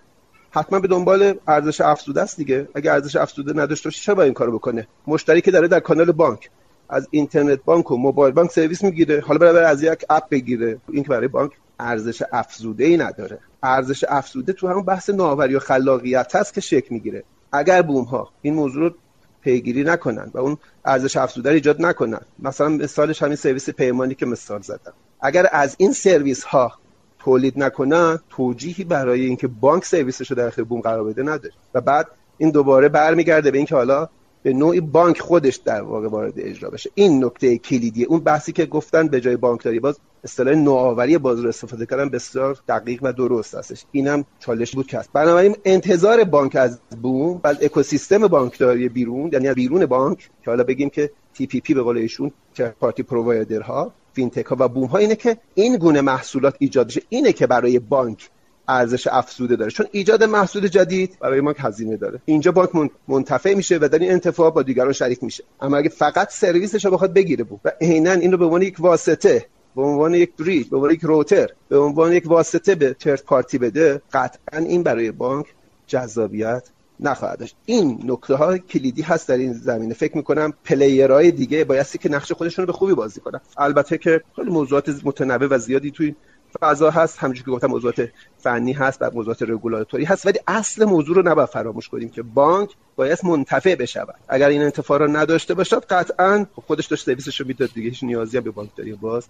[0.50, 2.68] حتما به دنبال ارزش افزوده است دیگه.
[2.74, 6.12] اگه ارزش افزوده نداشته باشه چرا باید این کارو بکنه؟ مشتری که داره در کانال
[6.12, 6.50] بانک.
[6.88, 9.20] از اینترنت بانک و موبایل بانک سرویس می‌گیره.
[9.20, 10.78] حالا برای از یک اپ بگیره.
[10.88, 13.38] این که برای بانک ارزش افزوده ای نداره.
[13.62, 17.24] ارزش افزوده تو همون بحث نوآوری و خلاقیت هست که شکل می‌گیره.
[17.52, 18.94] اگر بوم ها این موضوع رو
[19.40, 24.62] پیگیری نکنن و اون ارزش افزوده ایجاد نکنن مثلا مثالش همین سرویس پیمانی که مثال
[24.62, 24.92] زدم.
[25.20, 26.72] اگر از این سرویس ها
[27.18, 31.54] تولید نکنن توجیهی برای اینکه بانک سرویسش رو در اختیار بوم قرار بده نداره.
[31.74, 32.06] و بعد
[32.38, 34.08] این دوباره برمیگرده به اینکه حالا
[34.48, 36.90] به نوعی بانک خودش در واقع وارد اجرا بشه.
[36.94, 41.48] این نکته کلیدیه اون بحثی که گفتن به جای بانکداری باز اصطلاح نوآوری باز رو
[41.48, 43.84] استفاده کردن بسیار دقیق و درست هستش.
[43.92, 45.10] اینم چالش بود که هست.
[45.12, 50.90] بنابراین انتظار بانک از بوم و اکوسیستم بانکداری بیرون یعنی بیرون بانک که حالا بگیم
[50.90, 55.14] که TPP به قول ایشون که party provider ها فینتک ها و بوم ها اینه
[55.14, 57.02] که این گونه محصولات ایجاد بشه.
[57.08, 58.30] اینه که برای بانک
[58.68, 59.70] ارزش افزوده داره.
[59.70, 62.20] چون ایجاد محصول جدید برای ما هزینه داره.
[62.24, 62.70] اینجا بانک
[63.08, 65.44] منتفع میشه و در این انتفاع با دیگران شریک میشه.
[65.60, 68.76] اما اگه فقط سرویسش رو بخواد بگیره بود و عینا این رو به عنوان یک
[68.78, 69.46] واسطه
[69.76, 73.58] به عنوان یک بریج به عنوان یک روتر به عنوان یک واسطه به ترد پارتی
[73.58, 75.46] بده قطعا این برای بانک
[75.86, 76.68] جذابیت
[77.00, 77.56] نخواهد داشت.
[77.66, 79.94] این نکته ها کلیدی هست در این زمینه.
[79.94, 83.40] فکر می‌کنم پلیرهای دیگه بایستی که نقش خودشون رو به خوبی بازی کنن.
[83.56, 86.14] البته که خیلی موضوعات متنوع و زیادی توی
[86.60, 88.08] فضا هست همونجوری که گفتم موضوعات
[88.38, 92.70] فنی هست و موضوعات رگولاتوری هست ولی اصل موضوع رو نباید فراموش کنیم که بانک
[92.96, 94.14] باید منتفع بشود.
[94.28, 98.40] اگر این انتفاع رو نداشته باشد قطعا خودش داشت سرویسش رو می‌داد دیگه هیچ نیازی
[98.40, 99.28] به بانکداری باز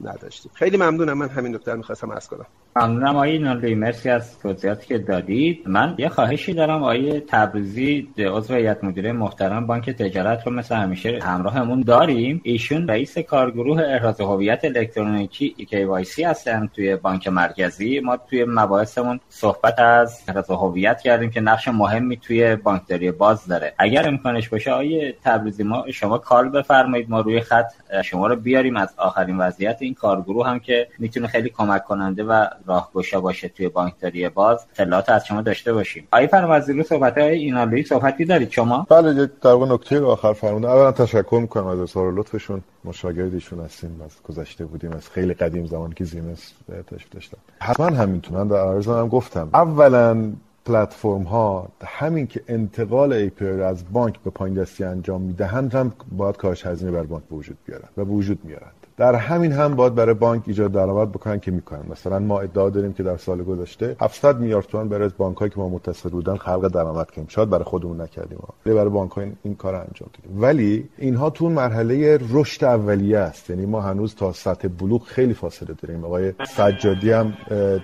[0.00, 0.52] نداشتیم.
[0.54, 2.46] خیلی ممنونم من همین نکته می‌خواستم عرض کنم.
[2.76, 5.62] ممنونم آقای نالی مرسی از توضیحاتی که دادید.
[5.66, 6.82] من یه خواهشی دارم.
[6.82, 12.40] آقای تبریزی عضو هیئت مدیره محترم بانک تجارت رو مثل همیشه همراهمون داریم.
[12.44, 18.00] ایشون رئیس کارگروه احراز هویت الکترونیکی KYC هستن توی بانک مرکزی.
[18.00, 23.74] ما توی مباحثمون صحبت از احراز هویت کردیم که نقش مهمی توی بانکداری باز داره.
[23.78, 27.10] اگر امکانش باشه آقای تبریزی ما شما کال بفرمایید.
[27.10, 27.72] ما روی خط
[28.04, 28.76] شما رو بیاریم.
[28.76, 33.68] از آخرین وضعیت این کارگروه هم که می‌تونه خیلی کمک کننده و راهگشا باشه توی
[33.68, 36.08] بانکداری باز اطلاعات از شما داشته باشیم.
[36.12, 40.68] آقای فرمانزیلو صحبت های اینالوی صحبتی دارید؟ شما؟ بله در واقع نکته آخر فرمودن.
[40.68, 42.62] اولا تشکر می‌کنم از اظهار لطفشون.
[42.84, 46.52] مشاگردیشون هستیم از گذشته بودیم از خیلی قدیم زمانی که زیمس
[46.86, 47.38] تشریف داشتم.
[47.60, 49.50] حتما همینطور در عرضم هم گفتم.
[49.54, 50.32] اولا
[50.64, 55.92] پلتفرم ها همین که انتقال ای پی از بانک به پایین دستی انجام می‌دهند هم
[56.12, 59.74] باید کاهش هزینه بر بانک به وجود بیارن و به وجود میارند در همین هم
[59.74, 61.82] باید برای بانک ایجاد درآمد بکنن که می‌کنن.
[61.90, 65.68] مثلا ما ادعا داریم که در سال گذشته 700 میلیارد تومان برای بانک که ما
[65.68, 67.26] متصل بودن خلق درآمد کردیم.
[67.28, 68.38] شاید برای خودمون نکردیم.
[68.66, 70.42] ولی برای بانک این, کار انجام دادیم.
[70.42, 73.50] ولی اینها تو مرحله رشد اولیه است.
[73.50, 76.04] یعنی ما هنوز تا سطح بلوغ خیلی فاصله داریم.
[76.04, 77.34] آقای سجادی هم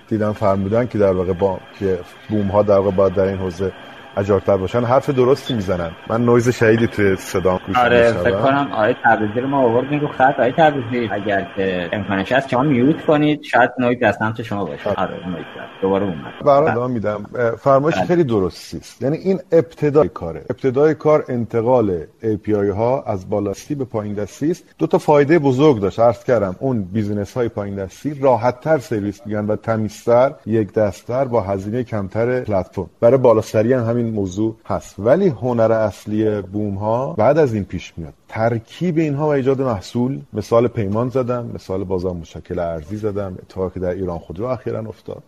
[0.07, 1.99] دیدم فرمودن که در واقع بانک
[2.29, 3.71] بوم ها در واقع باید در این حوزه
[4.17, 5.91] اجراتر باشن حرف درستی می‌زنن.
[6.09, 10.07] من نویز شهیدی توی صدام گوش آره فکر کنم آیه تبریزی رو ما آوردیم رو
[10.07, 10.39] خط.
[10.39, 14.89] آیه تبریزی اگر که امکانش هست شما mute کنید شاید نویز از سمت شما باشه.
[14.89, 15.27] آره.
[15.27, 15.45] نویز
[15.81, 17.25] دوباره اومد برای میدم.
[17.59, 18.05] فرمایش بله.
[18.05, 19.01] خیلی درستی است.
[19.01, 20.41] یعنی این ابتدای کاره.
[20.49, 24.63] ابتدای کار انتقال API ها از بالادستی به پایین دستی است.
[24.77, 25.99] دو تا فایده بزرگ داشت.
[25.99, 31.25] عرض کردم اون business های پایین دستی راحت تر سرویس میگن و تمیزتر یک دستتر
[31.25, 32.89] با هزینه کمتر پلتفرم.
[32.99, 34.95] برای بالاسری هم همین موضوع هست.
[34.99, 38.13] ولی هنر اصلی بوم ها بعد از این پیش میاد.
[38.27, 40.19] ترکیب اینها و ایجاد محصول.
[40.33, 45.23] مثال پیمان زدم مثال بازار مشکل ارزی زدم اتفاقی که در ایران خودرو اخیرا افتاد.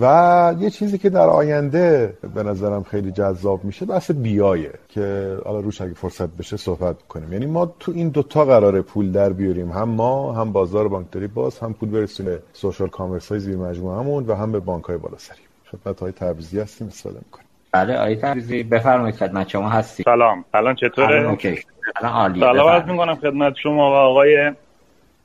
[0.00, 5.60] و یه چیزی که در آینده به نظرم خیلی جذاب میشه بحث بیایه که حالا
[5.60, 7.32] روش اگه فرصت بشه صحبت کنیم.
[7.32, 9.70] یعنی ما تو این دوتا قراره پول در بیاریم.
[9.70, 14.26] هم ما هم بازار بانکداری باز هم پول برسونه سوشال کامرس های زیر مجموعه همون
[14.26, 15.38] و هم به بانک های بالا سری
[15.70, 16.86] خدمت های تبریزی هستیم.
[16.86, 18.62] استفاده می‌کنیم بله آقای تبریزی.
[18.62, 20.44] بفرمایید خدمت شما هستی سلام.
[20.54, 21.58] الان چطوره؟ اوکی.
[21.96, 24.52] الان عالی سلام عرض می‌کنم خدمت شما و آقای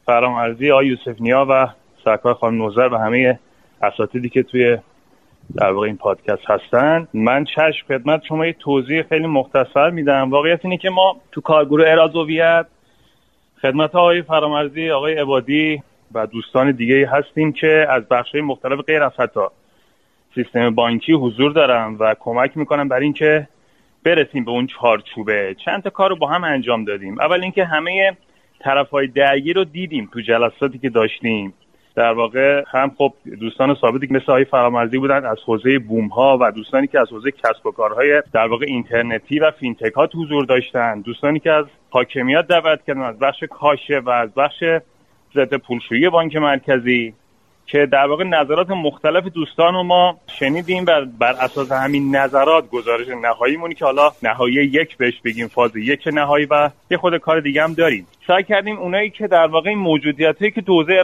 [0.05, 1.67] فرامرزی آقای یوسف نیا و
[2.05, 3.39] سرکار خانم نوزر و همه
[3.81, 4.77] اساتیدی که توی
[5.55, 7.07] در واقع این پادکست هستن.
[7.13, 10.29] من چشم خدمت شما یه توضیح خیلی مختصر میدم.
[10.29, 12.65] واقعیت اینه که ما تو کارگروه ارازویت
[13.61, 19.11] خدمت آقای فرامرزی آقای عبادی و دوستان دیگه هستیم که از بخش مختلف غیر از
[19.19, 19.39] حتی
[20.35, 23.47] سیستم بانکی حضور دارم و کمک می‌کنم برای اینکه
[24.03, 25.55] برسیم به اون چارچوبه.
[25.65, 27.19] چند تا کار رو با هم انجام دادیم.
[27.19, 28.17] اول اینکه همه
[28.59, 31.53] طرف های درگیر رو دیدیم تو جلساتی که داشتیم.
[31.95, 36.51] در واقع هم خب دوستان ثابتی مثل های فرامرزی بودن از حوزه بوم ها و
[36.51, 41.01] دوستانی که از حوزه کسب و کارهای در واقع اینترنتی و فینتک ها حضور داشتن.
[41.01, 44.63] دوستانی که از حاکمیت دعوت کردن از بخش کاشه و از بخش
[45.35, 47.13] ضد پولشویی بانک مرکزی.
[47.65, 53.07] که در واقع نظرات مختلف دوستان رو ما شنیدیم و بر اساس همین نظرات گزارش
[53.07, 57.63] نهاییمونی که حالا نهایی یک بهش بگیم فاز یک نهایی و یه خود کار دیگه
[57.63, 58.07] هم داریم.
[58.27, 61.03] سعی کردیم اونایی که در واقع این موجودیت هایی که تو حوزه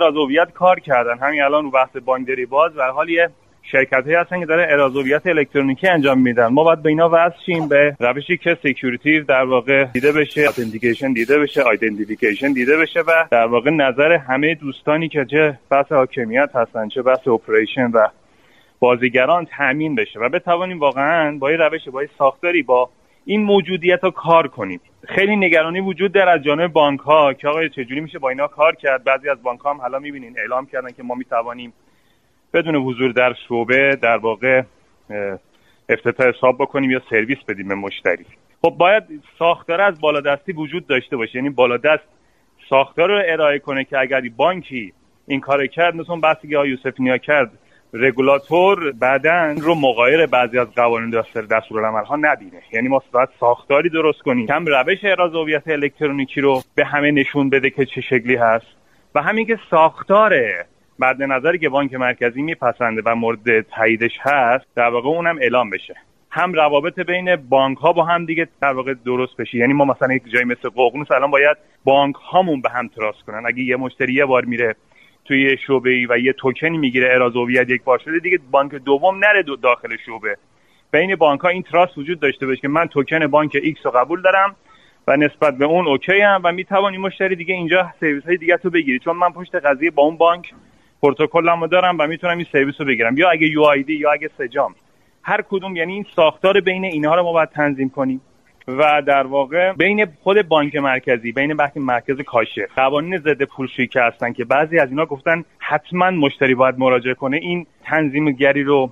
[0.54, 3.30] کار کردن همین الان بحث بانکداری باز و حال یه
[3.72, 6.48] شرکت هایی هستن که داره احراز هویت الکترونیکی انجام میدن.
[6.48, 11.14] ما باید به اینا وصل شیم به روشی که security در واقع دیده بشه authentication
[11.14, 16.50] دیده بشه identification دیده بشه و در واقع نظر همه دوستانی که چه بحث حاکمیت
[16.56, 18.08] هستن چه بحث operation و
[18.80, 22.90] بازیگران تامین بشه و بتوانیم واقعا با این روش با این ساختاری با
[23.26, 24.82] این موجودیت رو کار کنیم.
[25.08, 28.76] خیلی نگرانی وجود داره از جانب بانک ها که آقای چجوری میشه با اینا کار
[28.76, 31.74] کرد؟ بعضی از بانک ها هم حالا می‌بینین اعلام کردن که ما می‌توانیم
[32.54, 34.62] بدون حضور در شعبه در واقع
[35.90, 38.26] افتتاح حساب بکنیم یا سرویس بدیم به مشتری.
[38.62, 39.04] خب باید
[39.40, 41.36] ساختار از بالادستی وجود داشته باشه.
[41.36, 42.04] یعنی بالادست
[42.70, 44.94] ساختار رو ارائه کنه که اگر بانکی
[45.28, 47.52] این کار کرد مثل اون بحثی که یوسف نیا کرد
[47.94, 52.62] رگولاتور بعدا رو مقایر بعضی از قوانین دستور دستورالعمل ها نبینه.
[52.74, 54.48] یعنی ما باید ساختاری درست کنیم.
[54.48, 58.66] کم روش اراز هویت الکترونیکی رو به همه نشون بده که چه شکلی هست
[59.16, 60.34] و همین که ساختار
[61.00, 65.96] بعد نظری که بانک مرکزی میپسنده و مورد تاییدش هست در واقع اونم اعلام بشه.
[66.32, 69.58] هم روابط بین بانک ها با هم دیگه در واقع درست بشه.
[69.58, 73.44] یعنی ما مثلا یک جایی مثل ققنوس الان باید بانک هامون به هم trust کنن.
[73.46, 74.76] اگه یه مشتری یه بار میره
[75.26, 79.26] توی شعبه ای و یه توکنی می‌گیره احراز هویت یک بار شده دیگه بانک دوم
[79.26, 80.38] نره دو داخل شعبه.
[80.92, 84.22] بین بانک ها این trust وجود داشته باشه که من توکن بانک X رو قبول
[84.22, 84.56] دارم
[85.08, 88.70] و نسبت به اون OK هم و می‌توانی مشتری دیگه اینجا سرویس های دیگه تو
[88.70, 89.00] بگیری.
[89.00, 90.54] چون من پشت قضیه با اون بانک
[91.02, 93.18] پروتکلمو دارم و می‌تونم این سرویس رو بگیرم.
[93.18, 94.76] یا اگه یو یا اگه سجام.
[95.24, 98.22] هر کدوم یعنی این ساختار بین اینها رو ما باید تنظیم کنیم.
[98.68, 104.02] و در واقع بین خود بانک مرکزی بین بانک مرکز کاشه قوانین ضد پولشویی که
[104.02, 107.38] هستن که بعضی از اینا گفتن حتما مشتری باید مراجعه کنه.
[107.38, 108.92] این تنظیم گری رو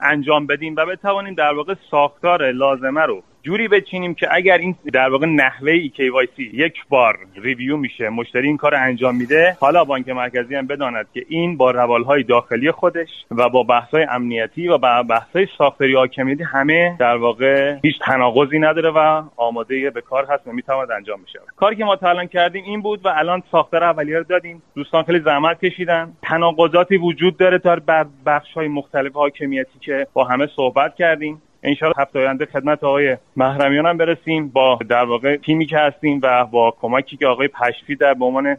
[0.00, 5.08] انجام بدیم و بتوانیم در واقع ساختار لازمه رو جوری بچینیم که اگر این در
[5.08, 10.08] واقع نحوه ای KYC یک بار review میشه مشتری این کار انجام میده حالا بانک
[10.08, 15.02] مرکزی هم بداند که این با روالهای داخلی خودش و با بحث‌های امنیتی و با
[15.02, 20.52] بحث‌های ساختاری حاکمیتی همه در واقع هیچ تناقضی نداره و آماده به کار هست و
[20.52, 24.18] می‌تواند انجام بشه کاری که ما تا الان کردیم این بود و الان ساختار اولیه
[24.18, 24.62] رو دادیم.
[24.74, 26.12] دوستان خیلی زحمت کشیدن.
[26.22, 27.80] تناقضاتی وجود داره در
[28.26, 31.42] بخش‌های مختلف حاکمیتی که با همه صحبت کردیم.
[31.62, 36.44] انشاءالله هفته آینده خدمت آقای محرمیان هم برسیم با در واقع تیمی که هستیم و
[36.44, 38.56] با کمکی که آقای پشفی در به عنوان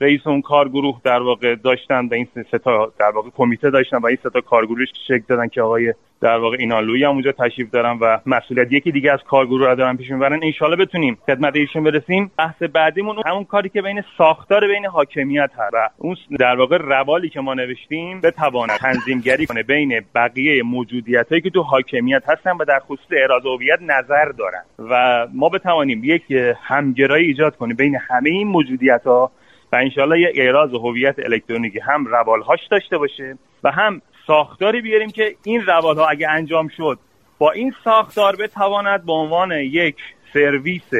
[0.00, 4.06] رئیس اون کارگروه در واقع داشتن و این سه تا در واقع کمیته داشتن و
[4.06, 7.98] این سه تا کارگروه شکل دادن که آقای در واقع اینالوی هم اونجا تشریف دارن
[8.00, 10.40] و مسئولیت یکی دیگه از کارگروه رو دارن پیش می‌برن.
[10.42, 12.30] ان بتونیم خدمت ایشون برسیم.
[12.38, 17.28] بحث بعدیمون همون کاری که بین ساختار بین حاکمیت هست و اون در واقع روالی
[17.28, 22.78] که ما نوشتیم بتواند تنظیمگری کنه بین بقیه موجودیت که تو حاکمیت هستن و در
[22.78, 24.62] خصوص اراده هویت نظر دارن.
[24.78, 26.22] و ما بتوانیم یک
[26.62, 29.30] همگرایی ایجاد کنیم بین همه این موجودیت ها
[29.72, 35.36] و انشالله یه اعراض هویت الکترونیکی هم روالهاش داشته باشه و هم ساختاری بیاریم که
[35.44, 36.98] این روالها اگه انجام شد
[37.38, 39.96] با این ساختار بتواند به عنوان یک
[40.32, 40.90] سرویس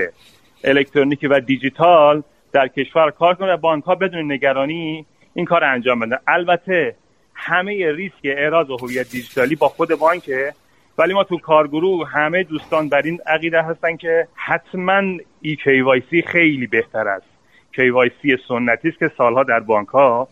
[0.65, 2.23] الکترونیکی و دیجیتال
[2.53, 6.97] در کشور کار کنه و بانک ها بدون نگرانی این کار انجام بدن البته
[7.35, 10.53] همه ریسک اعراض هویت دیجیتالی با خود بانکه
[10.99, 15.03] ولی ما تو کارگروه همه دوستان بر این عقیده هستن که حتما
[15.43, 15.57] ای
[16.27, 17.38] خیلی بهتر است.
[17.79, 20.29] KYC سنتی است که سالها در بانک ها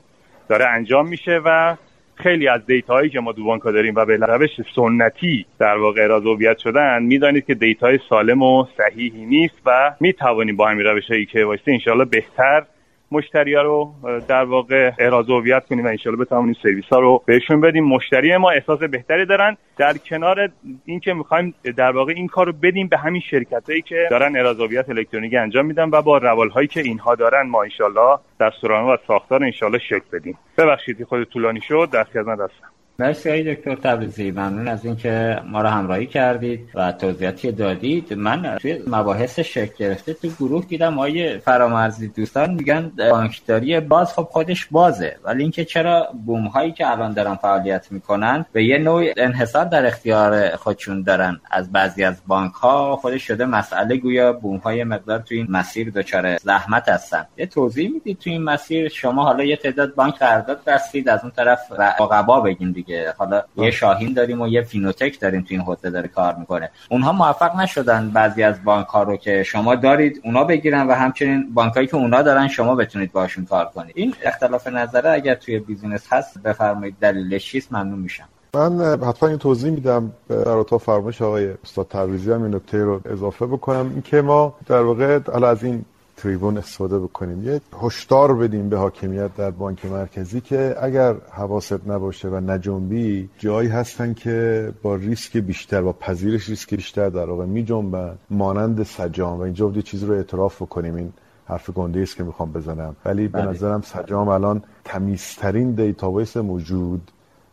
[0.48, 1.77] داره انجام میشه و
[2.14, 6.23] خیلی از دیتاهایی که ما تو بانک داریم و به روش سنتی در واقع احراز
[6.23, 11.62] هویت شدن می‌دانید که دیتای سالم و صحیحی نیست و می‌توانیم با همین روش eKYC
[11.66, 12.66] انشاءالله بهتر
[13.11, 13.93] مشتری رو
[14.28, 17.85] در واقع احراز هویت کنیم و انشالله بتوانیم سرویس ها رو بهشون بدیم.
[17.85, 19.57] مشتری ما احساس بهتری دارن.
[19.77, 20.51] در کنار
[20.85, 24.61] اینکه می‌خوایم در واقع این کار رو بدیم به همین شرکت هایی که دارن احراز
[24.61, 28.97] هویت الکترونیکی انجام میدن و با روال هایی که اینها دارن ما انشالله دستورانه و
[29.07, 30.39] ساختار انشالله شکل بدیم.
[30.59, 31.89] ببخشید خود طولانی شد.
[31.93, 36.93] در خدمت هستم مرسی های دکتر تبریزی ممنون از اینکه ما رو همراهی کردید و
[36.93, 38.14] توضیحاتی دادید.
[38.14, 44.23] من توی مباحث شکل گرفته تو گروه دیدم آیه فرامرزی دوستان میگن بانکداری باز خب
[44.23, 45.16] خودش بازه.
[45.24, 49.86] ولی اینکه چرا بوم هایی که الان دارن فعالیت می‌کنن به یه نوع انحصار در
[49.86, 51.40] اختیار خودشون دارن.
[51.51, 55.90] از بعضی از بانک ها خودش شده مسئله گویا بوم های مقدار تو این مسیر
[55.90, 57.27] دچار زحمت هستن.
[57.36, 61.32] یه توضیح می‌دید تو این مسیر؟ شما حالا یه تعداد بانک قرارداد بستید از اون
[61.36, 62.86] طرف رقبا بگین دیگه
[63.19, 66.71] حالا یه شاهین داریم و یه فینوتک داریم تو این حوزه داره کار می‌کنه.
[66.91, 71.55] اونها موفق نشدن بعضی از بانک ها رو که شما دارید اونا بگیرن و همچنین
[71.55, 73.93] بانکایی که اونا دارن شما بتونید باشون کار کنید.
[73.97, 78.29] این اختلاف نظره اگر توی بیزینس هست بفرمایید دلیلش چیست ممنون میشم.
[78.55, 80.13] من حتما این توضیح میدم.
[80.29, 83.91] در اطاعت فرمایش آقای استاد تبریزی هم این نکته رو اضافه بکنم.
[83.93, 85.85] اینکه ما در واقع حالا از این
[86.27, 87.44] تریبون استفاده بکنیم.
[87.44, 93.69] یه هشدار بدیم به حاکمیت در بانک مرکزی که اگر حواست نباشه و نجنبی جایی
[93.69, 99.39] هستن که با ریسک بیشتر با پذیرش ریسک بیشتر در واقع می جنبن مانند سجام.
[99.39, 100.94] و اینجا یه چیزی رو اعتراف بکنیم.
[100.94, 101.12] این
[101.44, 102.97] حرف گنده است که می‌خوام بزنم.
[103.05, 103.51] ولی به بله.
[103.51, 107.11] نظرم سجام الان تمیزترین دیتابیس موجود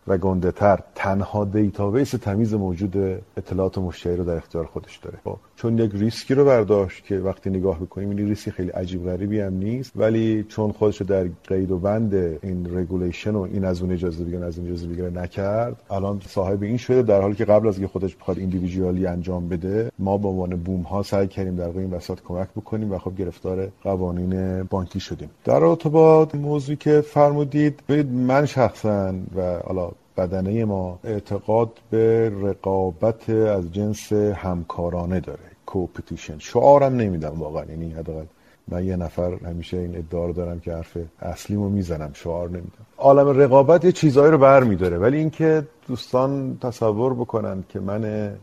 [0.07, 5.17] و گنده تر تنها دیتابیس تمیز موجود اطلاعات مشتری رو در اختیار خودش داره.
[5.23, 9.39] خب چون یک ریسکی رو برداشت که وقتی نگاه بکنیم این ریسکی خیلی عجیب غریبی
[9.39, 9.91] هم نیست.
[9.95, 14.23] ولی چون خودش رو در قید و بند این regulation و این از اون اجازه
[14.23, 17.77] بگیره از این اجازه بگیره نکرد الان صاحب این شده در حالی که قبل از
[17.77, 21.91] اینکه خودش بخواد individually انجام بده ما به عنوان بوم ها سعی کردیم در این
[21.91, 25.29] وسط کمک بکنیم و خب گرفتار قوانین بانکی شدیم.
[25.45, 27.79] در ارتباط موضوعی که فرمودید
[28.13, 35.53] من شخصا و حالا بدنه ما اعتقاد به رقابت از جنس همکارانه داره.
[35.65, 38.25] کوپتیشن شعارم نمیدم واقعا یعنی حداقل
[38.67, 42.85] من یه نفر همیشه این ادعا دارم که حرف اصلیمو می‌زنم شعار نمیدم.
[42.97, 48.33] عالم رقابت یه چیزایی رو بر میداره ولی اینکه دوستان تصور بکنن که من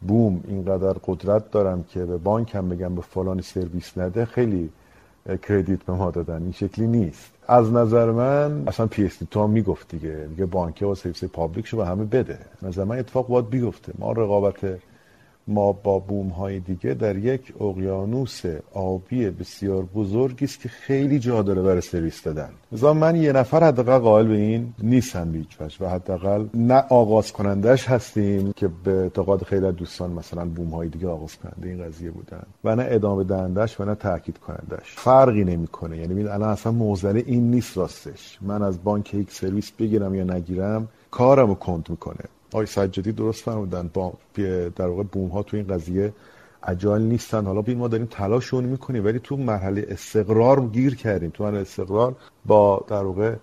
[0.00, 4.70] بوم اینقدر قدرت دارم که به بانکم بگم به فلانی سرویس نده خیلی
[5.42, 6.42] کردیت به ما دادن.
[6.42, 7.30] این شکلی نیست.
[7.48, 10.26] از نظر من اصلا پی اس تو هم می‌گفت دیگه.
[10.30, 10.94] دیگه بانکه و
[11.32, 12.38] پابلیک شو به همه بده.
[12.62, 13.92] نظر من اتفاق باید بیفته.
[13.98, 14.78] ما رقابت
[15.48, 18.42] ما با بوم های دیگه در یک اقیانوس
[18.72, 22.48] آبی بسیار بزرگی است که خیلی جا داره برای سرویس دادن.
[22.72, 25.38] مثلا من یه نفر حداقل قائل به این نیستم به
[25.80, 31.08] و حداقل نه آغاز کنندش هستیم که به اعتقاد خیلی دوستان مثلا بوم های دیگه
[31.08, 35.98] آغاز کننده این قضیه بودن و نه ادامه دهندش و نه تاکید کنندش فرقی نمی‌کنه.
[35.98, 38.38] یعنی الان اصلا موزله این نیست راستش.
[38.42, 42.24] من از بانک یک سرویس بگیرم یا نگیرم کارمو کند می‌کنه.
[42.54, 43.90] آقای سجادی درست فرمودن.
[43.94, 44.12] با
[44.76, 46.12] در واقع بوم ها تو این قضیه
[46.62, 47.46] اجال نیستن.
[47.46, 51.30] حالا ببین ما داریم تلاشون می‌کنیم ولی تو مرحله استقرار گیر کردیم.
[51.30, 52.16] تو مرحله استقرار
[52.46, 53.34] با در واقع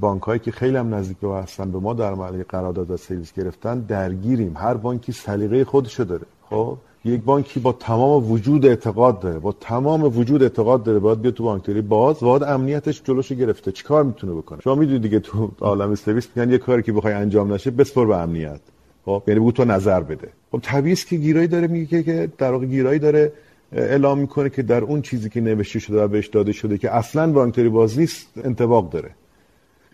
[0.00, 3.32] بانک هایی که خیلی هم نزدیک به هستن به ما در مرحله قرارداد و سرویس
[3.32, 4.56] گرفتن درگیریم.
[4.56, 6.26] هر بانکی سلیقه خودشو داره.
[6.50, 11.34] خب؟ یک بانکی با تمام وجود اعتقاد داره با تمام وجود اعتقاد داره باید بیاد
[11.34, 13.72] تو بانکداری باز باید امنیتش جلوشو گرفته.
[13.72, 17.52] چیکار می‌تونه بکنه؟ شما می‌دونید دیگه تو عالم سرویس میگن یه کاری که بخوای انجام
[17.52, 18.60] نشه بسپر به امنیت.
[19.04, 20.28] خب یعنی بگو تو نظر بده.
[20.52, 23.32] خب طبیعی که گیرایی داره میگه که در واقع گیرایی داره
[23.72, 27.32] اعلام می‌کنه که در اون چیزی که نوشته شده و بهش داده شده که اصلا
[27.32, 29.10] بانکداری باز نیست انطباق داره.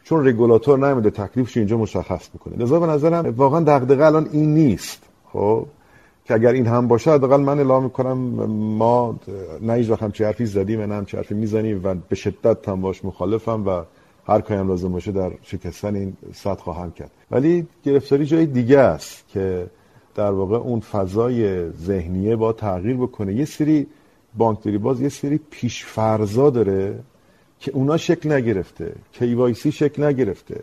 [0.05, 2.57] چون رگولاتور نمیده تکلیفش اینجا مشخص می‌کنه.
[2.57, 5.03] لذا به نظرم واقعا دغدغه الان این نیست.
[5.33, 5.67] خب
[6.25, 8.19] که اگر این هم باشه حداقل من اعلام می‌کنم
[8.79, 9.19] ما
[9.61, 13.05] نه هیچ وقت همچی حرفی زدیم نه همچی حرفی می‌زنیم و به شدت هم باش
[13.05, 13.83] مخالفم و
[14.27, 17.11] هر کاری هم لازم باشه در شکستن این سطح خواهم کرد.
[17.31, 19.67] ولی گرفتاری جای دیگه است که
[20.15, 23.35] در واقع اون فضای ذهنیه باید تغییر بکنه.
[23.35, 23.87] یه سری
[24.37, 26.99] بانکداری باز یه سری پیشفرزا داره
[27.61, 30.61] که اونا شکل نگرفته KYC شکل نگرفته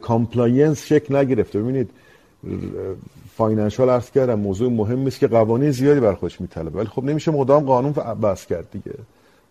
[0.00, 1.60] compliance شکل نگرفته.
[1.62, 1.90] ببینید
[3.36, 4.38] financial عرض کردم.
[4.38, 6.78] موضوع مهم است که قوانین زیادی بر خودش میطلبه.
[6.78, 7.92] ولی خب نمیشه مدام قانون
[8.22, 8.94] وضع کرد دیگه.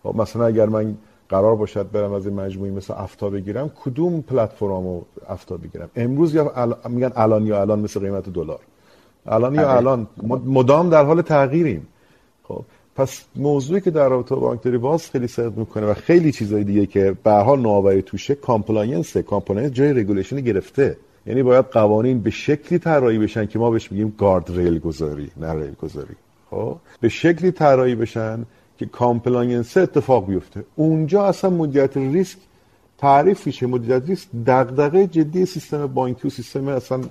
[0.04, 0.96] خب مثلا اگر من
[1.30, 6.78] قرار باشد برم از این مجموعی مثل افتا بگیرم کدوم پلتفرمو افتا بگیرم؟ امروز یا
[6.90, 8.60] میگن الان یا الان مثل قیمت دلار.
[9.26, 9.76] الان یا بله.
[9.78, 10.08] الان.
[10.46, 11.88] مدام در حال تغییریم.
[12.44, 12.62] خب
[12.96, 16.86] پس موضوعی که در رابطه با بانکداری باز خیلی صدق می‌کنه و خیلی چیزای دیگه
[16.86, 20.98] که به حال نوآوری توشه compliance compliance جای regulation گرفته.
[21.26, 25.76] یعنی باید قوانین به شکلی طراحی بشن که ما بهش میگیم guardrail گذاری نه rail
[25.82, 26.16] گذاری
[26.50, 28.46] خب؟ به شکلی طراحی بشن
[28.78, 30.64] که compliance اتفاق بیفته.
[30.76, 32.38] اونجا اصلا مدیریت ریسک
[32.98, 33.68] تعریف میشه.
[33.68, 37.02] مدیریت ریسک دغدغه جدی سیستم بانکی و سیستم اصلا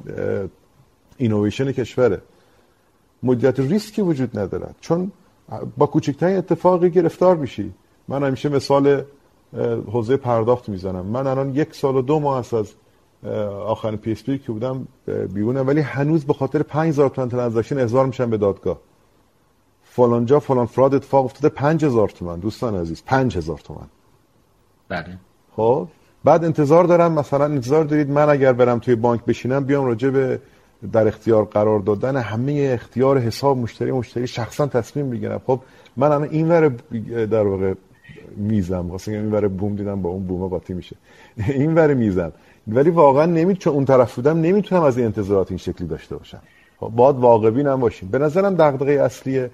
[1.17, 2.21] اینویشن کشوره.
[3.23, 4.75] مدیریت ریسکی وجود ندارد.
[4.81, 5.13] چون
[5.77, 7.73] با کوچکترین اتفاقی گرفتار میشی.
[8.09, 9.03] من همیشه مثال
[9.93, 11.07] حوزه پرداخت می‌زنم.
[11.07, 12.67] من الان یک سال و دو ماه از
[13.67, 14.89] آخرین PSP که بودم
[15.35, 18.81] بیرونه ولی هنوز به خاطر 5000 تومن ترانزکشن احضار میشن به دادگاه.
[19.85, 23.87] فلان جا فلان فراد اتفاق افتاده 5000 تومن دوستان عزیز 5000 تومن
[24.89, 25.19] بله.
[25.57, 25.89] خب
[26.25, 30.41] بعد انتظار دارم مثلا انتظار دارید من اگر برم توی بانک بشینم بیام راجع به
[30.93, 35.61] در اختیار قرار دادن همه اختیار حساب مشتری مشتری شخصا تصمیم بگیرم خب
[35.97, 36.69] من الان این ور
[37.27, 37.75] در واقع
[38.37, 38.91] میزم.
[38.91, 40.97] واسه این ور بوم دیدم با اون بومه قاطی میشه.
[41.37, 42.33] این ور میزم.
[42.69, 46.41] ولی واقعا نمی چون اون طرف بودم نمی‌تونم از این انتظارات این شکلی داشته باشم.
[46.81, 48.09] خب باید واقعی هم باشیم.
[48.09, 49.47] به نظرم دغدغه اصلی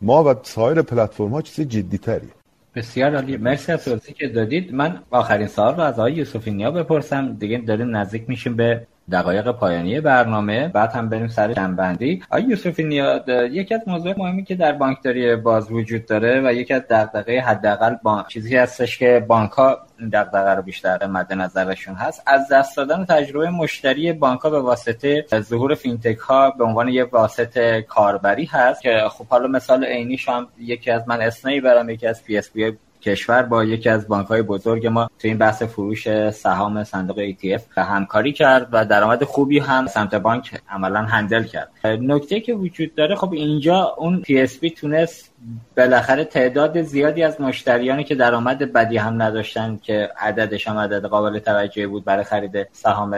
[0.00, 2.30] ما و سایر پلتفرم ها چیز جدی تریه
[2.74, 3.36] بسیار عالی.
[3.36, 4.74] مرسی از توضیحی که دادید.
[4.74, 7.32] من آخرین سوال رو از آقای یوسفینیا بپرسم.
[7.32, 10.68] دیگه داریم نزدیک میشیم به دقایق پایانی برنامه.
[10.68, 12.22] بعد هم بریم سر جنبندی.
[12.30, 13.28] آقای یوسفی نیاد.
[13.28, 17.94] یکی از موضوع مهمی که در بانکداری باز وجود داره و یکی از دغدغه حداقل
[18.02, 19.78] با چیزی هستش که بانک ها
[20.12, 22.22] دغدغه رو بیشتر مد نظرشون هست.
[22.26, 27.14] از دست دادن تجربه مشتری بانک ها به واسطه ظهور فینتک ها به عنوان یک
[27.14, 32.06] واسطه کاربری هست که خب حالا مثال عینیش هم یکی از من اسم نمی‌برم یکی
[32.06, 36.84] از PSP کشور با یکی از بانک های بزرگ ما تو این بحث فروش سهام
[36.84, 41.70] صندوق ETF همکاری کرد و درآمد خوبی هم سمت بانک عملا handle کرد.
[41.84, 45.35] نکته که وجود داره خب اینجا اون PSP تونست
[45.76, 51.38] بالاخره تعداد زیادی از مشتریانی که درآمد بدی هم نداشتن که عددش هم عدد قابل
[51.38, 53.16] توجهی بود برای خرید سهام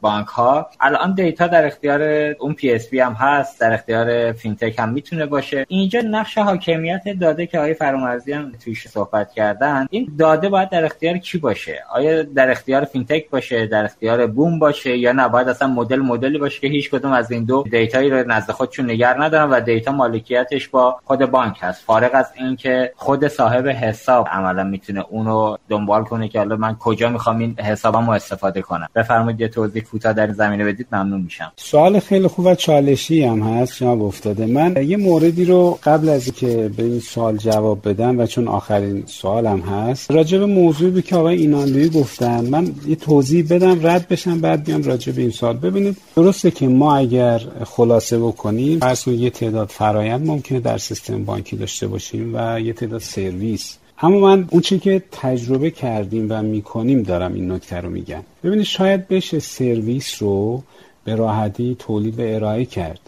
[0.00, 2.02] بانک ها الان دیتا در اختیار
[2.38, 5.66] اون PSP هم هست در اختیار فینتک هم می‌تونه باشه.
[5.68, 9.86] اینجا نقش حاکمیت داده که آقای فرامرزی هم توش صحبت کردن.
[9.90, 14.58] این داده باید در اختیار کی باشه؟ آیا در اختیار فینتک باشه در اختیار بوم
[14.58, 18.10] باشه یا نه؟ باید اصلا مدل مدلی باشه که هیچ کدوم از این دو دیتایی
[18.10, 21.82] رو نزد خودشون نگه ندارن و دیتا مالکیتش با خود بانک هست.
[21.84, 27.08] فارغ از اینکه خود صاحب حساب عملا می‌تونه اونو دنبال کنه که حالا من کجا
[27.08, 28.88] می‌خوام این حسابمو استفاده کنم.
[28.94, 31.52] بفرمایید یه توضیح کوتاه در زمینه بدید ممنون میشم.
[31.56, 34.46] سوال خیلی خوب و چالشی هم هست شما افتاده.
[34.46, 39.02] من یه موردی رو قبل از اینکه به این سوال جواب بدم و چون آخرین
[39.06, 44.40] سوالم هست راجع به موضوعی که آقای ایناندوی گفتن من یه توضیح بدم رد بشم
[44.40, 45.56] بعد بیام راجع به این سوال.
[45.56, 51.56] ببینید درسته که ما اگر خلاصه بکنیم فرض یه تعداد فرایند ممکنه در سیستم بانکی
[51.56, 53.78] داشته باشیم و یه تعداد سرویس.
[54.02, 58.22] اما من اون چی که تجربه کردیم و می‌کنیم دارم این نکته رو میگم.
[58.44, 60.62] ببینید شاید بشه سرویس رو
[61.04, 63.00] به راحتی تولید و ارائه کرد.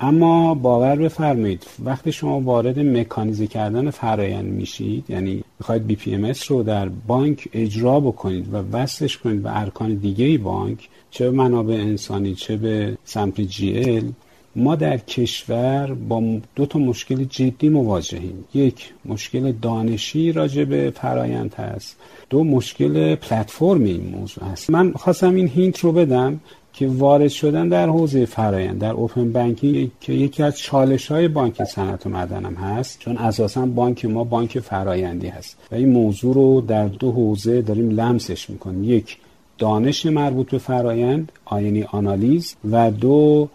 [0.00, 6.88] اما باور بفرمایید وقتی شما وارد مکانیزه کردن فرایند میشید یعنی می‌خواید BPM رو در
[6.88, 12.56] بانک اجرا بکنید و وصلش کنید به ارکان دیگه بانک چه به منابع انسانی چه
[12.56, 14.12] به سمت GL
[14.58, 16.22] ما در کشور با
[16.56, 18.44] دو تا مشکل جدی مواجهیم.
[18.54, 21.96] یک مشکل دانشی راجع به فرایند هست.
[22.30, 24.70] دو مشکل پلتفرم این موضوع هست.
[24.70, 26.40] من خواستم این hint رو بدم
[26.72, 31.64] که وارد شدن در حوزه فرایند در open banking که یکی از چالش های بانک
[31.64, 35.56] صنعت و معدنم هست چون اساسا بانک ما بانک فرایندی هست.
[35.72, 38.84] و این موضوع رو در دو حوزه داریم لمسش می‌کنیم.
[38.84, 39.16] یک
[39.58, 43.48] دانش مربوط به فرایند یعنی آنالیز و دو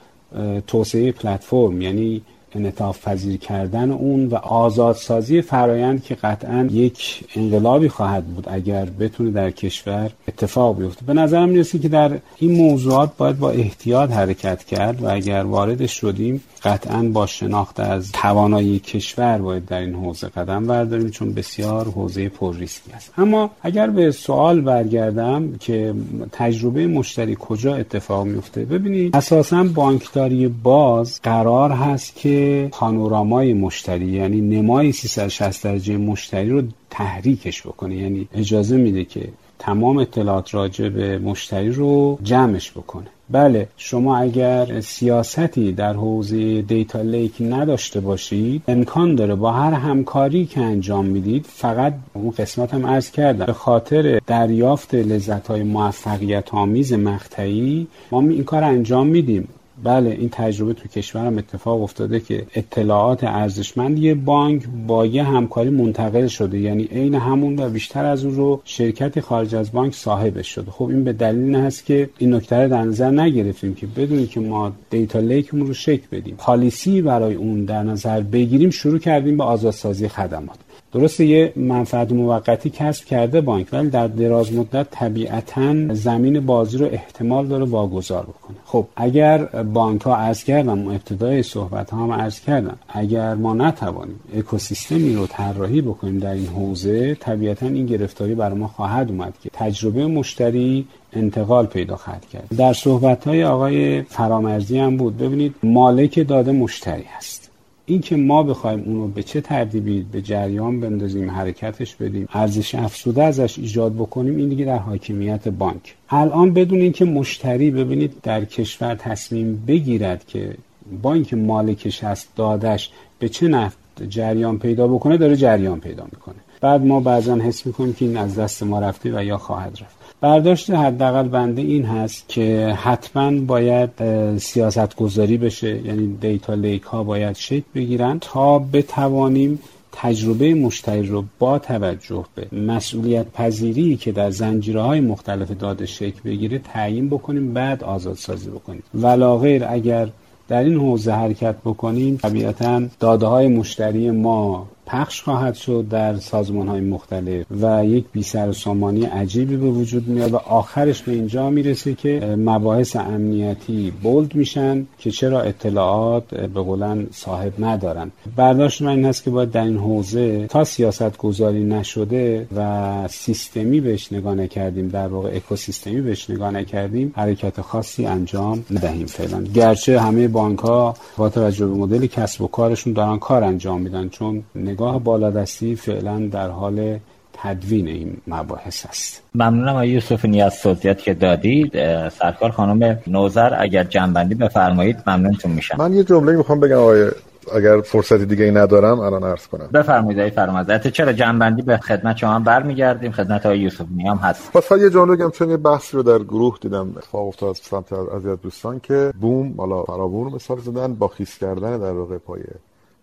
[0.68, 2.22] توسعه پلتفرم یعنی
[2.55, 9.31] انعطاف پذیر کردن اون و آزادسازی فرایند که قطعا یک انقلابی خواهد بود اگر بتونه
[9.31, 11.05] در کشور اتفاق بیفته.
[11.05, 15.91] به نظرم می‌رسه که در این موضوعات باید با احتیاط حرکت کرد و اگر واردش
[15.91, 21.85] شدیم قطعا با شناخت از توانایی کشور باید در این حوزه قدم برداریم چون بسیار
[21.88, 23.14] حوزه پر ریسکی است.
[23.18, 25.94] اما اگر به سوال برگردم که
[26.31, 34.41] تجربه مشتری کجا اتفاق میفته ببینید اساسا بانکداری باز قرار هست که پانورامای مشتری یعنی
[34.41, 37.95] نمای 360 درجه مشتری رو تحریکش بکنه.
[37.95, 39.30] یعنی اجازه میده که
[39.60, 43.07] تمام اطلاعات راجع به مشتری رو جمعش بکنه.
[43.30, 50.45] بله شما اگر سیاستی در حوزه دیتا لیک نداشته باشید امکان داره با هر همکاری
[50.45, 56.54] که انجام می‌دید فقط اون قسمت هم ارز کردم به خاطر دریافت لذت های موفقیت
[56.54, 59.48] آمیز مقطعی ما این کار انجام میدیم.
[59.84, 65.70] بله این تجربه تو کشورم اتفاق افتاده که اطلاعات ارزشمند یه بانک با یه همکاری
[65.70, 66.60] منتقل شده.
[66.60, 70.72] یعنی عین همون و بیشتر از اون رو شرکت خارج از بانک صاحبش شده.
[70.72, 74.40] خب این به دلیل هست که این نکته رو در نظر نگرفتیم که بدونی که
[74.40, 76.36] ما دیتا لیکمون رو شک بدیم.
[76.38, 80.58] پالیسی برای اون در نظر بگیریم شروع کردیم به آزادسازی خدمات.
[80.94, 86.86] درسته یه منفعت موقتی کسب کرده بانک ولی در دراز مدت طبیعتا زمین بازی رو
[86.86, 88.57] احتمال داره واگذار بکنه.
[88.65, 94.20] خب اگر بانک ها عرض کردم ابتدای صحبت ها هم عرض کردم اگر ما نتوانیم
[94.36, 99.49] اکوسیستمی رو طراحی بکنیم در این حوزه طبیعتا این گرفتاری برای ما خواهد اومد که
[99.53, 102.48] تجربه مشتری انتقال پیدا خواهد کرد.
[102.57, 105.18] در صحبت های آقای فرامرزی هم بود.
[105.18, 107.43] ببینید مالک داده مشتری هست.
[107.85, 113.60] اینکه ما بخوایم اونو به چه ترتیبی به جریان بندازیم حرکتش بدیم ارزش افزوده ازش
[113.60, 115.95] ایجاد بکنیم این دیگه در حاکمیت بانک.
[116.10, 120.55] الان بدون اینکه مشتری ببینید در کشور تصمیم بگیرد که
[121.01, 123.77] بانک مالکش هست دادش به چه نفت
[124.10, 126.35] جریان پیدا بکنه داره جریان پیدا می‌کنه.
[126.61, 130.02] بعد ما بعضا حس می‌کنیم که این از دست ما رفته و یا خواهد رفت.
[130.24, 133.90] برداشت حداقل بنده این هست که حتما باید
[134.38, 135.86] سیاست گذاری بشه.
[135.86, 139.60] یعنی data lake ها باید شکل بگیرن تا بتوانیم
[139.91, 146.60] تجربه مشتری رو با توجه به مسئولیت پذیری که در زنجیره مختلف داده شکل بگیره
[146.60, 148.84] تعیین بکنیم بعد آزادسازی بکنیم.
[148.94, 150.10] ولاغیر اگر
[150.48, 156.68] در این حوزه حرکت بکنیم طبیعتا داده های مشتری ما پخش خواهد شد در سازمان
[156.68, 161.11] های مختلف و یک بی سر و سامانی عجیبی به وجود میاد و آخرش به
[161.11, 168.11] اینجا می‌رسه که مباحث امنیتی bold میشن که چرا اطلاعات به قولن صاحب ندارن.
[168.35, 173.80] برداشت من این هست که باید در این حوزه تا سیاست گذاری نشده و سیستمی
[173.80, 179.43] بهش نگاه نکردیم در واقع اکوسیستمی بهش نگاه نکردیم حرکت خاصی انجام ندهیم فعلا.
[179.43, 184.10] گرچه همه بانک ها با توجه به مدل کسب و کارشون دارن کار انجام میدن
[184.10, 184.43] چون
[184.74, 187.00] نگاه بالادستی فعلا در حال
[187.34, 189.22] تدوین این مباحث است.
[189.36, 191.72] ممنونم آقای یوسف نیاز توضیحات که دادید.
[192.10, 195.76] سرکار خانم نوزر اگر جنبندی بفرمایید ممنونتون میشم.
[195.80, 197.12] من یه جمله می‌خوام بگم آقای
[197.56, 199.68] اگر فرصتی دیگه ای ندارم الان عرض کنم.
[199.74, 204.52] بفرمایید ای فرمازده چرا جنبندی به خدمت شما برمیگردیم؟ خدمت های یوسف نیام هست.
[204.54, 207.94] پس یه جمله بگم چون یه بحث رو در گروه دیدم اتفاق افتاد از سمت
[207.94, 212.45] از دوستان که بوم حالا فرابون مثال زدن با خیس کردن در واقع پایه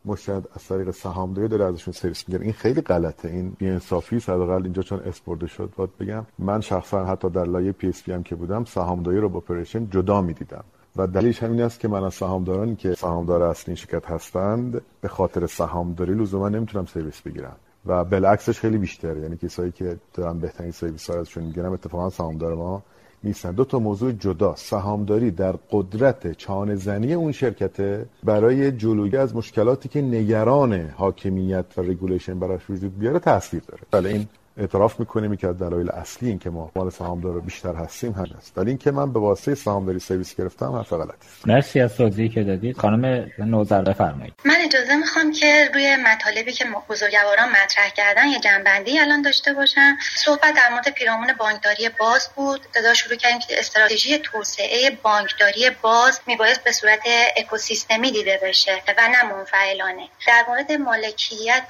[0.05, 2.44] مشتری از طریق سهامداری داره ازشون سرویس می‌گیره.
[2.44, 3.28] این خیلی غلطه.
[3.28, 6.27] این بی‌انصافی حداقل اینجا چون اسپورده شد باید بگم.
[6.39, 9.90] من شخصا حتی در لایه پی اس پی هم که بودم سهامداری رو با اپریشن
[9.90, 10.64] جدا می‌دیدم.
[10.97, 15.47] و دلیلش همین است که من از سهامدارانی که سهامدار اصلی شرکت هستند به خاطر
[15.47, 17.56] سهامداری لزوما نمی‌تونم سرویس بگیرم.
[17.86, 19.20] و بالعکسش خیلی بیشتره.
[19.20, 22.82] یعنی کسایی که دارن بهترین سرویس ها ازشون می‌گیرم اتفاقا سهامدار ما
[23.25, 24.55] نیستن دو تا موضوع جدا.
[24.57, 31.81] سهامداری در قدرت چانه زنی اون شرکته برای جلوگیری از مشکلاتی که نگران حاکمیت و
[31.81, 33.83] regulation براش وجود بیاره تاثیر داره.
[33.91, 38.12] بله این اعتراف می‌کنیم که از دلایل اصلی این که ما مال سهامدار بیشتر هستیم
[38.12, 38.59] هم است.
[38.59, 41.48] ولی اینکه من به واسطه سهامداری سرویس گرفتم حرف غلطی است.
[41.48, 42.77] مرسی از توضیحی که دادید.
[42.77, 48.98] خانم نوزر بفرمایید من اجازه می‌خوام که روی مطالبی که بزرگواران مطرح کردن یه جنبندی
[48.98, 49.97] الان داشته باشم.
[50.16, 52.60] صحبت در مورد پیرامون بانکداری باز بود.
[52.66, 57.01] ابتدا شروع کردیم که استراتژی توسعه بانکداری باز میبایست به صورت
[57.36, 60.09] اکوسیستمی دیده بشه و نه منفعلانه.
[60.27, 61.68] در مورد مالکیت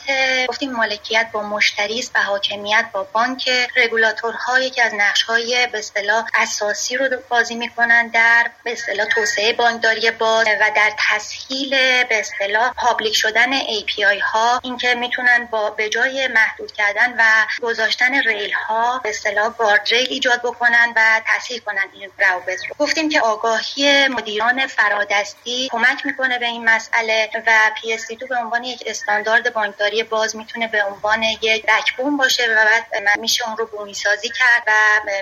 [0.48, 4.92] گفتیم مالکیت با مشتری است و حاکمیت با بانک رگولاتورهایی که از
[5.26, 10.92] های به اصطلاح اساسی رو بازی می‌کنن در به اصطلاح توسعه بانکداری باز و در
[10.98, 11.70] تسهیل
[12.04, 14.60] به اصطلاح public شدن API ها.
[14.64, 17.22] اینکه می‌تونن با به جای محدود کردن و
[17.62, 19.54] گذاشتن ریل ها به اصطلاح
[19.90, 22.74] ریل ایجاد بکنن و تسهیل کنن این روابط رو.
[22.78, 28.82] گفتیم که آگاهی مدیران فرادستی کمک می‌کنه به این مسئله و PSD2 به عنوان یک
[28.86, 34.28] استاندارد بانکداری باز می‌تونه به عنوان یک backbone باشه بعد میشه اون رو بومی سازی
[34.28, 34.72] کرد و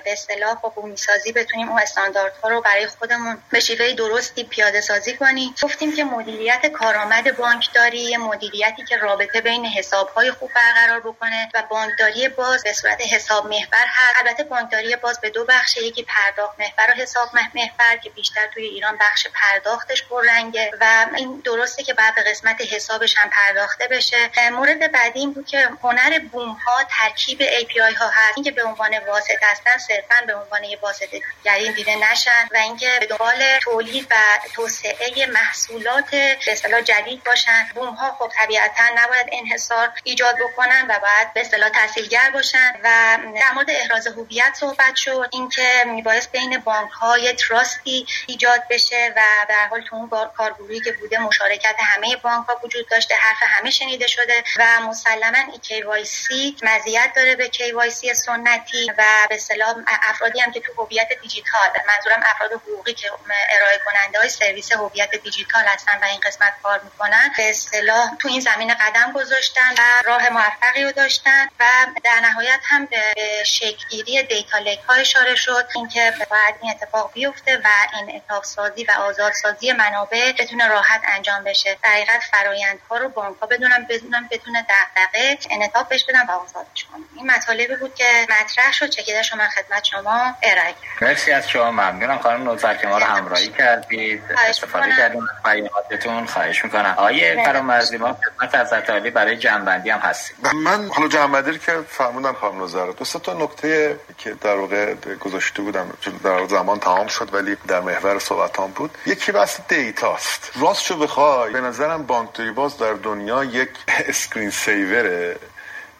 [0.04, 4.80] به اصطلاح با بومی سازی بتونیم اون استانداردها رو برای خودمون به شیوه درستی پیاده
[4.80, 5.54] سازی کنیم.
[5.62, 12.28] گفتیم که مدیریت کارآمد بانکداری مدیریتی که رابطه بین حسابهای خوب برقرار بکنه و بانکداری
[12.28, 14.14] باز به صورت حساب محور هست.
[14.16, 18.64] البته بانکداری باز به دو بخش یکی پرداخت محور و حساب محور که بیشتر توی
[18.64, 24.30] ایران بخش پرداختش پررنگه و این درسته که بعد به قسمت حسابش هم پرداخته بشه.
[24.52, 28.32] مورد بعدی این بود که هنر بوم ها ترکیب API ها هست.
[28.36, 32.96] اینکه به عنوان واسط هستن صرفا به عنوان یه واسطه گری دیده نشن و اینکه
[33.00, 34.14] به دنبال تولید و
[34.54, 37.66] توسعه محصولات به اصطلاح جدید باشن.
[37.74, 42.72] بوم ها خب طبیعتا نباید انحصار ایجاد بکنن و باید به اصطلاح تسهیلگر باشن.
[42.84, 45.28] و در مورد احراز هویت صحبت شد.
[45.32, 50.92] اینکه میبایست بین بانک های تراستی ایجاد بشه و در حال تو اون کارگروهی که
[50.92, 56.54] بوده مشارکت همه بانک ها وجود داشته حرف همه شنیده شده و مسلما ای KYC
[56.62, 62.22] مزیت داره به KYC سنتی و به اصطلاح افرادی هم که تو هویت دیجیتال منظورم
[62.24, 63.10] افراد حقوقی که
[63.50, 68.28] ارائه کننده های سرویس هویت دیجیتال هستن و این قسمت کار می‌کنن به اصطلاح تو
[68.28, 71.64] این زمینه قدم گذاشتن و راه موفقی رو داشتن و
[72.04, 73.02] در نهایت هم به
[73.44, 75.66] شکلگیری data lake ها اشاره شد.
[75.74, 81.44] اینکه باید این اتفاق بیفته و این اتاق سازی و آزادسازی منابع بتونه راحت انجام
[81.44, 81.78] بشه.
[81.82, 86.84] در حقیقت فرایندها رو بانک ها بدونن بدونن بتونه دغدغه انعطاف بهش بدن و آزادش
[86.84, 87.07] کنن.
[87.16, 92.18] این مطالبی بود که مطرح شد چکیده شما خدمت شما ارائه مرسی از شما ممنونم.
[92.18, 94.22] خانم نوزر که ما رو همراهی کردید.
[94.48, 95.22] استفاده کردیم.
[95.22, 96.94] از بیاناتتون خواهش می‌کنم.
[96.96, 100.36] آقای فرامرزی ما خدمت حضرتعالی برای جمع‌بندی هم هستیم.
[100.54, 105.92] من حالا جمع‌بندی که فرمودن خانم نوزر دو تا نکته که در واقع گذاشته بودم.
[106.24, 108.98] در زمان تمام شد ولی در محور صحبتام بود.
[109.06, 110.52] یکی بحث data ست.
[110.60, 113.70] راست شو بخوای به نظرم بانک باز در دنیا یک
[114.08, 115.36] screen saver ه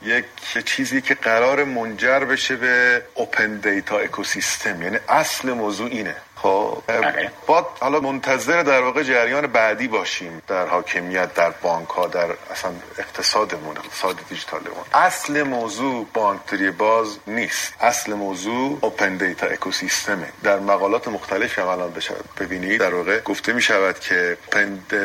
[0.03, 0.25] یک
[0.66, 6.16] چیزی که قرار منجر بشه به اوپن دیتا اکوسیستم یعنی اصل موضوع اینه.
[6.43, 7.31] خب بله.
[7.47, 12.70] با حالا منتظر در واقع جریان بعدی باشیم در حاکمیت در بانک ها در اصلا
[12.98, 14.85] اقتصادمون اقتصاد دیجیتالمون.
[14.94, 17.74] اصل موضوع بانکداری باز نیست.
[17.81, 21.93] اصل موضوع اوپن دیتا اکوسیستمه در مقالات مختلف هم الان
[22.40, 22.81] ببینید.
[22.81, 24.36] در واقع گفته می شود که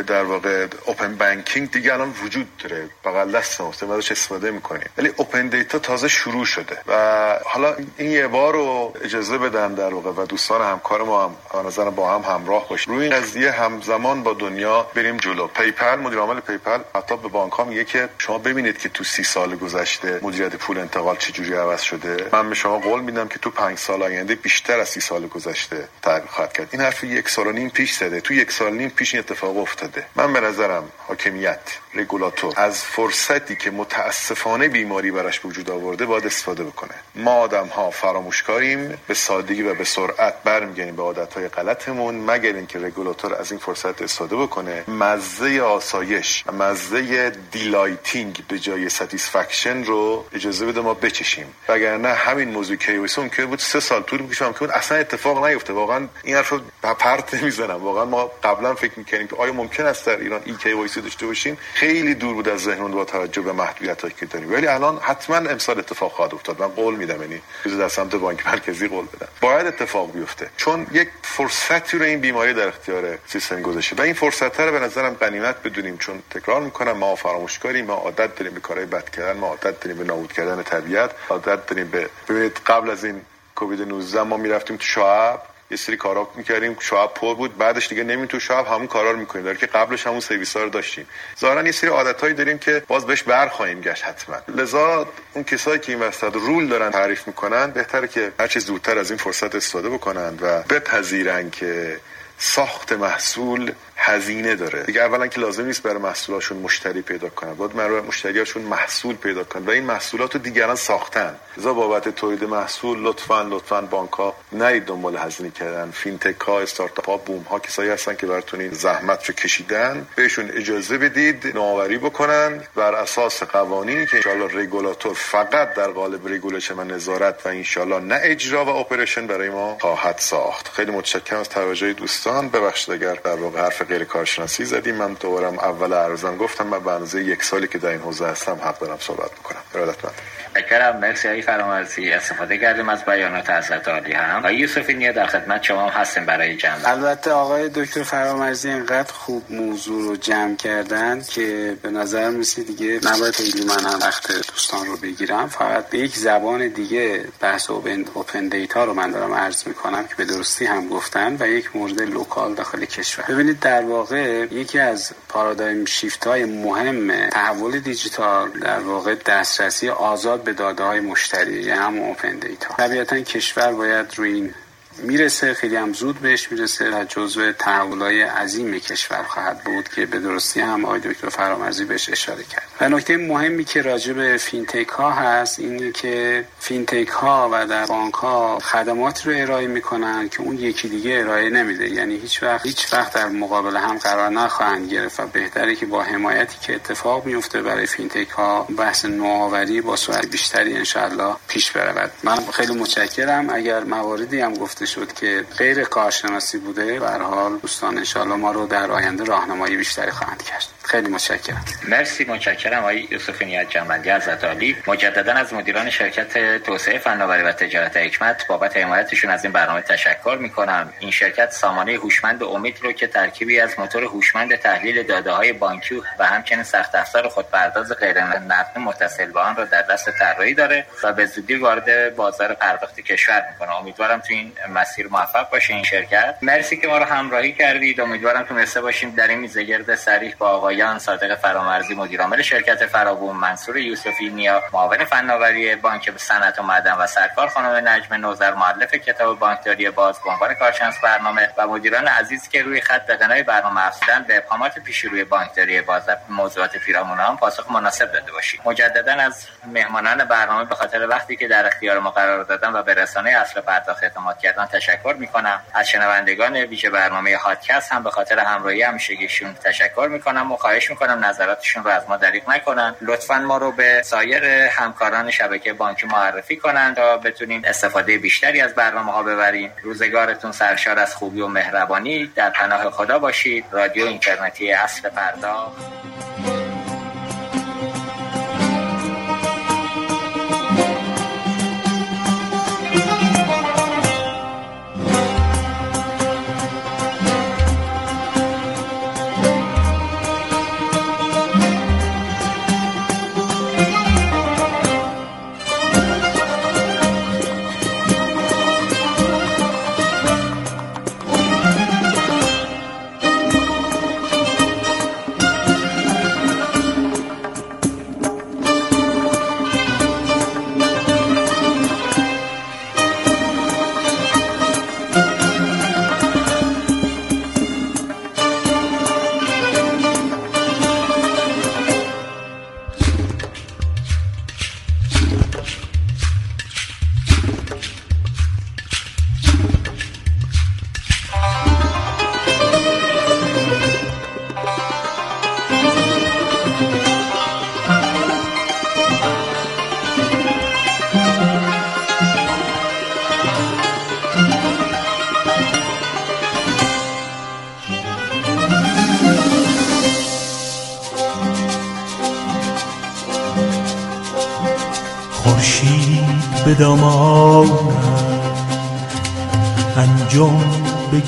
[0.07, 2.89] در واقع open banking دیگه الان وجود داره.
[3.05, 6.77] بغل دست ماست ازش استفاده می‌کنیم ولی open data تازه شروع شده.
[6.87, 11.67] و حالا این یه بار رو اجازه بدم در واقع و دوستان همکار ما هم
[11.67, 12.93] نظر با هم همراه باشیم.
[12.93, 15.47] روی قضیه همزمان با دنیا بریم جلو.
[15.47, 19.23] PayPal مدیر عامل PayPal حتی به بانک ها میگه که شما ببینید که تو سی
[19.23, 22.29] سال گذشته مدیریت پول انتقال چجوری عوض شده.
[22.33, 25.87] من به شما قول میدم که تو پنج سال آینده بیشتر از سی سال گذشته
[26.01, 26.67] تغییر خواهد کرد.
[26.71, 28.21] این حرف یک سال و نیم پیش زده.
[28.21, 30.05] تو یک سال نیم پیش این اتفاق افتاده.
[30.15, 36.63] من به نظرم حاکمیت رگولاتور از فرصتی که متاسفانه بیماری براش وجود آورده باید استفاده
[36.63, 36.93] بکنه.
[37.15, 42.53] ما آدم ها فراموشکاریم به سادگی و به سرعت برمیگردیم به عادت های غلطمون مگر
[42.53, 44.83] اینکه رگولاتور از این فرصت استفاده بکنه.
[44.87, 51.53] مزه آسایش مزه delighting به جای satisfaction رو اجازه بده ما بچشیم.
[51.69, 55.73] وگرنه همین موضوع eKYC مون که بود سه سال طول می‌کشه که اصلا اتفاق نیفته.
[55.73, 56.59] واقعا این حرف رو
[56.99, 57.83] پرت نمی‌زنم.
[57.83, 62.15] واقعا ما قبلا فکر می‌کنیم که آیا ممکن است در ایران eKYC داشته باشیم؟ خیلی
[62.15, 64.53] دور بود از ذهنمون با توجه به محدودیت که داریم.
[64.53, 66.59] ولی الان حتما امسال اتفاق خواهد افتاد.
[66.61, 67.41] من قول میدم یعنی
[67.79, 69.27] در سمت بانک مرکزی قول بدم.
[69.41, 70.49] باید اتفاق بیفته.
[70.57, 73.95] چون یک فرصتی رو این بیماری در اختیار سیستم گذاشته.
[73.95, 75.97] و این فرصت رو به نظرم غنیمت بدونیم.
[75.97, 79.97] چون تکرار می‌کنم ما فراموشکاریم ما عادت داریم به کارهای بد کردن ما عادت داریم
[79.97, 83.21] به نابود کردن طبیعت عادت داریم به ببینید قبل از این
[83.55, 85.52] کووید 19 ما می‌رفتیم تو شعب.
[85.73, 86.77] یه سری کارا می‌کردیم.
[86.79, 87.57] شعب پر بود.
[87.57, 90.63] بعدش دیگه نمی تو شعب همون کارا رو می‌کنیم در که قبلش همون سرویس ها
[90.63, 91.07] رو داشتیم.
[91.39, 94.37] ظاهرا یه سری عادتهایی داریم که باز بهش برخواهیم گشت حتما.
[94.47, 98.97] لذا اون کسایی که این وسط rule دارن تعریف می‌کنن بهتره که هر چه زودتر
[98.97, 101.99] از این فرصت استفاده بکنند و بپذیرن که
[102.43, 104.83] ساخت محصول هزینه داره.
[104.83, 107.53] دیگه اولا که لازم نیست برای محصولاشون مشتری پیدا کنن.
[107.53, 111.35] باید برای مشتریاشون محصول پیدا کنن و این محصولات رو دیگران ساختن.
[111.57, 115.91] لذا بابت تولید محصول لطفا لطفا بانک ها نرید دنبال هزینه کردن.
[115.91, 120.07] فینتک ها استارتاپ ها بوم ها کسایی هستن که براتون این زحمت رو کشیدن.
[120.15, 122.63] بهشون اجازه بدید نوآوری بکنن.
[122.75, 128.19] بر اساس قوانینی که انشالله رگولاتور فقط در قالب regulation و نظارت و انشالله نه
[128.23, 130.67] اجرا و operation برای ما خواهد ساخت.
[130.67, 132.32] خیلی متشکرم از توجه دوستان.
[132.41, 134.95] ببخشید اگر در واقع حرف غیر کارشناسی زدیم.
[134.95, 138.79] من دوبارم اول عرضم گفتم من به یک سالی که در این حوزه هستم حق
[138.79, 140.13] دارم صحبت می‌کنم ارادتمند.
[140.57, 142.11] متشکرم مرسی آقای فرامرزی.
[142.11, 144.37] استفاده کردیم از بیانات حضرت عالی هم.
[144.37, 146.79] آقای یوسفی نیا در خدمت شما هستیم برای جمع.
[146.85, 152.99] البته آقای دکتر فرامرزی اینقدر خوب موضوع رو جمع کردن که به نظر می‌رسه دیگه
[153.03, 155.47] نباید خیلی من هم وقت دوستان رو بگیرم.
[155.47, 160.25] فقط به یک زبان دیگه بحث open data رو من دارم عرض می‌کنم که به
[160.25, 163.25] درستی هم گفتن و یک مورد local داخل کشور.
[163.25, 170.42] ببینید در واقع یکی از paradigm shift های مهم تحول دیجیتال در واقع دسترسی آزاد
[170.43, 174.53] به داده های مشتری یعنی همون open data طبیعتا کشور باید روی این
[174.97, 180.19] می‌رسه خیلی هم زود بهش می‌رسه و جزو تحولای عظیم کشور خواهد بود که به
[180.19, 182.67] درستی هم آقای دکتر فرامرزی بهش اشاره کرد.
[182.81, 187.85] و نکته مهمی که راجع به فینتک ها هست اینه که فینتک ها و در
[187.85, 191.89] بانک ها خدمات رو ارائه می‌کنن که اون یکی دیگه ارائه نمیده.
[191.89, 196.03] یعنی هیچ وقت هیچ وقت در مقابل هم قرار نخواهند گرفت و بهتره که با
[196.03, 202.11] حمایتی که اتفاق میفته برای فینتک ها بحث نوآوری با سرعت بیشتری انشالله پیش برود.
[202.23, 203.49] من خیلی متشکرم.
[203.49, 206.99] اگر مواردی هم گفته گفته شد که غیر کارشناسی بوده.
[206.99, 210.65] به هر حال دوستان انشاءالله ما رو در آینده راهنمایی بیشتری خواهند کرد.
[210.83, 211.65] خیلی متشکرم.
[211.87, 214.77] مرسی متشکرم آقای یوسف نیت جنبندی از عالی.
[214.87, 220.37] مجددا از مدیران شرکت توسعه فناوری و تجارت حکمت بابت حمایتشون از این برنامه تشکر
[220.39, 220.93] می‌کنم.
[220.99, 226.01] این شرکت سامانه هوشمند امید رو که ترکیبی از موتور هوشمند تحلیل داده های بانکی
[226.19, 230.85] و همچنین سخت افزار خودپرداز غیر نقدی متصل به آن را در دست طراحی داره
[231.03, 233.75] و به زودی وارد بازار پرداخت کشور می‌کنه.
[233.75, 236.35] امیدوارم تو این مسیر موفق باشه این شرکت.
[236.41, 238.01] مرسی که ما رو همراهی کردید.
[238.01, 243.35] امیدوارم مثل باشیم در این میزه گرد سریح با آقایان صادق فرامرزی مدیرعامل شرکت فراوون
[243.35, 248.95] منصور یوسفی نیا معاون فناوری بانک صنعت و معدن و سرکار خانم نجم نوزر مؤلف
[248.95, 253.87] کتاب بانکداری باز به عنوان کارشناس برنامه و مدیران عزیز که روی خط به برنامه
[253.87, 259.13] افزودن به اقامات پیش روی بانکداری باز موضوعات پیرامون هم پاسخ مناسب داده باشید مجددا
[259.13, 263.29] از مهمانان برنامه به خاطر وقتی که در اختیار ما قرار دادن و به رسانه
[263.29, 265.61] اصل پرداخت اعتماد کردن تشکر می‌کنم.
[265.73, 271.25] از شنوندگان ویژه برنامه هادکست هم به خاطر همراهی همیشگیشون تشکر می‌کنم و خواهش می‌کنم
[271.25, 272.95] نظراتشون رو از ما دریغ نکنن.
[273.01, 278.75] لطفا ما رو به سایر همکاران شبکه بانکی معرفی کنند تا بتونیم استفاده بیشتری از
[278.75, 282.31] برنامه ها ببریم روزگارتون سرشار از خوبی و مهربانی.
[282.35, 283.65] در پناه خدا باشید.
[283.71, 285.77] رادیو اینترنتی اصل پرداخت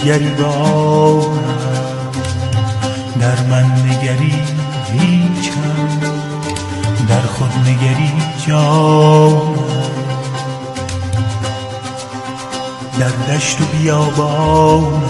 [0.05, 1.39] گریبانم.
[3.19, 4.33] در من نگری
[4.91, 5.99] هیچم.
[7.09, 8.11] در خود نگری
[8.47, 9.55] جانم.
[12.99, 15.03] در دشت و بیابانم.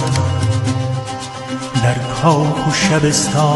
[1.84, 3.55] در کاخ و شبستانم.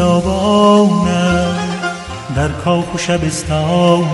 [0.00, 1.56] بیابانم
[2.36, 4.08] در کاخ و شبستانم.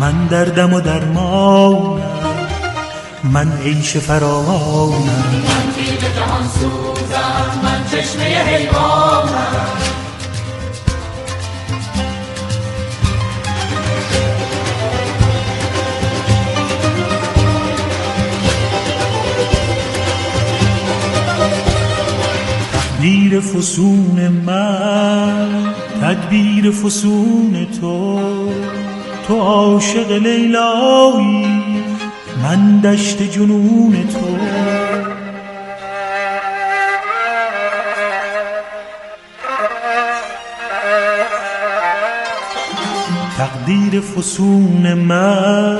[0.00, 2.00] من دردم و درمانم
[3.24, 5.04] من عیش فراوانم.
[5.04, 9.93] من تیب جهان سوزم من چشمه حیوانم.
[23.40, 28.20] فسون من تدبیر فسون تو.
[29.28, 31.46] تو عاشق لیلایی
[32.42, 34.38] من دشت جنون تو.
[43.38, 45.78] تقدیر فسون من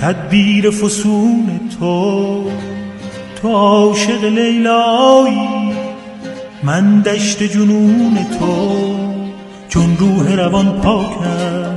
[0.00, 2.50] تدبیر فسون تو.
[3.42, 5.55] تو عاشق لیلایی
[6.62, 8.96] من دشت جنون تو
[9.68, 11.76] چون روح روان پاکم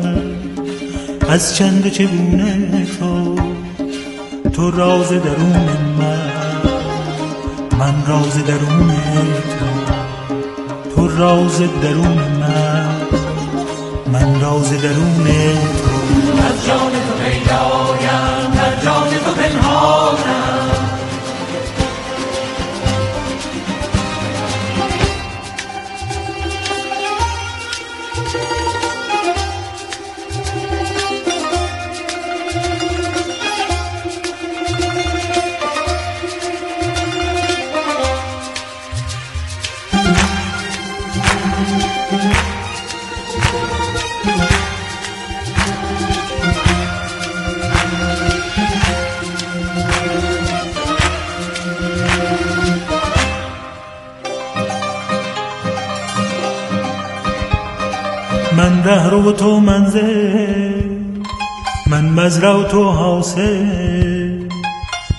[1.30, 3.36] از چند چگونه تو
[4.54, 6.30] تو راز درون من.
[7.80, 8.92] من راز درون
[9.60, 12.96] تو تو راز درون من.
[14.14, 15.90] من راز درون تو.
[16.48, 20.29] از جان تو پیدایم در جان تو پنهانم.
[58.80, 60.84] من ره رو تو منزل
[61.88, 64.40] من مزرع و تو حاصل.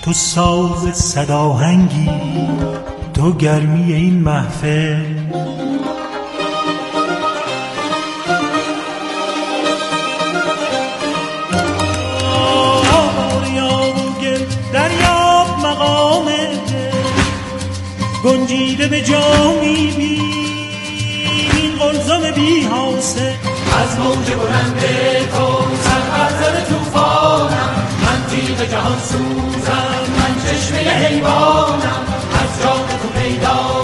[0.05, 2.11] تو ساز صداهنگی
[3.15, 5.05] تو گرمی این محفل.
[14.73, 16.25] دریاب مقام
[18.25, 20.00] گنجیده به جامی
[24.01, 24.81] موج بلند
[25.33, 25.47] تو
[25.85, 27.73] سربرزد توفانم
[28.03, 32.05] من تیغ جهان سوزم من چشمه حیوانم.
[32.41, 33.81] از جان تو پیدایم